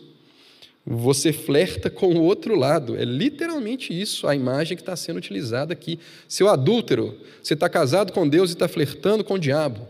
você 0.85 1.33
flerta 1.33 1.89
com 1.89 2.13
o 2.13 2.21
outro 2.21 2.55
lado. 2.55 2.95
É 2.95 3.03
literalmente 3.03 3.99
isso 3.99 4.27
a 4.27 4.35
imagem 4.35 4.77
que 4.77 4.83
está 4.83 4.95
sendo 4.95 5.17
utilizada 5.17 5.73
aqui. 5.73 5.99
Seu 6.27 6.47
adúltero, 6.47 7.17
você 7.41 7.55
está 7.55 7.67
casado 7.67 8.13
com 8.13 8.27
Deus 8.27 8.51
e 8.51 8.53
está 8.53 8.67
flertando 8.67 9.23
com 9.23 9.33
o 9.33 9.39
diabo. 9.39 9.87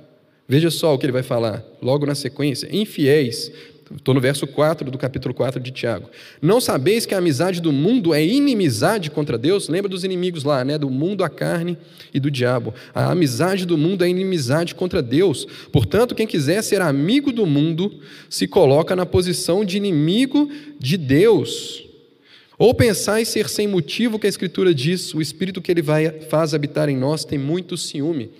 Veja 0.48 0.70
só 0.70 0.94
o 0.94 0.98
que 0.98 1.06
ele 1.06 1.12
vai 1.12 1.24
falar 1.24 1.66
logo 1.82 2.06
na 2.06 2.16
sequência: 2.16 2.70
infiéis, 2.72 3.52
Estou 3.94 4.16
no 4.16 4.22
verso 4.22 4.48
4 4.48 4.90
do 4.90 4.98
capítulo 4.98 5.32
4 5.34 5.60
de 5.60 5.70
Tiago. 5.70 6.10
Não 6.42 6.60
sabeis 6.60 7.06
que 7.06 7.14
a 7.14 7.20
amizade 7.20 7.62
do 7.62 7.72
mundo 7.72 8.16
é 8.16 8.26
inimizade 8.26 9.12
contra 9.12 9.38
Deus? 9.38 9.70
Lembra 9.70 9.90
dos 9.90 10.04
inimigos 10.04 10.44
lá, 10.44 10.66
né? 10.66 10.78
Do 10.78 10.90
mundo, 10.90 11.24
a 11.24 11.30
carne 11.30 11.78
e 12.12 12.20
do 12.20 12.32
diabo. 12.32 12.74
A 12.96 13.12
amizade 13.12 13.64
do 13.64 13.78
mundo 13.78 14.04
é 14.04 14.10
inimizade 14.10 14.74
contra 14.74 15.04
Deus. 15.04 15.46
Portanto, 15.72 16.16
quem 16.16 16.26
quiser 16.26 16.64
ser 16.64 16.82
amigo 16.82 17.32
do 17.32 17.46
mundo 17.46 18.00
se 18.28 18.48
coloca 18.48 18.96
na 18.96 19.06
posição 19.06 19.64
de 19.64 19.78
inimigo 19.78 20.50
de 20.80 20.98
Deus. 20.98 21.84
Ou 22.58 22.74
pensar 22.74 23.22
em 23.22 23.26
ser 23.26 23.50
sem 23.50 23.68
motivo 23.68 24.18
que 24.18 24.26
a 24.26 24.30
Escritura 24.30 24.74
diz, 24.74 25.14
o 25.14 25.22
Espírito 25.22 25.62
que 25.62 25.72
ele 25.72 25.82
vai, 25.82 26.10
faz 26.22 26.56
habitar 26.56 26.90
em 26.90 26.98
nós 26.98 27.24
tem 27.24 27.38
muito 27.38 27.78
ciúme. 27.78 28.32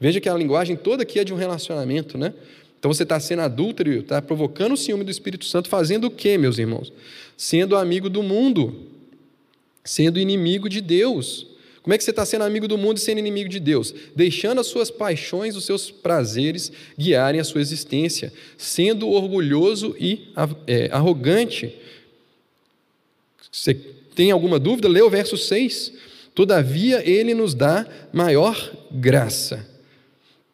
Veja 0.00 0.20
que 0.20 0.28
a 0.28 0.34
linguagem 0.34 0.76
toda 0.76 1.02
aqui 1.02 1.18
é 1.18 1.24
de 1.24 1.32
um 1.32 1.36
relacionamento, 1.36 2.16
né? 2.16 2.32
Então 2.84 2.92
você 2.92 3.02
está 3.02 3.18
sendo 3.18 3.40
adúltero, 3.40 3.90
está 4.00 4.20
provocando 4.20 4.72
o 4.72 4.76
ciúme 4.76 5.04
do 5.04 5.10
Espírito 5.10 5.46
Santo, 5.46 5.70
fazendo 5.70 6.04
o 6.04 6.10
quê, 6.10 6.36
meus 6.36 6.58
irmãos? 6.58 6.92
Sendo 7.34 7.76
amigo 7.76 8.10
do 8.10 8.22
mundo, 8.22 8.90
sendo 9.82 10.20
inimigo 10.20 10.68
de 10.68 10.82
Deus. 10.82 11.46
Como 11.80 11.94
é 11.94 11.96
que 11.96 12.04
você 12.04 12.10
está 12.10 12.26
sendo 12.26 12.44
amigo 12.44 12.68
do 12.68 12.76
mundo 12.76 12.98
e 12.98 13.00
sendo 13.00 13.20
inimigo 13.20 13.48
de 13.48 13.58
Deus? 13.58 13.94
Deixando 14.14 14.60
as 14.60 14.66
suas 14.66 14.90
paixões, 14.90 15.56
os 15.56 15.64
seus 15.64 15.90
prazeres 15.90 16.70
guiarem 16.98 17.40
a 17.40 17.44
sua 17.44 17.62
existência, 17.62 18.30
sendo 18.58 19.08
orgulhoso 19.08 19.96
e 19.98 20.28
é, 20.66 20.90
arrogante. 20.92 21.74
Você 23.50 23.72
tem 24.14 24.30
alguma 24.30 24.58
dúvida? 24.58 24.90
Lê 24.90 25.00
o 25.00 25.08
verso 25.08 25.38
6. 25.38 25.90
Todavia, 26.34 27.02
ele 27.02 27.32
nos 27.32 27.54
dá 27.54 27.86
maior 28.12 28.54
graça. 28.92 29.72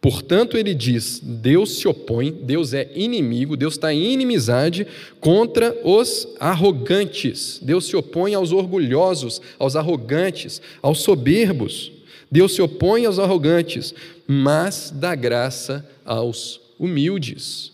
Portanto, 0.01 0.57
ele 0.57 0.75
diz: 0.75 1.21
Deus 1.23 1.79
se 1.79 1.87
opõe, 1.87 2.33
Deus 2.33 2.73
é 2.73 2.91
inimigo, 2.95 3.57
Deus 3.57 3.75
está 3.75 3.93
em 3.93 4.13
inimizade 4.13 4.87
contra 5.21 5.77
os 5.85 6.27
arrogantes. 6.39 7.59
Deus 7.61 7.87
se 7.87 7.95
opõe 7.95 8.35
aos 8.35 8.51
orgulhosos, 8.51 9.43
aos 9.59 9.77
arrogantes, 9.77 10.63
aos 10.81 11.01
soberbos. 11.01 11.93
Deus 12.31 12.55
se 12.55 12.63
opõe 12.63 13.05
aos 13.05 13.19
arrogantes, 13.19 13.93
mas 14.27 14.91
dá 14.95 15.15
graça 15.15 15.87
aos 16.05 16.61
humildes. 16.79 17.73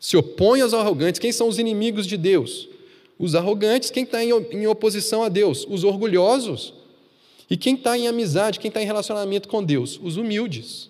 Se 0.00 0.16
opõe 0.16 0.60
aos 0.62 0.72
arrogantes. 0.72 1.18
Quem 1.18 1.32
são 1.32 1.48
os 1.48 1.58
inimigos 1.58 2.06
de 2.06 2.16
Deus? 2.16 2.68
Os 3.18 3.34
arrogantes. 3.34 3.90
Quem 3.90 4.04
está 4.04 4.24
em 4.24 4.66
oposição 4.66 5.24
a 5.24 5.28
Deus? 5.28 5.66
Os 5.68 5.84
orgulhosos. 5.84 6.72
E 7.50 7.56
quem 7.56 7.74
está 7.74 7.98
em 7.98 8.06
amizade, 8.06 8.60
quem 8.60 8.68
está 8.68 8.80
em 8.80 8.86
relacionamento 8.86 9.48
com 9.48 9.62
Deus? 9.62 9.98
Os 10.02 10.16
humildes. 10.16 10.88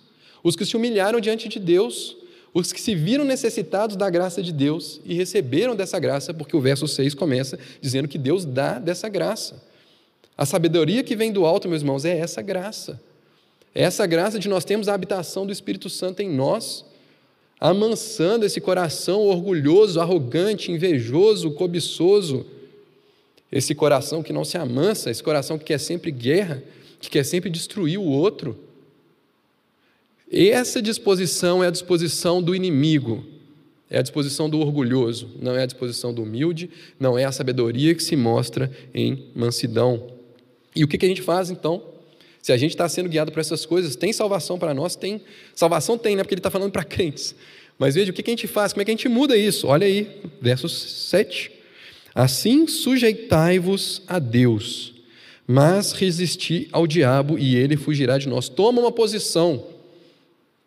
Os 0.49 0.57
que 0.57 0.65
se 0.65 0.79
humilharam 0.79 1.21
diante 1.21 1.47
de 1.47 1.59
Deus, 1.59 2.17
os 2.55 2.73
que 2.73 2.81
se 2.81 2.95
viram 2.95 3.23
necessitados 3.23 3.97
da 3.97 4.09
graça 4.09 4.43
de 4.43 4.51
Deus 4.51 4.99
e 5.05 5.13
receberam 5.13 5.77
dessa 5.77 5.99
graça, 5.99 6.33
porque 6.33 6.57
o 6.57 6.61
verso 6.63 6.89
6 6.89 7.13
começa 7.13 7.59
dizendo 7.83 8.09
que 8.09 8.17
Deus 8.17 8.47
dá 8.47 8.79
dessa 8.79 9.11
graça. 9.11 9.63
A 10.39 10.47
sabedoria 10.47 11.03
que 11.03 11.15
vem 11.15 11.31
do 11.31 11.45
alto, 11.45 11.69
meus 11.69 11.83
irmãos, 11.83 12.07
é 12.07 12.17
essa 12.17 12.41
graça. 12.41 12.99
É 13.75 13.83
essa 13.83 14.07
graça 14.07 14.39
de 14.39 14.49
nós 14.49 14.65
termos 14.65 14.89
a 14.89 14.95
habitação 14.95 15.45
do 15.45 15.53
Espírito 15.53 15.91
Santo 15.91 16.23
em 16.23 16.31
nós, 16.31 16.83
amansando 17.61 18.47
esse 18.47 18.59
coração 18.59 19.27
orgulhoso, 19.27 20.01
arrogante, 20.01 20.73
invejoso, 20.73 21.51
cobiçoso, 21.51 22.47
esse 23.53 23.75
coração 23.75 24.23
que 24.23 24.33
não 24.33 24.47
se 24.47 24.57
amansa, 24.57 25.11
esse 25.11 25.23
coração 25.23 25.59
que 25.59 25.67
quer 25.67 25.79
sempre 25.79 26.11
guerra, 26.11 26.63
que 26.99 27.11
quer 27.11 27.25
sempre 27.25 27.51
destruir 27.51 27.99
o 27.99 28.05
outro. 28.05 28.67
Essa 30.31 30.83
disposição 30.83 31.65
é 31.65 31.69
a 31.69 31.71
disposição 31.71 32.43
do 32.43 32.55
inimigo, 32.55 33.25
é 33.91 33.99
a 33.99 34.03
disposição 34.03 34.51
do 34.51 34.61
orgulhoso, 34.61 35.31
não 35.41 35.57
é 35.57 35.63
a 35.63 35.67
disposição 35.67 36.13
do 36.13 36.23
humilde, 36.23 36.71
não 37.01 37.19
é 37.19 37.25
a 37.25 37.33
sabedoria 37.33 37.95
que 37.95 38.03
se 38.03 38.15
mostra 38.15 38.71
em 38.93 39.25
mansidão. 39.35 40.13
E 40.77 40.85
o 40.85 40.89
que 40.89 41.03
a 41.05 41.09
gente 41.09 41.23
faz 41.23 41.51
então? 41.51 41.83
Se 42.43 42.53
a 42.53 42.57
gente 42.57 42.71
está 42.71 42.89
sendo 42.89 43.09
guiado 43.09 43.33
por 43.33 43.41
essas 43.41 43.67
coisas, 43.67 43.97
tem 43.97 44.13
salvação 44.13 44.59
para 44.59 44.73
nós? 44.75 44.95
Tem. 44.95 45.21
Salvação 45.55 45.99
tem, 45.99 46.17
né? 46.17 46.23
Porque 46.23 46.35
ele 46.35 46.41
está 46.41 46.51
falando 46.51 46.73
para 46.73 46.85
crentes. 46.85 47.35
Mas 47.79 47.95
veja, 47.95 48.11
o 48.11 48.15
que 48.15 48.23
a 48.23 48.31
gente 48.31 48.47
faz? 48.47 48.73
Como 48.73 48.83
é 48.83 48.85
que 48.85 48.91
a 48.91 48.95
gente 48.95 49.09
muda 49.09 49.37
isso? 49.37 49.67
Olha 49.67 49.87
aí, 49.87 50.21
verso 50.41 50.69
7. 50.69 51.51
Assim 52.15 52.67
sujeitai-vos 52.67 54.03
a 54.07 54.19
Deus, 54.19 54.95
mas 55.47 55.93
resisti 55.93 56.69
ao 56.73 56.87
diabo 56.87 57.39
e 57.39 57.55
ele 57.55 57.77
fugirá 57.77 58.19
de 58.19 58.29
nós. 58.29 58.49
Toma 58.49 58.81
uma 58.81 58.93
posição. 58.93 59.65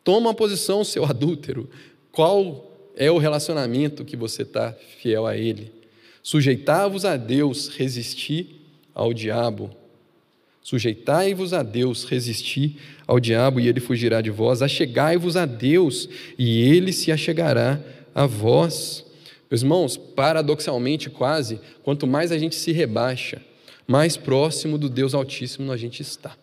Toma 0.04 0.30
uma 0.30 0.34
posição, 0.34 0.84
seu 0.84 1.06
adúltero. 1.06 1.70
Qual 2.12 2.91
é 2.95 3.10
o 3.12 3.18
relacionamento 3.18 4.04
que 4.04 4.18
você 4.18 4.41
está 4.41 4.74
fiel 4.99 5.26
a 5.26 5.38
ele? 5.38 5.72
Sujeitai-vos 6.24 7.06
a 7.06 7.18
Deus, 7.18 7.68
resisti 7.68 8.62
ao 8.93 9.14
diabo. 9.14 9.72
Sujeitai-vos 10.62 11.54
a 11.54 11.64
Deus, 11.64 12.04
resisti 12.04 12.78
ao 13.08 13.20
diabo 13.20 13.60
e 13.60 13.68
ele 13.68 13.80
fugirá 13.80 14.22
de 14.22 14.30
vós. 14.30 14.62
Achegai-vos 14.62 15.36
a 15.36 15.45
Deus 15.45 16.08
e 16.38 16.62
ele 16.62 16.93
se 16.93 17.12
achegará 17.12 17.82
a 18.14 18.26
vós. 18.26 19.06
Meus 19.49 19.64
irmãos, 19.64 19.97
paradoxalmente 19.97 21.10
quase, 21.10 21.60
quanto 21.84 22.06
mais 22.06 22.32
a 22.32 22.38
gente 22.38 22.56
se 22.56 22.72
rebaixa, 22.72 23.41
mais 23.88 24.16
próximo 24.16 24.78
do 24.78 24.88
Deus 24.88 25.14
Altíssimo 25.14 25.72
a 25.72 25.78
gente 25.78 26.02
está. 26.02 26.38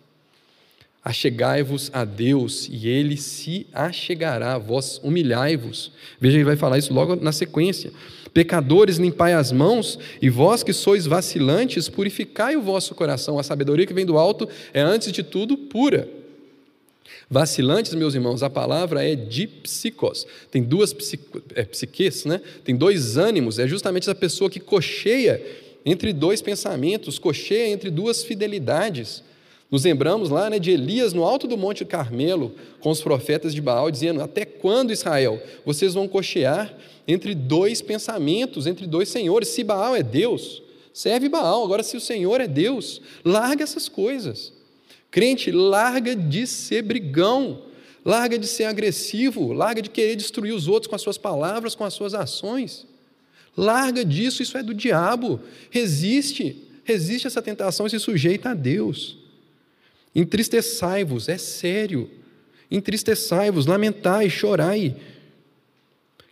Achegai-vos 1.05 1.91
a 1.93 2.05
Deus 2.05 2.69
e 2.71 2.89
ele 2.89 3.17
se 3.17 3.67
achegará 3.73 4.59
vós, 4.59 5.01
humilhai-vos. 5.03 5.93
Veja, 6.21 6.37
ele 6.37 6.45
vai 6.45 6.57
falar 6.57 6.79
isso 6.79 6.93
logo 6.93 7.17
na 7.17 7.33
sequência. 7.33 7.93
Pecadores, 8.35 8.99
limpai 8.99 9.33
as 9.33 9.51
mãos, 9.51 9.99
e 10.21 10.29
vós 10.29 10.63
que 10.63 10.73
sois 10.73 11.07
vacilantes, 11.07 11.89
purificai 11.89 12.57
o 12.57 12.63
vosso 12.63 12.95
coração. 12.95 13.39
A 13.39 13.43
sabedoria 13.43 13.87
que 13.87 13.95
vem 13.95 14.05
do 14.05 14.19
alto 14.19 14.49
é, 14.73 14.81
antes 14.81 15.11
de 15.11 15.23
tudo, 15.23 15.57
pura. 15.57 16.09
Vacilantes, 17.31 17.95
meus 17.95 18.15
irmãos, 18.15 18.43
a 18.43 18.49
palavra 18.49 19.05
é 19.07 19.15
dipsicos. 19.15 20.27
Tem 20.51 20.63
duas 20.63 20.93
psico, 20.93 21.43
é, 21.55 21.65
psiques, 21.65 22.25
né? 22.25 22.41
Tem 22.65 22.75
dois 22.75 23.17
ânimos. 23.17 23.59
É 23.59 23.67
justamente 23.67 24.05
essa 24.05 24.15
pessoa 24.15 24.49
que 24.49 24.61
cocheia 24.61 25.41
entre 25.85 26.13
dois 26.13 26.41
pensamentos, 26.41 27.19
cocheia 27.19 27.69
entre 27.69 27.91
duas 27.91 28.23
fidelidades. 28.23 29.23
Nos 29.71 29.85
lembramos 29.85 30.31
lá 30.31 30.49
né, 30.49 30.59
de 30.59 30.71
Elias 30.71 31.13
no 31.13 31.25
alto 31.25 31.47
do 31.47 31.57
Monte 31.57 31.85
Carmelo, 31.85 32.55
com 32.81 32.91
os 32.91 33.03
profetas 33.03 33.55
de 33.55 33.61
Baal, 33.61 33.91
dizendo: 33.91 34.23
Até 34.23 34.47
quando, 34.47 34.93
Israel, 34.93 35.43
vocês 35.65 35.93
vão 35.93 36.09
cochear 36.09 36.75
entre 37.07 37.35
dois 37.35 37.83
pensamentos, 37.83 38.67
entre 38.67 38.87
dois 38.87 39.11
senhores? 39.11 39.49
Se 39.49 39.63
Baal 39.63 39.95
é 39.95 40.03
Deus, 40.03 40.63
serve 40.93 41.29
Baal. 41.29 41.65
Agora, 41.65 41.83
se 41.83 41.97
o 41.97 42.01
Senhor 42.01 42.41
é 42.41 42.47
Deus, 42.47 43.03
larga 43.23 43.63
essas 43.63 43.89
coisas. 43.91 44.53
Crente, 45.11 45.51
larga 45.51 46.17
de 46.17 46.47
ser 46.47 46.83
brigão, 46.83 47.63
larga 48.05 48.39
de 48.39 48.47
ser 48.47 48.65
agressivo, 48.65 49.53
larga 49.53 49.83
de 49.83 49.91
querer 49.91 50.17
destruir 50.17 50.55
os 50.55 50.67
outros 50.67 50.89
com 50.89 50.97
as 50.97 51.03
suas 51.03 51.19
palavras, 51.19 51.75
com 51.75 51.85
as 51.85 51.93
suas 51.93 52.15
ações. 52.15 52.87
Larga 53.55 54.03
disso, 54.03 54.43
isso 54.43 54.57
é 54.57 54.63
do 54.63 54.73
diabo. 54.73 55.41
Resiste, 55.71 56.57
resiste 56.85 57.27
a 57.27 57.29
essa 57.29 57.43
tentação 57.43 57.87
e 57.87 57.91
se 57.91 57.99
sujeita 57.99 58.51
a 58.51 58.55
Deus. 58.55 59.18
Entristeçai-vos, 60.15 61.29
é 61.29 61.39
sério. 61.39 62.11
Entristeçai-vos, 62.71 63.67
lamentai, 63.67 64.29
chorai. 64.29 64.97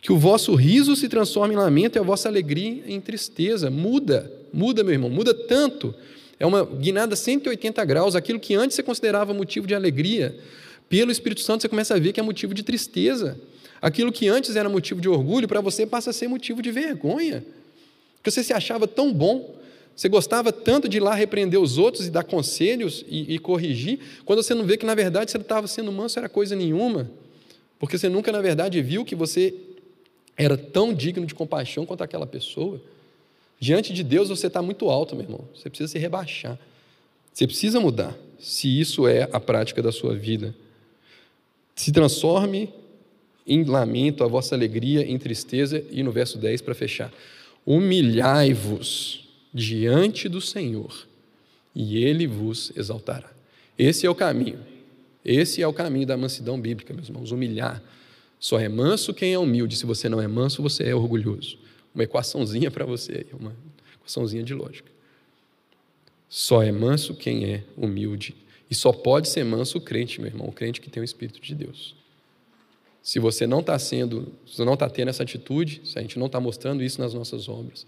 Que 0.01 0.11
o 0.11 0.17
vosso 0.17 0.53
riso 0.55 0.95
se 0.95 1.09
transforme 1.09 1.53
em 1.53 1.57
lamento 1.57 1.97
e 1.97 1.99
a 1.99 2.03
vossa 2.03 2.29
alegria 2.29 2.83
em 2.85 3.01
tristeza. 3.01 3.69
Muda, 3.69 4.31
muda, 4.53 4.83
meu 4.83 4.93
irmão, 4.93 5.09
muda 5.09 5.33
tanto. 5.33 5.93
É 6.39 6.45
uma 6.45 6.63
guinada 6.63 7.15
180 7.15 7.83
graus. 7.85 8.15
Aquilo 8.15 8.39
que 8.39 8.53
antes 8.55 8.75
você 8.75 8.83
considerava 8.83 9.33
motivo 9.33 9.65
de 9.65 9.73
alegria, 9.73 10.37
pelo 10.87 11.11
Espírito 11.11 11.41
Santo 11.41 11.61
você 11.61 11.69
começa 11.69 11.95
a 11.95 11.99
ver 11.99 12.13
que 12.13 12.19
é 12.19 12.23
motivo 12.23 12.53
de 12.53 12.63
tristeza. 12.63 13.39
Aquilo 13.81 14.11
que 14.11 14.27
antes 14.27 14.55
era 14.55 14.69
motivo 14.69 15.01
de 15.01 15.09
orgulho, 15.09 15.47
para 15.47 15.61
você 15.61 15.85
passa 15.85 16.09
a 16.11 16.13
ser 16.13 16.27
motivo 16.27 16.61
de 16.61 16.71
vergonha. 16.71 17.43
Porque 18.15 18.31
você 18.31 18.43
se 18.43 18.53
achava 18.53 18.87
tão 18.87 19.13
bom, 19.13 19.55
você 19.97 20.07
gostava 20.07 20.53
tanto 20.53 20.87
de 20.87 20.97
ir 20.97 20.99
lá 20.99 21.15
repreender 21.15 21.59
os 21.59 21.79
outros 21.79 22.05
e 22.05 22.11
dar 22.11 22.23
conselhos 22.23 23.03
e, 23.07 23.33
e 23.33 23.39
corrigir, 23.39 23.99
quando 24.25 24.43
você 24.43 24.53
não 24.53 24.63
vê 24.63 24.77
que 24.77 24.85
na 24.85 24.93
verdade 24.93 25.31
você 25.31 25.37
estava 25.37 25.65
sendo 25.65 25.91
manso, 25.91 26.19
era 26.19 26.29
coisa 26.29 26.55
nenhuma. 26.55 27.09
Porque 27.79 27.97
você 27.97 28.07
nunca, 28.07 28.31
na 28.31 28.39
verdade, 28.39 28.79
viu 28.79 29.03
que 29.03 29.15
você 29.15 29.55
era 30.37 30.55
tão 30.55 30.93
digno 30.93 31.25
de 31.25 31.33
compaixão 31.33 31.83
quanto 31.83 32.03
aquela 32.03 32.27
pessoa. 32.27 32.79
Diante 33.59 33.91
de 33.91 34.03
Deus 34.03 34.29
você 34.29 34.45
está 34.45 34.61
muito 34.61 34.87
alto, 34.87 35.15
meu 35.15 35.25
irmão. 35.25 35.41
Você 35.55 35.67
precisa 35.67 35.91
se 35.91 35.97
rebaixar. 35.97 36.59
Você 37.33 37.47
precisa 37.47 37.79
mudar, 37.79 38.15
se 38.39 38.79
isso 38.79 39.07
é 39.07 39.27
a 39.33 39.39
prática 39.39 39.81
da 39.81 39.91
sua 39.91 40.13
vida. 40.13 40.53
Se 41.75 41.91
transforme 41.91 42.69
em 43.47 43.63
lamento 43.63 44.23
a 44.23 44.27
vossa 44.27 44.53
alegria, 44.53 45.01
em 45.01 45.17
tristeza, 45.17 45.83
e 45.89 46.03
no 46.03 46.11
verso 46.11 46.37
10 46.37 46.61
para 46.61 46.75
fechar. 46.75 47.11
Humilhai-vos 47.65 49.26
diante 49.57 50.29
do 50.29 50.39
Senhor, 50.39 51.07
e 51.75 52.03
Ele 52.03 52.27
vos 52.27 52.71
exaltará. 52.75 53.31
Esse 53.77 54.05
é 54.05 54.09
o 54.09 54.15
caminho. 54.15 54.59
Esse 55.25 55.61
é 55.61 55.67
o 55.67 55.73
caminho 55.73 56.05
da 56.05 56.15
mansidão 56.15 56.59
bíblica, 56.59 56.93
meus 56.93 57.09
irmãos. 57.09 57.31
Humilhar. 57.31 57.81
Só 58.39 58.59
é 58.59 58.69
manso 58.69 59.13
quem 59.13 59.33
é 59.33 59.39
humilde. 59.39 59.75
Se 59.75 59.85
você 59.85 60.07
não 60.07 60.21
é 60.21 60.27
manso, 60.27 60.61
você 60.61 60.83
é 60.83 60.95
orgulhoso. 60.95 61.57
Uma 61.93 62.03
equaçãozinha 62.03 62.69
para 62.69 62.85
você, 62.85 63.25
uma 63.33 63.55
equaçãozinha 63.95 64.43
de 64.43 64.53
lógica. 64.53 64.91
Só 66.29 66.61
é 66.61 66.71
manso 66.71 67.15
quem 67.15 67.51
é 67.51 67.63
humilde. 67.75 68.35
E 68.69 68.75
só 68.75 68.91
pode 68.91 69.27
ser 69.27 69.43
manso 69.43 69.79
o 69.79 69.81
crente, 69.81 70.21
meu 70.21 70.29
irmão, 70.29 70.47
o 70.47 70.51
crente 70.51 70.79
que 70.79 70.89
tem 70.89 71.01
o 71.01 71.03
Espírito 71.03 71.41
de 71.41 71.55
Deus. 71.55 71.95
Se 73.01 73.19
você 73.19 73.47
não 73.47 73.61
está 73.61 73.77
sendo, 73.79 74.33
se 74.45 74.63
não 74.63 74.73
está 74.73 74.89
tendo 74.89 75.09
essa 75.09 75.23
atitude, 75.23 75.81
se 75.83 75.97
a 75.97 76.01
gente 76.01 76.19
não 76.19 76.27
está 76.27 76.39
mostrando 76.39 76.83
isso 76.83 76.99
nas 77.01 77.13
nossas 77.13 77.47
obras, 77.47 77.87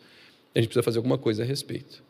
a 0.54 0.60
gente 0.60 0.68
precisa 0.68 0.84
fazer 0.84 0.98
alguma 0.98 1.18
coisa 1.18 1.44
a 1.44 1.46
respeito. 1.46 2.04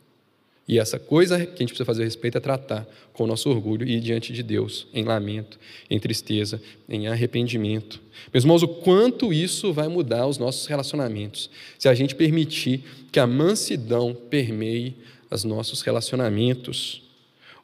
E 0.70 0.78
essa 0.78 1.00
coisa 1.00 1.38
que 1.48 1.56
a 1.56 1.58
gente 1.58 1.70
precisa 1.70 1.86
fazer 1.86 2.04
a 2.04 2.06
respeito 2.06 2.38
é 2.38 2.42
tratar 2.42 2.88
com 3.12 3.24
o 3.24 3.28
nosso 3.28 3.50
orgulho 3.50 3.88
e 3.88 3.96
ir 3.96 4.00
diante 4.02 4.32
de 4.32 4.44
Deus 4.44 4.86
em 4.94 5.04
lamento, 5.04 5.60
em 5.90 6.00
tristeza, 6.00 6.62
em 6.88 7.08
arrependimento. 7.08 8.00
Meus 8.32 8.44
irmãos, 8.44 8.62
o 8.62 8.68
quanto 8.68 9.34
isso 9.34 9.74
vai 9.74 9.88
mudar 9.88 10.28
os 10.28 10.38
nossos 10.38 10.68
relacionamentos 10.68 11.50
se 11.80 11.90
a 11.90 11.96
gente 11.96 12.14
permitir 12.14 12.84
que 13.12 13.20
a 13.20 13.26
mansidão 13.26 14.14
permeie 14.14 14.96
os 15.32 15.44
nossos 15.44 15.82
relacionamentos. 15.82 17.02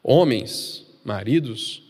Homens, 0.02 0.84
maridos, 1.04 1.84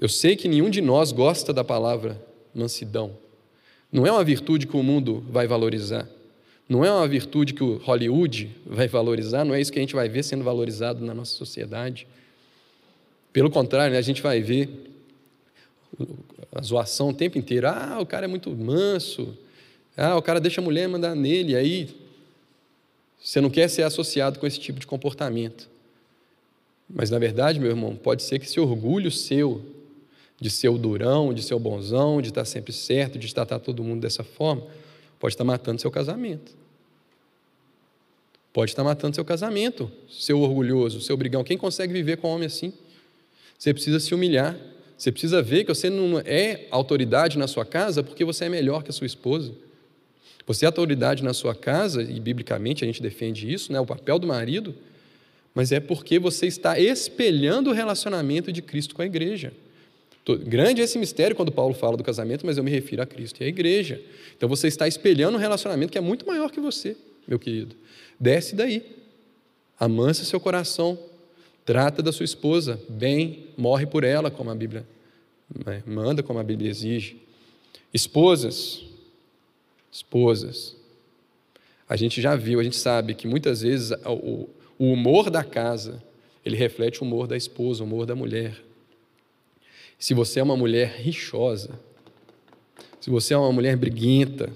eu 0.00 0.08
sei 0.08 0.34
que 0.34 0.48
nenhum 0.48 0.70
de 0.70 0.80
nós 0.80 1.12
gosta 1.12 1.52
da 1.52 1.62
palavra 1.62 2.18
mansidão. 2.54 3.12
Não 3.92 4.06
é 4.06 4.12
uma 4.12 4.24
virtude 4.24 4.66
que 4.66 4.76
o 4.76 4.82
mundo 4.82 5.24
vai 5.30 5.46
valorizar. 5.46 6.08
Não 6.68 6.84
é 6.84 6.92
uma 6.92 7.08
virtude 7.08 7.54
que 7.54 7.64
o 7.64 7.78
Hollywood 7.78 8.50
vai 8.66 8.86
valorizar, 8.86 9.44
não 9.44 9.54
é 9.54 9.60
isso 9.60 9.72
que 9.72 9.78
a 9.78 9.82
gente 9.82 9.94
vai 9.94 10.08
ver 10.08 10.22
sendo 10.22 10.44
valorizado 10.44 11.04
na 11.04 11.14
nossa 11.14 11.34
sociedade. 11.34 12.06
Pelo 13.32 13.50
contrário, 13.50 13.92
né, 13.92 13.98
a 13.98 14.02
gente 14.02 14.20
vai 14.20 14.42
ver 14.42 14.68
a 16.54 16.60
zoação 16.60 17.08
o 17.10 17.14
tempo 17.14 17.38
inteiro. 17.38 17.68
Ah, 17.68 17.98
o 18.00 18.06
cara 18.06 18.26
é 18.26 18.28
muito 18.28 18.50
manso. 18.50 19.36
Ah, 19.96 20.16
o 20.16 20.22
cara 20.22 20.40
deixa 20.40 20.60
a 20.60 20.64
mulher 20.64 20.88
mandar 20.88 21.14
nele. 21.14 21.56
Aí 21.56 21.88
você 23.18 23.40
não 23.40 23.48
quer 23.48 23.68
ser 23.68 23.82
associado 23.82 24.38
com 24.38 24.46
esse 24.46 24.60
tipo 24.60 24.78
de 24.78 24.86
comportamento. 24.86 25.68
Mas 26.88 27.10
na 27.10 27.18
verdade, 27.18 27.58
meu 27.58 27.70
irmão, 27.70 27.96
pode 27.96 28.22
ser 28.22 28.38
que 28.38 28.46
esse 28.46 28.60
orgulho 28.60 29.10
seu 29.10 29.62
de 30.40 30.50
ser 30.50 30.68
o 30.68 30.78
durão, 30.78 31.34
de 31.34 31.42
ser 31.42 31.54
o 31.54 31.58
bonzão, 31.58 32.22
de 32.22 32.28
estar 32.28 32.44
sempre 32.44 32.72
certo, 32.72 33.18
de 33.18 33.32
tratar 33.34 33.58
todo 33.58 33.82
mundo 33.82 34.00
dessa 34.00 34.22
forma, 34.22 34.64
pode 35.18 35.34
estar 35.34 35.44
matando 35.44 35.80
seu 35.80 35.90
casamento. 35.90 36.57
Pode 38.52 38.70
estar 38.72 38.82
matando 38.82 39.14
seu 39.14 39.24
casamento, 39.24 39.90
seu 40.08 40.40
orgulhoso, 40.40 41.00
seu 41.00 41.16
brigão. 41.16 41.44
Quem 41.44 41.56
consegue 41.58 41.92
viver 41.92 42.16
com 42.16 42.28
um 42.28 42.34
homem 42.34 42.46
assim? 42.46 42.72
Você 43.58 43.72
precisa 43.72 44.00
se 44.00 44.14
humilhar, 44.14 44.56
Você 44.98 45.12
precisa 45.12 45.40
ver 45.40 45.62
que 45.62 45.72
você 45.72 45.88
não 45.88 46.18
é 46.24 46.66
autoridade 46.72 47.38
na 47.38 47.46
sua 47.46 47.64
casa 47.64 48.02
porque 48.02 48.24
você 48.24 48.46
é 48.46 48.48
melhor 48.48 48.82
que 48.82 48.90
a 48.90 48.92
sua 48.92 49.06
esposa. 49.06 49.52
Você 50.44 50.64
é 50.64 50.66
autoridade 50.66 51.22
na 51.22 51.32
sua 51.32 51.54
casa, 51.54 52.02
e 52.02 52.18
biblicamente 52.18 52.82
a 52.82 52.86
gente 52.86 53.00
defende 53.00 53.52
isso, 53.52 53.72
né, 53.72 53.78
o 53.78 53.86
papel 53.86 54.18
do 54.18 54.26
marido, 54.26 54.74
mas 55.54 55.70
é 55.70 55.78
porque 55.78 56.18
você 56.18 56.46
está 56.46 56.78
espelhando 56.80 57.70
o 57.70 57.72
relacionamento 57.72 58.50
de 58.50 58.60
Cristo 58.60 58.94
com 58.94 59.02
a 59.02 59.06
igreja. 59.06 59.52
Grande 60.44 60.80
é 60.80 60.84
esse 60.84 60.98
mistério 60.98 61.36
quando 61.36 61.52
Paulo 61.52 61.74
fala 61.74 61.96
do 61.96 62.02
casamento, 62.02 62.44
mas 62.44 62.58
eu 62.58 62.64
me 62.64 62.70
refiro 62.70 63.00
a 63.00 63.06
Cristo 63.06 63.40
e 63.40 63.44
à 63.44 63.46
igreja. 63.46 64.00
Então 64.36 64.48
você 64.48 64.68
está 64.68 64.88
espelhando 64.88 65.36
um 65.36 65.40
relacionamento 65.40 65.92
que 65.92 65.98
é 65.98 66.02
muito 66.02 66.26
maior 66.26 66.50
que 66.50 66.60
você, 66.60 66.96
meu 67.28 67.38
querido. 67.38 67.76
Desce 68.18 68.56
daí. 68.56 68.96
Amansa 69.78 70.24
seu 70.24 70.40
coração. 70.40 70.98
Trata 71.64 72.02
da 72.02 72.10
sua 72.10 72.24
esposa 72.24 72.80
bem, 72.88 73.48
morre 73.56 73.86
por 73.86 74.02
ela, 74.02 74.30
como 74.30 74.50
a 74.50 74.54
Bíblia 74.54 74.86
né, 75.66 75.82
manda, 75.86 76.22
como 76.22 76.38
a 76.38 76.42
Bíblia 76.42 76.70
exige. 76.70 77.20
Esposas, 77.92 78.84
esposas. 79.92 80.74
A 81.86 81.94
gente 81.94 82.20
já 82.22 82.34
viu, 82.34 82.58
a 82.58 82.64
gente 82.64 82.76
sabe 82.76 83.14
que 83.14 83.28
muitas 83.28 83.60
vezes 83.60 83.92
o, 84.04 84.48
o 84.78 84.92
humor 84.92 85.30
da 85.30 85.44
casa, 85.44 86.02
ele 86.44 86.56
reflete 86.56 87.02
o 87.02 87.04
humor 87.04 87.26
da 87.26 87.36
esposa, 87.36 87.82
o 87.82 87.86
humor 87.86 88.06
da 88.06 88.14
mulher. 88.14 88.56
Se 89.98 90.14
você 90.14 90.40
é 90.40 90.42
uma 90.42 90.56
mulher 90.56 90.88
rixosa, 91.00 91.78
se 93.00 93.10
você 93.10 93.34
é 93.34 93.36
uma 93.36 93.52
mulher 93.52 93.76
briguenta, 93.76 94.50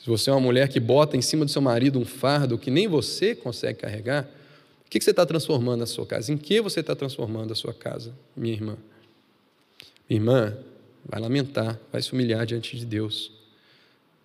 se 0.00 0.06
você 0.06 0.30
é 0.30 0.32
uma 0.32 0.40
mulher 0.40 0.68
que 0.68 0.80
bota 0.80 1.14
em 1.14 1.20
cima 1.20 1.44
do 1.44 1.50
seu 1.50 1.60
marido 1.60 1.98
um 1.98 2.06
fardo 2.06 2.56
que 2.56 2.70
nem 2.70 2.88
você 2.88 3.34
consegue 3.34 3.80
carregar, 3.80 4.26
o 4.86 4.88
que 4.88 4.98
você 4.98 5.10
está 5.10 5.26
transformando 5.26 5.80
na 5.80 5.86
sua 5.86 6.06
casa? 6.06 6.32
Em 6.32 6.38
que 6.38 6.58
você 6.58 6.80
está 6.80 6.96
transformando 6.96 7.52
a 7.52 7.54
sua 7.54 7.74
casa, 7.74 8.14
minha 8.34 8.54
irmã? 8.54 8.78
Minha 10.08 10.20
irmã, 10.20 10.58
vai 11.04 11.20
lamentar, 11.20 11.78
vai 11.92 12.00
se 12.00 12.14
humilhar 12.14 12.46
diante 12.46 12.78
de 12.78 12.86
Deus. 12.86 13.30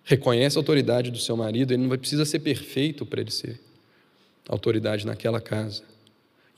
Reconhece 0.02 0.56
a 0.56 0.60
autoridade 0.60 1.10
do 1.10 1.18
seu 1.18 1.36
marido, 1.36 1.74
ele 1.74 1.82
não 1.82 1.96
precisa 1.98 2.24
ser 2.24 2.38
perfeito 2.38 3.04
para 3.04 3.20
ele 3.20 3.30
ser 3.30 3.60
autoridade 4.48 5.04
naquela 5.04 5.42
casa. 5.42 5.82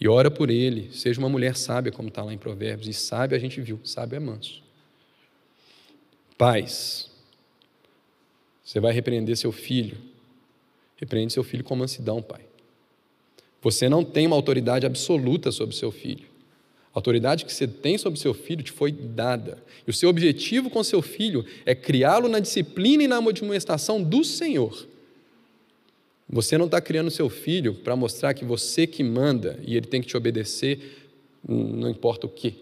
E 0.01 0.07
ora 0.07 0.31
por 0.31 0.49
ele, 0.49 0.91
seja 0.93 1.19
uma 1.19 1.29
mulher 1.29 1.57
sábia, 1.57 1.91
como 1.91 2.09
está 2.09 2.23
lá 2.23 2.33
em 2.33 2.39
Provérbios. 2.39 2.87
E 2.87 2.93
sábio 2.93 3.37
a 3.37 3.41
gente 3.41 3.61
viu, 3.61 3.81
sábio 3.83 4.16
é 4.16 4.21
manso. 4.21 4.62
Pais, 6.37 7.08
você 8.69 8.81
vai 8.81 8.93
repreender 8.93 9.35
seu 9.35 9.51
filho. 9.51 9.97
Repreende 10.99 11.33
seu 11.33 11.43
filho 11.43 11.64
com 11.64 11.75
mansidão, 11.75 12.21
pai. 12.21 12.43
Você 13.62 13.89
não 13.89 14.05
tem 14.05 14.27
uma 14.27 14.37
autoridade 14.37 14.85
absoluta 14.85 15.51
sobre 15.51 15.75
seu 15.75 15.91
filho. 15.91 16.27
A 16.95 16.99
autoridade 16.99 17.47
que 17.47 17.53
você 17.55 17.66
tem 17.66 17.97
sobre 17.97 18.21
seu 18.21 18.35
filho 18.35 18.62
te 18.62 18.71
foi 18.71 18.93
dada. 18.93 19.64
E 19.87 19.91
o 19.91 19.95
seu 19.95 20.11
objetivo 20.11 20.69
com 20.69 20.85
seu 20.85 21.01
filho 21.01 21.47
é 21.64 21.75
criá-lo 21.75 22.29
na 22.29 22.41
disciplina 22.41 23.03
e 23.03 23.09
na 23.09 23.16
admoestação 23.16 24.03
do 24.03 24.23
Senhor. 24.23 24.87
Você 26.29 26.59
não 26.59 26.66
está 26.66 26.79
criando 26.79 27.11
seu 27.11 27.31
filho 27.31 27.73
para 27.73 27.97
mostrar 27.97 28.35
que 28.35 28.45
você 28.45 28.87
que 28.87 29.03
manda 29.03 29.59
e 29.66 29.79
ele 29.79 29.87
tem 29.87 30.03
que 30.03 30.09
te 30.09 30.16
obedecer, 30.16 31.09
não 31.49 31.89
importa 31.89 32.27
o 32.27 32.31
quê. 32.31 32.53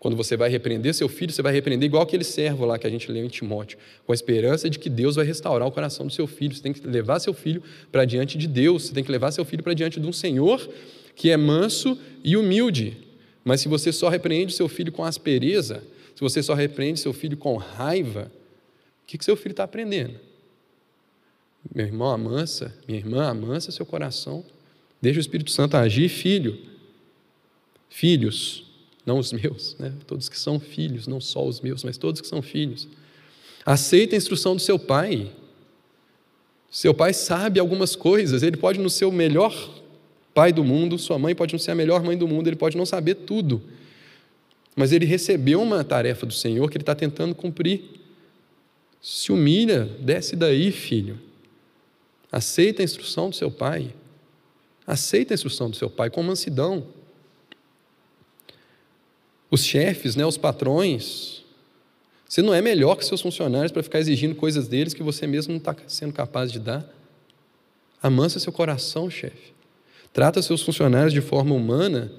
Quando 0.00 0.16
você 0.16 0.34
vai 0.34 0.48
repreender 0.48 0.94
seu 0.94 1.10
filho, 1.10 1.30
você 1.30 1.42
vai 1.42 1.52
repreender 1.52 1.86
igual 1.86 2.02
aquele 2.02 2.24
servo 2.24 2.64
lá 2.64 2.78
que 2.78 2.86
a 2.86 2.90
gente 2.90 3.12
leu 3.12 3.22
em 3.22 3.28
Timóteo, 3.28 3.78
com 4.06 4.12
a 4.12 4.14
esperança 4.14 4.70
de 4.70 4.78
que 4.78 4.88
Deus 4.88 5.16
vai 5.16 5.26
restaurar 5.26 5.68
o 5.68 5.70
coração 5.70 6.06
do 6.06 6.12
seu 6.12 6.26
filho. 6.26 6.54
Você 6.54 6.62
tem 6.62 6.72
que 6.72 6.86
levar 6.86 7.20
seu 7.20 7.34
filho 7.34 7.62
para 7.92 8.06
diante 8.06 8.38
de 8.38 8.48
Deus, 8.48 8.86
você 8.86 8.94
tem 8.94 9.04
que 9.04 9.12
levar 9.12 9.30
seu 9.30 9.44
filho 9.44 9.62
para 9.62 9.74
diante 9.74 10.00
de 10.00 10.06
um 10.06 10.12
Senhor 10.12 10.66
que 11.14 11.30
é 11.30 11.36
manso 11.36 12.00
e 12.24 12.34
humilde. 12.34 12.96
Mas 13.44 13.60
se 13.60 13.68
você 13.68 13.92
só 13.92 14.08
repreende 14.08 14.54
seu 14.54 14.68
filho 14.68 14.90
com 14.90 15.04
aspereza, 15.04 15.82
se 16.14 16.22
você 16.22 16.42
só 16.42 16.54
repreende 16.54 16.98
seu 16.98 17.12
filho 17.12 17.36
com 17.36 17.58
raiva, 17.58 18.32
o 19.04 19.06
que, 19.06 19.18
que 19.18 19.24
seu 19.24 19.36
filho 19.36 19.52
está 19.52 19.64
aprendendo? 19.64 20.14
Meu 21.74 21.84
irmão, 21.84 22.08
amansa, 22.08 22.74
minha 22.88 22.98
irmã, 22.98 23.28
amansa 23.28 23.70
seu 23.70 23.84
coração. 23.84 24.42
Deixa 25.02 25.18
o 25.18 25.20
Espírito 25.20 25.50
Santo 25.50 25.76
agir, 25.76 26.08
filho. 26.08 26.58
Filhos, 27.90 28.69
não 29.10 29.18
os 29.18 29.32
meus, 29.32 29.76
né? 29.76 29.92
todos 30.06 30.28
que 30.28 30.38
são 30.38 30.60
filhos, 30.60 31.08
não 31.08 31.20
só 31.20 31.44
os 31.44 31.60
meus, 31.60 31.82
mas 31.82 31.98
todos 31.98 32.20
que 32.20 32.28
são 32.28 32.40
filhos. 32.40 32.86
Aceita 33.66 34.14
a 34.14 34.18
instrução 34.18 34.54
do 34.54 34.62
seu 34.62 34.78
pai. 34.78 35.32
Seu 36.70 36.94
pai 36.94 37.12
sabe 37.12 37.58
algumas 37.58 37.96
coisas, 37.96 38.44
ele 38.44 38.56
pode 38.56 38.78
não 38.78 38.88
ser 38.88 39.06
o 39.06 39.10
melhor 39.10 39.52
pai 40.32 40.52
do 40.52 40.62
mundo, 40.62 40.96
sua 40.96 41.18
mãe 41.18 41.34
pode 41.34 41.52
não 41.52 41.58
ser 41.58 41.72
a 41.72 41.74
melhor 41.74 42.04
mãe 42.04 42.16
do 42.16 42.28
mundo, 42.28 42.46
ele 42.46 42.54
pode 42.54 42.76
não 42.76 42.86
saber 42.86 43.16
tudo. 43.16 43.60
Mas 44.76 44.92
ele 44.92 45.04
recebeu 45.04 45.60
uma 45.60 45.82
tarefa 45.82 46.24
do 46.24 46.32
Senhor 46.32 46.70
que 46.70 46.76
ele 46.76 46.82
está 46.82 46.94
tentando 46.94 47.34
cumprir. 47.34 47.82
Se 49.02 49.32
humilha, 49.32 49.90
desce 49.98 50.36
daí, 50.36 50.70
filho. 50.70 51.18
Aceita 52.30 52.80
a 52.80 52.84
instrução 52.84 53.28
do 53.28 53.34
seu 53.34 53.50
pai. 53.50 53.92
Aceita 54.86 55.34
a 55.34 55.36
instrução 55.36 55.68
do 55.68 55.74
seu 55.74 55.90
pai 55.90 56.08
com 56.08 56.22
mansidão. 56.22 56.86
Os 59.50 59.64
chefes, 59.64 60.14
né, 60.14 60.24
os 60.24 60.36
patrões, 60.36 61.44
você 62.28 62.40
não 62.42 62.54
é 62.54 62.62
melhor 62.62 62.96
que 62.96 63.04
seus 63.04 63.20
funcionários 63.20 63.72
para 63.72 63.82
ficar 63.82 63.98
exigindo 63.98 64.34
coisas 64.34 64.68
deles 64.68 64.94
que 64.94 65.02
você 65.02 65.26
mesmo 65.26 65.52
não 65.52 65.58
está 65.58 65.74
sendo 65.88 66.12
capaz 66.12 66.52
de 66.52 66.60
dar. 66.60 66.88
Amansa 68.02 68.38
seu 68.38 68.52
coração, 68.52 69.10
chefe. 69.10 69.52
Trata 70.12 70.40
seus 70.40 70.62
funcionários 70.62 71.12
de 71.12 71.20
forma 71.20 71.54
humana, 71.54 72.12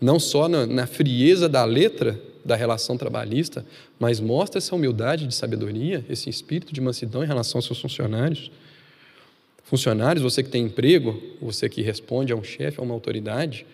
não 0.00 0.20
só 0.20 0.48
na, 0.48 0.66
na 0.66 0.86
frieza 0.86 1.48
da 1.48 1.64
letra 1.64 2.20
da 2.44 2.54
relação 2.54 2.96
trabalhista, 2.96 3.66
mas 3.98 4.20
mostra 4.20 4.58
essa 4.58 4.74
humildade 4.74 5.26
de 5.26 5.34
sabedoria, 5.34 6.04
esse 6.08 6.30
espírito 6.30 6.72
de 6.72 6.80
mansidão 6.80 7.24
em 7.24 7.26
relação 7.26 7.58
aos 7.58 7.66
seus 7.66 7.80
funcionários 7.80 8.50
funcionários, 9.66 10.22
você 10.22 10.44
que 10.44 10.48
tem 10.48 10.64
emprego, 10.64 11.20
você 11.42 11.68
que 11.68 11.82
responde 11.82 12.32
a 12.32 12.36
um 12.36 12.44
chefe, 12.44 12.78
a 12.78 12.82
uma 12.82 12.94
autoridade, 12.94 13.66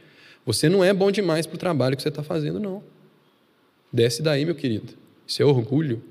você 0.44 0.68
não 0.68 0.82
é 0.82 0.92
bom 0.92 1.10
demais 1.10 1.46
para 1.46 1.54
o 1.54 1.58
trabalho 1.58 1.94
que 1.94 2.02
você 2.02 2.08
está 2.08 2.22
fazendo, 2.22 2.58
não. 2.58 2.82
Desce 3.92 4.22
daí, 4.22 4.44
meu 4.44 4.54
querido. 4.54 4.94
Isso 5.26 5.42
é 5.42 5.44
orgulho. 5.44 6.02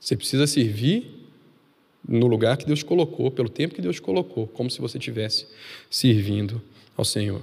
Você 0.00 0.16
precisa 0.16 0.46
servir 0.46 1.10
no 2.06 2.26
lugar 2.26 2.56
que 2.56 2.66
Deus 2.66 2.82
colocou, 2.82 3.30
pelo 3.30 3.48
tempo 3.48 3.74
que 3.74 3.82
Deus 3.82 3.98
colocou, 3.98 4.46
como 4.46 4.70
se 4.70 4.80
você 4.80 4.98
estivesse 4.98 5.46
servindo 5.90 6.60
ao 6.96 7.04
Senhor. 7.04 7.42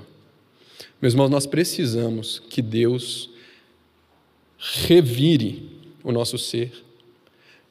Meus 1.01 1.13
irmãos, 1.13 1.29
nós 1.29 1.45
precisamos 1.45 2.39
que 2.49 2.61
Deus 2.61 3.29
revire 4.57 5.69
o 6.03 6.11
nosso 6.11 6.37
ser 6.37 6.71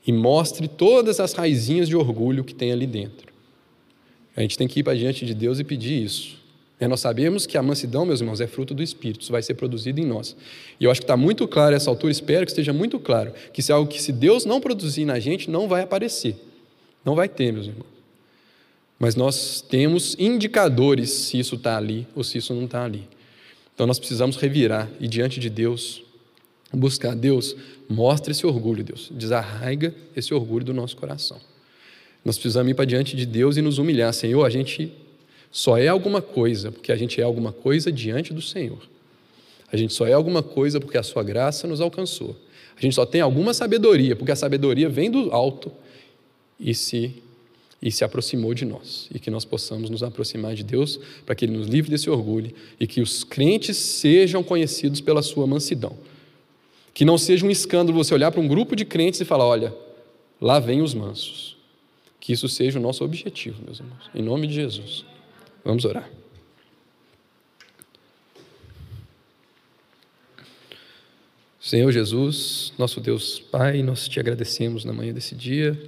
e 0.05 0.13
mostre 0.13 0.67
todas 0.67 1.21
as 1.21 1.33
raizinhas 1.33 1.89
de 1.89 1.95
orgulho 1.95 2.43
que 2.43 2.55
tem 2.55 2.73
ali 2.73 2.87
dentro. 2.87 3.33
A 4.37 4.41
gente 4.41 4.59
tem 4.59 4.67
que 4.67 4.81
ir 4.81 4.83
para 4.83 4.97
diante 4.97 5.25
de 5.25 5.35
Deus 5.35 5.61
e 5.61 5.65
pedir 5.65 6.03
isso. 6.03 6.40
É, 6.81 6.89
nós 6.89 7.01
sabemos 7.01 7.47
que 7.47 7.59
a 7.59 7.63
mansidão, 7.63 8.07
meus 8.07 8.23
irmãos, 8.23 8.41
é 8.41 8.47
fruto 8.47 8.73
do 8.73 8.83
Espírito, 8.83 9.21
isso 9.21 9.31
vai 9.31 9.43
ser 9.43 9.53
produzido 9.55 10.01
em 10.01 10.07
nós. 10.07 10.35
E 10.81 10.85
eu 10.85 10.91
acho 10.91 11.01
que 11.01 11.05
está 11.05 11.17
muito 11.17 11.47
claro 11.47 11.77
essa 11.77 11.91
altura, 11.91 12.11
espero 12.11 12.47
que 12.47 12.51
esteja 12.51 12.73
muito 12.73 12.99
claro, 12.99 13.35
que 13.53 13.61
isso 13.61 13.71
é 13.71 13.75
algo 13.75 13.89
que 13.89 14.01
se 14.01 14.11
Deus 14.11 14.47
não 14.47 14.63
produzir 14.63 15.05
na 15.05 15.21
gente, 15.21 15.51
não 15.51 15.69
vai 15.69 15.83
aparecer. 15.83 16.37
Não 17.05 17.15
vai 17.15 17.29
ter, 17.29 17.53
meus 17.53 17.67
irmãos. 17.67 17.87
Mas 18.99 19.15
nós 19.15 19.61
temos 19.61 20.17
indicadores 20.19 21.11
se 21.11 21.39
isso 21.39 21.57
está 21.57 21.77
ali 21.77 22.07
ou 22.17 22.25
se 22.25 22.39
isso 22.39 22.55
não 22.55 22.65
está 22.65 22.85
ali. 22.85 23.07
Então 23.75 23.87
nós 23.87 23.99
precisamos 23.99 24.37
revirar 24.37 24.91
e 24.99 25.07
diante 25.07 25.39
de 25.39 25.49
Deus 25.49 26.03
buscar. 26.73 27.15
Deus, 27.15 27.57
mostra 27.89 28.33
esse 28.33 28.47
orgulho, 28.47 28.85
Deus. 28.85 29.11
Desarraiga 29.11 29.95
esse 30.15 30.33
orgulho 30.33 30.65
do 30.65 30.75
nosso 30.75 30.97
coração. 30.97 31.39
Nós 32.25 32.37
precisamos 32.37 32.71
ir 32.71 32.75
para 32.75 32.85
diante 32.85 33.17
de 33.17 33.25
Deus 33.25 33.57
e 33.57 33.63
nos 33.63 33.79
humilhar. 33.79 34.13
Senhor, 34.13 34.45
a 34.45 34.51
gente 34.51 34.93
só 35.51 35.77
é 35.77 35.89
alguma 35.89 36.23
coisa 36.23 36.71
porque 36.71 36.93
a 36.93 36.97
gente 36.97 37.21
é 37.21 37.25
alguma 37.25 37.53
coisa 37.53 37.91
diante 37.91 38.33
do 38.33 38.43
Senhor. 38.43 38.79
A 39.73 39.77
gente 39.77 39.93
só 39.93 40.07
é 40.07 40.13
alguma 40.13 40.43
coisa 40.43 40.81
porque 40.81 40.99
a 40.99 41.03
Sua 41.03 41.23
graça 41.23 41.67
nos 41.67 41.81
alcançou. 41.81 42.37
A 42.77 42.81
gente 42.81 42.95
só 42.95 43.05
tem 43.05 43.21
alguma 43.21 43.53
sabedoria 43.53 44.17
porque 44.17 44.33
a 44.33 44.37
sabedoria 44.37 44.89
vem 44.89 45.11
do 45.11 45.33
alto 45.33 45.73
e 46.59 46.75
se 46.75 47.15
e 47.83 47.91
se 47.91 48.05
aproximou 48.05 48.53
de 48.53 48.65
nós, 48.65 49.09
e 49.13 49.19
que 49.19 49.31
nós 49.31 49.45
possamos 49.45 49.89
nos 49.89 50.03
aproximar 50.03 50.55
de 50.55 50.63
Deus 50.63 51.01
para 51.25 51.35
que 51.35 51.47
Ele 51.47 51.57
nos 51.57 51.67
livre 51.67 51.91
desse 51.91 52.11
orgulho 52.11 52.53
e 52.79 52.87
que 52.87 53.01
os 53.01 53.25
crentes 53.25 53.77
sejam 53.77 54.43
conhecidos 54.43 55.01
pela 55.01 55.23
sua 55.23 55.47
mansidão. 55.47 55.97
Que 56.93 57.05
não 57.05 57.17
seja 57.17 57.47
um 57.47 57.51
escândalo 57.51 57.97
você 57.97 58.13
olhar 58.13 58.31
para 58.31 58.41
um 58.41 58.49
grupo 58.49 58.77
de 58.77 58.85
crentes 58.85 59.21
e 59.21 59.25
falar: 59.25 59.47
olha, 59.47 59.75
lá 60.41 60.59
vem 60.59 60.83
os 60.83 60.93
mansos. 60.93 61.57
Que 62.19 62.35
isso 62.35 62.49
seja 62.49 62.79
o 62.79 62.83
nosso 62.83 63.03
objetivo, 63.03 63.63
meus 63.65 63.81
irmãos. 63.81 64.11
Em 64.15 64.23
nome 64.23 64.47
de 64.47 64.55
Jesus. 64.55 65.07
Vamos 65.65 65.85
orar. 65.85 66.09
Senhor 71.61 71.93
Jesus, 71.93 72.73
nosso 72.79 73.01
Deus 73.01 73.39
Pai, 73.39 73.83
nós 73.83 74.09
te 74.09 74.19
agradecemos 74.19 74.85
na 74.85 74.93
manhã 74.93 75.13
desse 75.13 75.35
dia, 75.35 75.81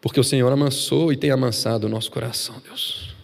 porque 0.00 0.18
o 0.18 0.24
Senhor 0.24 0.50
amansou 0.50 1.12
e 1.12 1.16
tem 1.16 1.30
amansado 1.30 1.84
o 1.84 1.88
nosso 1.88 2.10
coração, 2.10 2.60
Deus. 2.64 3.14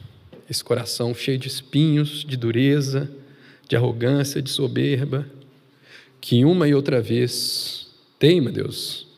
Esse 0.48 0.62
coração 0.62 1.14
cheio 1.14 1.38
de 1.38 1.48
espinhos, 1.48 2.24
de 2.24 2.36
dureza, 2.36 3.10
de 3.66 3.74
arrogância, 3.74 4.42
de 4.42 4.50
soberba, 4.50 5.26
que 6.20 6.44
uma 6.44 6.68
e 6.68 6.74
outra 6.74 7.00
vez 7.00 7.88
teima, 8.18 8.52
Deus, 8.52 9.08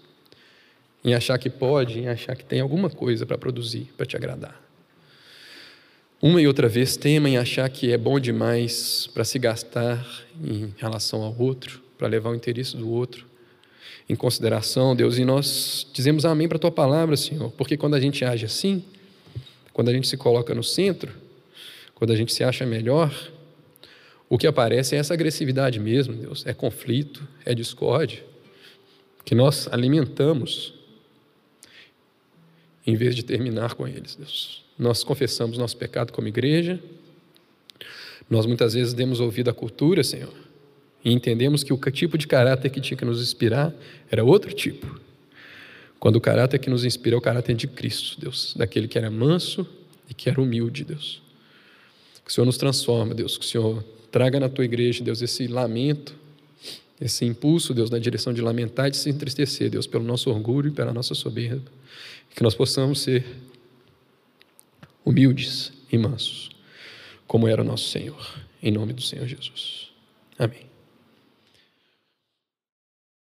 em 1.05 1.13
achar 1.15 1.37
que 1.37 1.51
pode, 1.51 1.99
em 1.99 2.09
achar 2.09 2.35
que 2.37 2.45
tem 2.45 2.61
alguma 2.61 2.89
coisa 2.89 3.27
para 3.27 3.37
produzir, 3.37 3.93
para 3.97 4.07
te 4.07 4.17
agradar. 4.17 4.64
Uma 6.27 6.41
e 6.41 6.47
outra 6.47 6.71
vez 6.71 6.97
teima 6.97 7.29
em 7.29 7.37
achar 7.37 7.69
que 7.69 7.93
é 7.93 7.99
bom 7.99 8.19
demais 8.19 9.11
para 9.13 9.25
se 9.25 9.39
gastar 9.39 10.03
em 10.43 10.73
relação 10.79 11.21
ao 11.21 11.39
outro, 11.39 11.83
para 11.99 12.09
levar 12.09 12.31
o 12.31 12.35
interesse 12.35 12.79
do 12.79 12.91
outro 12.91 13.27
em 14.09 14.17
consideração, 14.17 14.97
Deus, 14.97 15.19
e 15.19 15.25
nós 15.27 15.87
dizemos 15.93 16.25
amém 16.25 16.49
para 16.49 16.57
a 16.57 16.59
tua 16.59 16.71
palavra, 16.71 17.15
Senhor, 17.15 17.53
porque 17.59 17.77
quando 17.77 17.93
a 17.93 18.01
gente 18.01 18.25
age 18.25 18.47
assim, 18.47 18.83
quando 19.71 19.91
a 19.91 19.93
gente 19.93 20.09
se 20.09 20.17
coloca 20.17 20.55
no 20.55 20.65
centro, 20.65 21.13
quando 21.95 22.11
a 22.11 22.17
gente 22.17 22.33
se 22.33 22.43
acha 22.43 22.65
melhor, 22.65 23.15
o 24.27 24.39
que 24.39 24.47
aparece 24.47 24.97
é 24.97 24.99
essa 24.99 25.13
agressividade 25.13 25.79
mesmo, 25.79 26.15
Deus, 26.15 26.47
é 26.47 26.55
conflito, 26.55 27.29
é 27.45 27.55
discórdia, 27.55 28.25
que 29.27 29.35
nós 29.35 29.69
alimentamos 29.71 30.73
em 32.87 32.97
vez 32.97 33.15
de 33.15 33.23
terminar 33.23 33.75
com 33.75 33.87
eles, 33.87 34.17
Deus. 34.17 34.64
Nós 34.79 35.05
confessamos 35.05 35.57
nosso 35.57 35.77
pecado 35.77 36.13
como 36.13 36.29
igreja, 36.29 36.81
nós 38.29 38.47
muitas 38.47 38.75
vezes 38.75 38.95
demos 38.95 39.21
ouvido 39.21 39.51
à 39.51 39.55
cultura, 39.55 40.03
Senhor, 40.03 40.33
e 41.05 41.13
entendemos 41.13 41.63
que 41.63 41.73
o 41.73 41.79
tipo 41.91 42.17
de 42.17 42.27
caráter 42.27 42.71
que 42.71 42.81
tinha 42.81 42.97
que 42.97 43.05
nos 43.05 43.21
inspirar 43.21 43.73
era 44.11 44.25
outro 44.25 44.53
tipo. 44.53 45.01
Quando 46.01 46.17
o 46.17 46.21
caráter 46.21 46.59
que 46.59 46.69
nos 46.69 46.85
inspira 46.85 47.17
é 47.17 47.19
o 47.19 47.21
caráter 47.21 47.55
de 47.55 47.67
Cristo, 47.67 48.21
Deus, 48.21 48.55
daquele 48.57 48.89
que 48.89 48.99
era 48.99 49.11
manso 49.11 49.67
e 50.09 50.15
que 50.15 50.29
era 50.29 50.41
humilde, 50.41 50.85
Deus. 50.85 51.23
Que 52.25 52.31
o 52.31 52.35
Senhor 52.35 52.47
nos 52.47 52.57
transforma, 52.57 53.15
Deus, 53.15 53.37
que 53.39 53.45
o 53.45 53.49
Senhor 53.49 53.85
traga 54.11 54.41
na 54.41 54.49
tua 54.49 54.65
igreja, 54.65 55.05
Deus, 55.05 55.21
esse 55.21 55.47
lamento, 55.47 56.15
esse 57.01 57.25
impulso, 57.25 57.75
Deus, 57.75 57.91
na 57.91 57.99
direção 57.99 58.33
de 58.33 58.41
lamentar 58.41 58.89
e 58.89 58.91
de 58.93 58.97
se 58.97 59.11
entristecer, 59.11 59.69
Deus, 59.69 59.87
pelo 59.87 60.05
nosso 60.05 60.31
orgulho 60.31 60.69
e 60.69 60.71
pela 60.71 60.93
nossa 60.93 61.15
soberba. 61.15 61.71
Que 62.35 62.43
nós 62.43 62.55
possamos 62.55 63.01
ser 63.01 63.25
humildes 65.05 65.73
e 65.91 65.99
mansos, 65.99 66.51
como 67.27 67.47
era 67.47 67.63
o 67.63 67.65
nosso 67.65 67.89
Senhor. 67.89 68.41
Em 68.63 68.73
nome 68.73 68.93
do 68.93 69.03
Senhor 69.03 69.27
Jesus. 69.27 69.93
Amém. 70.39 70.64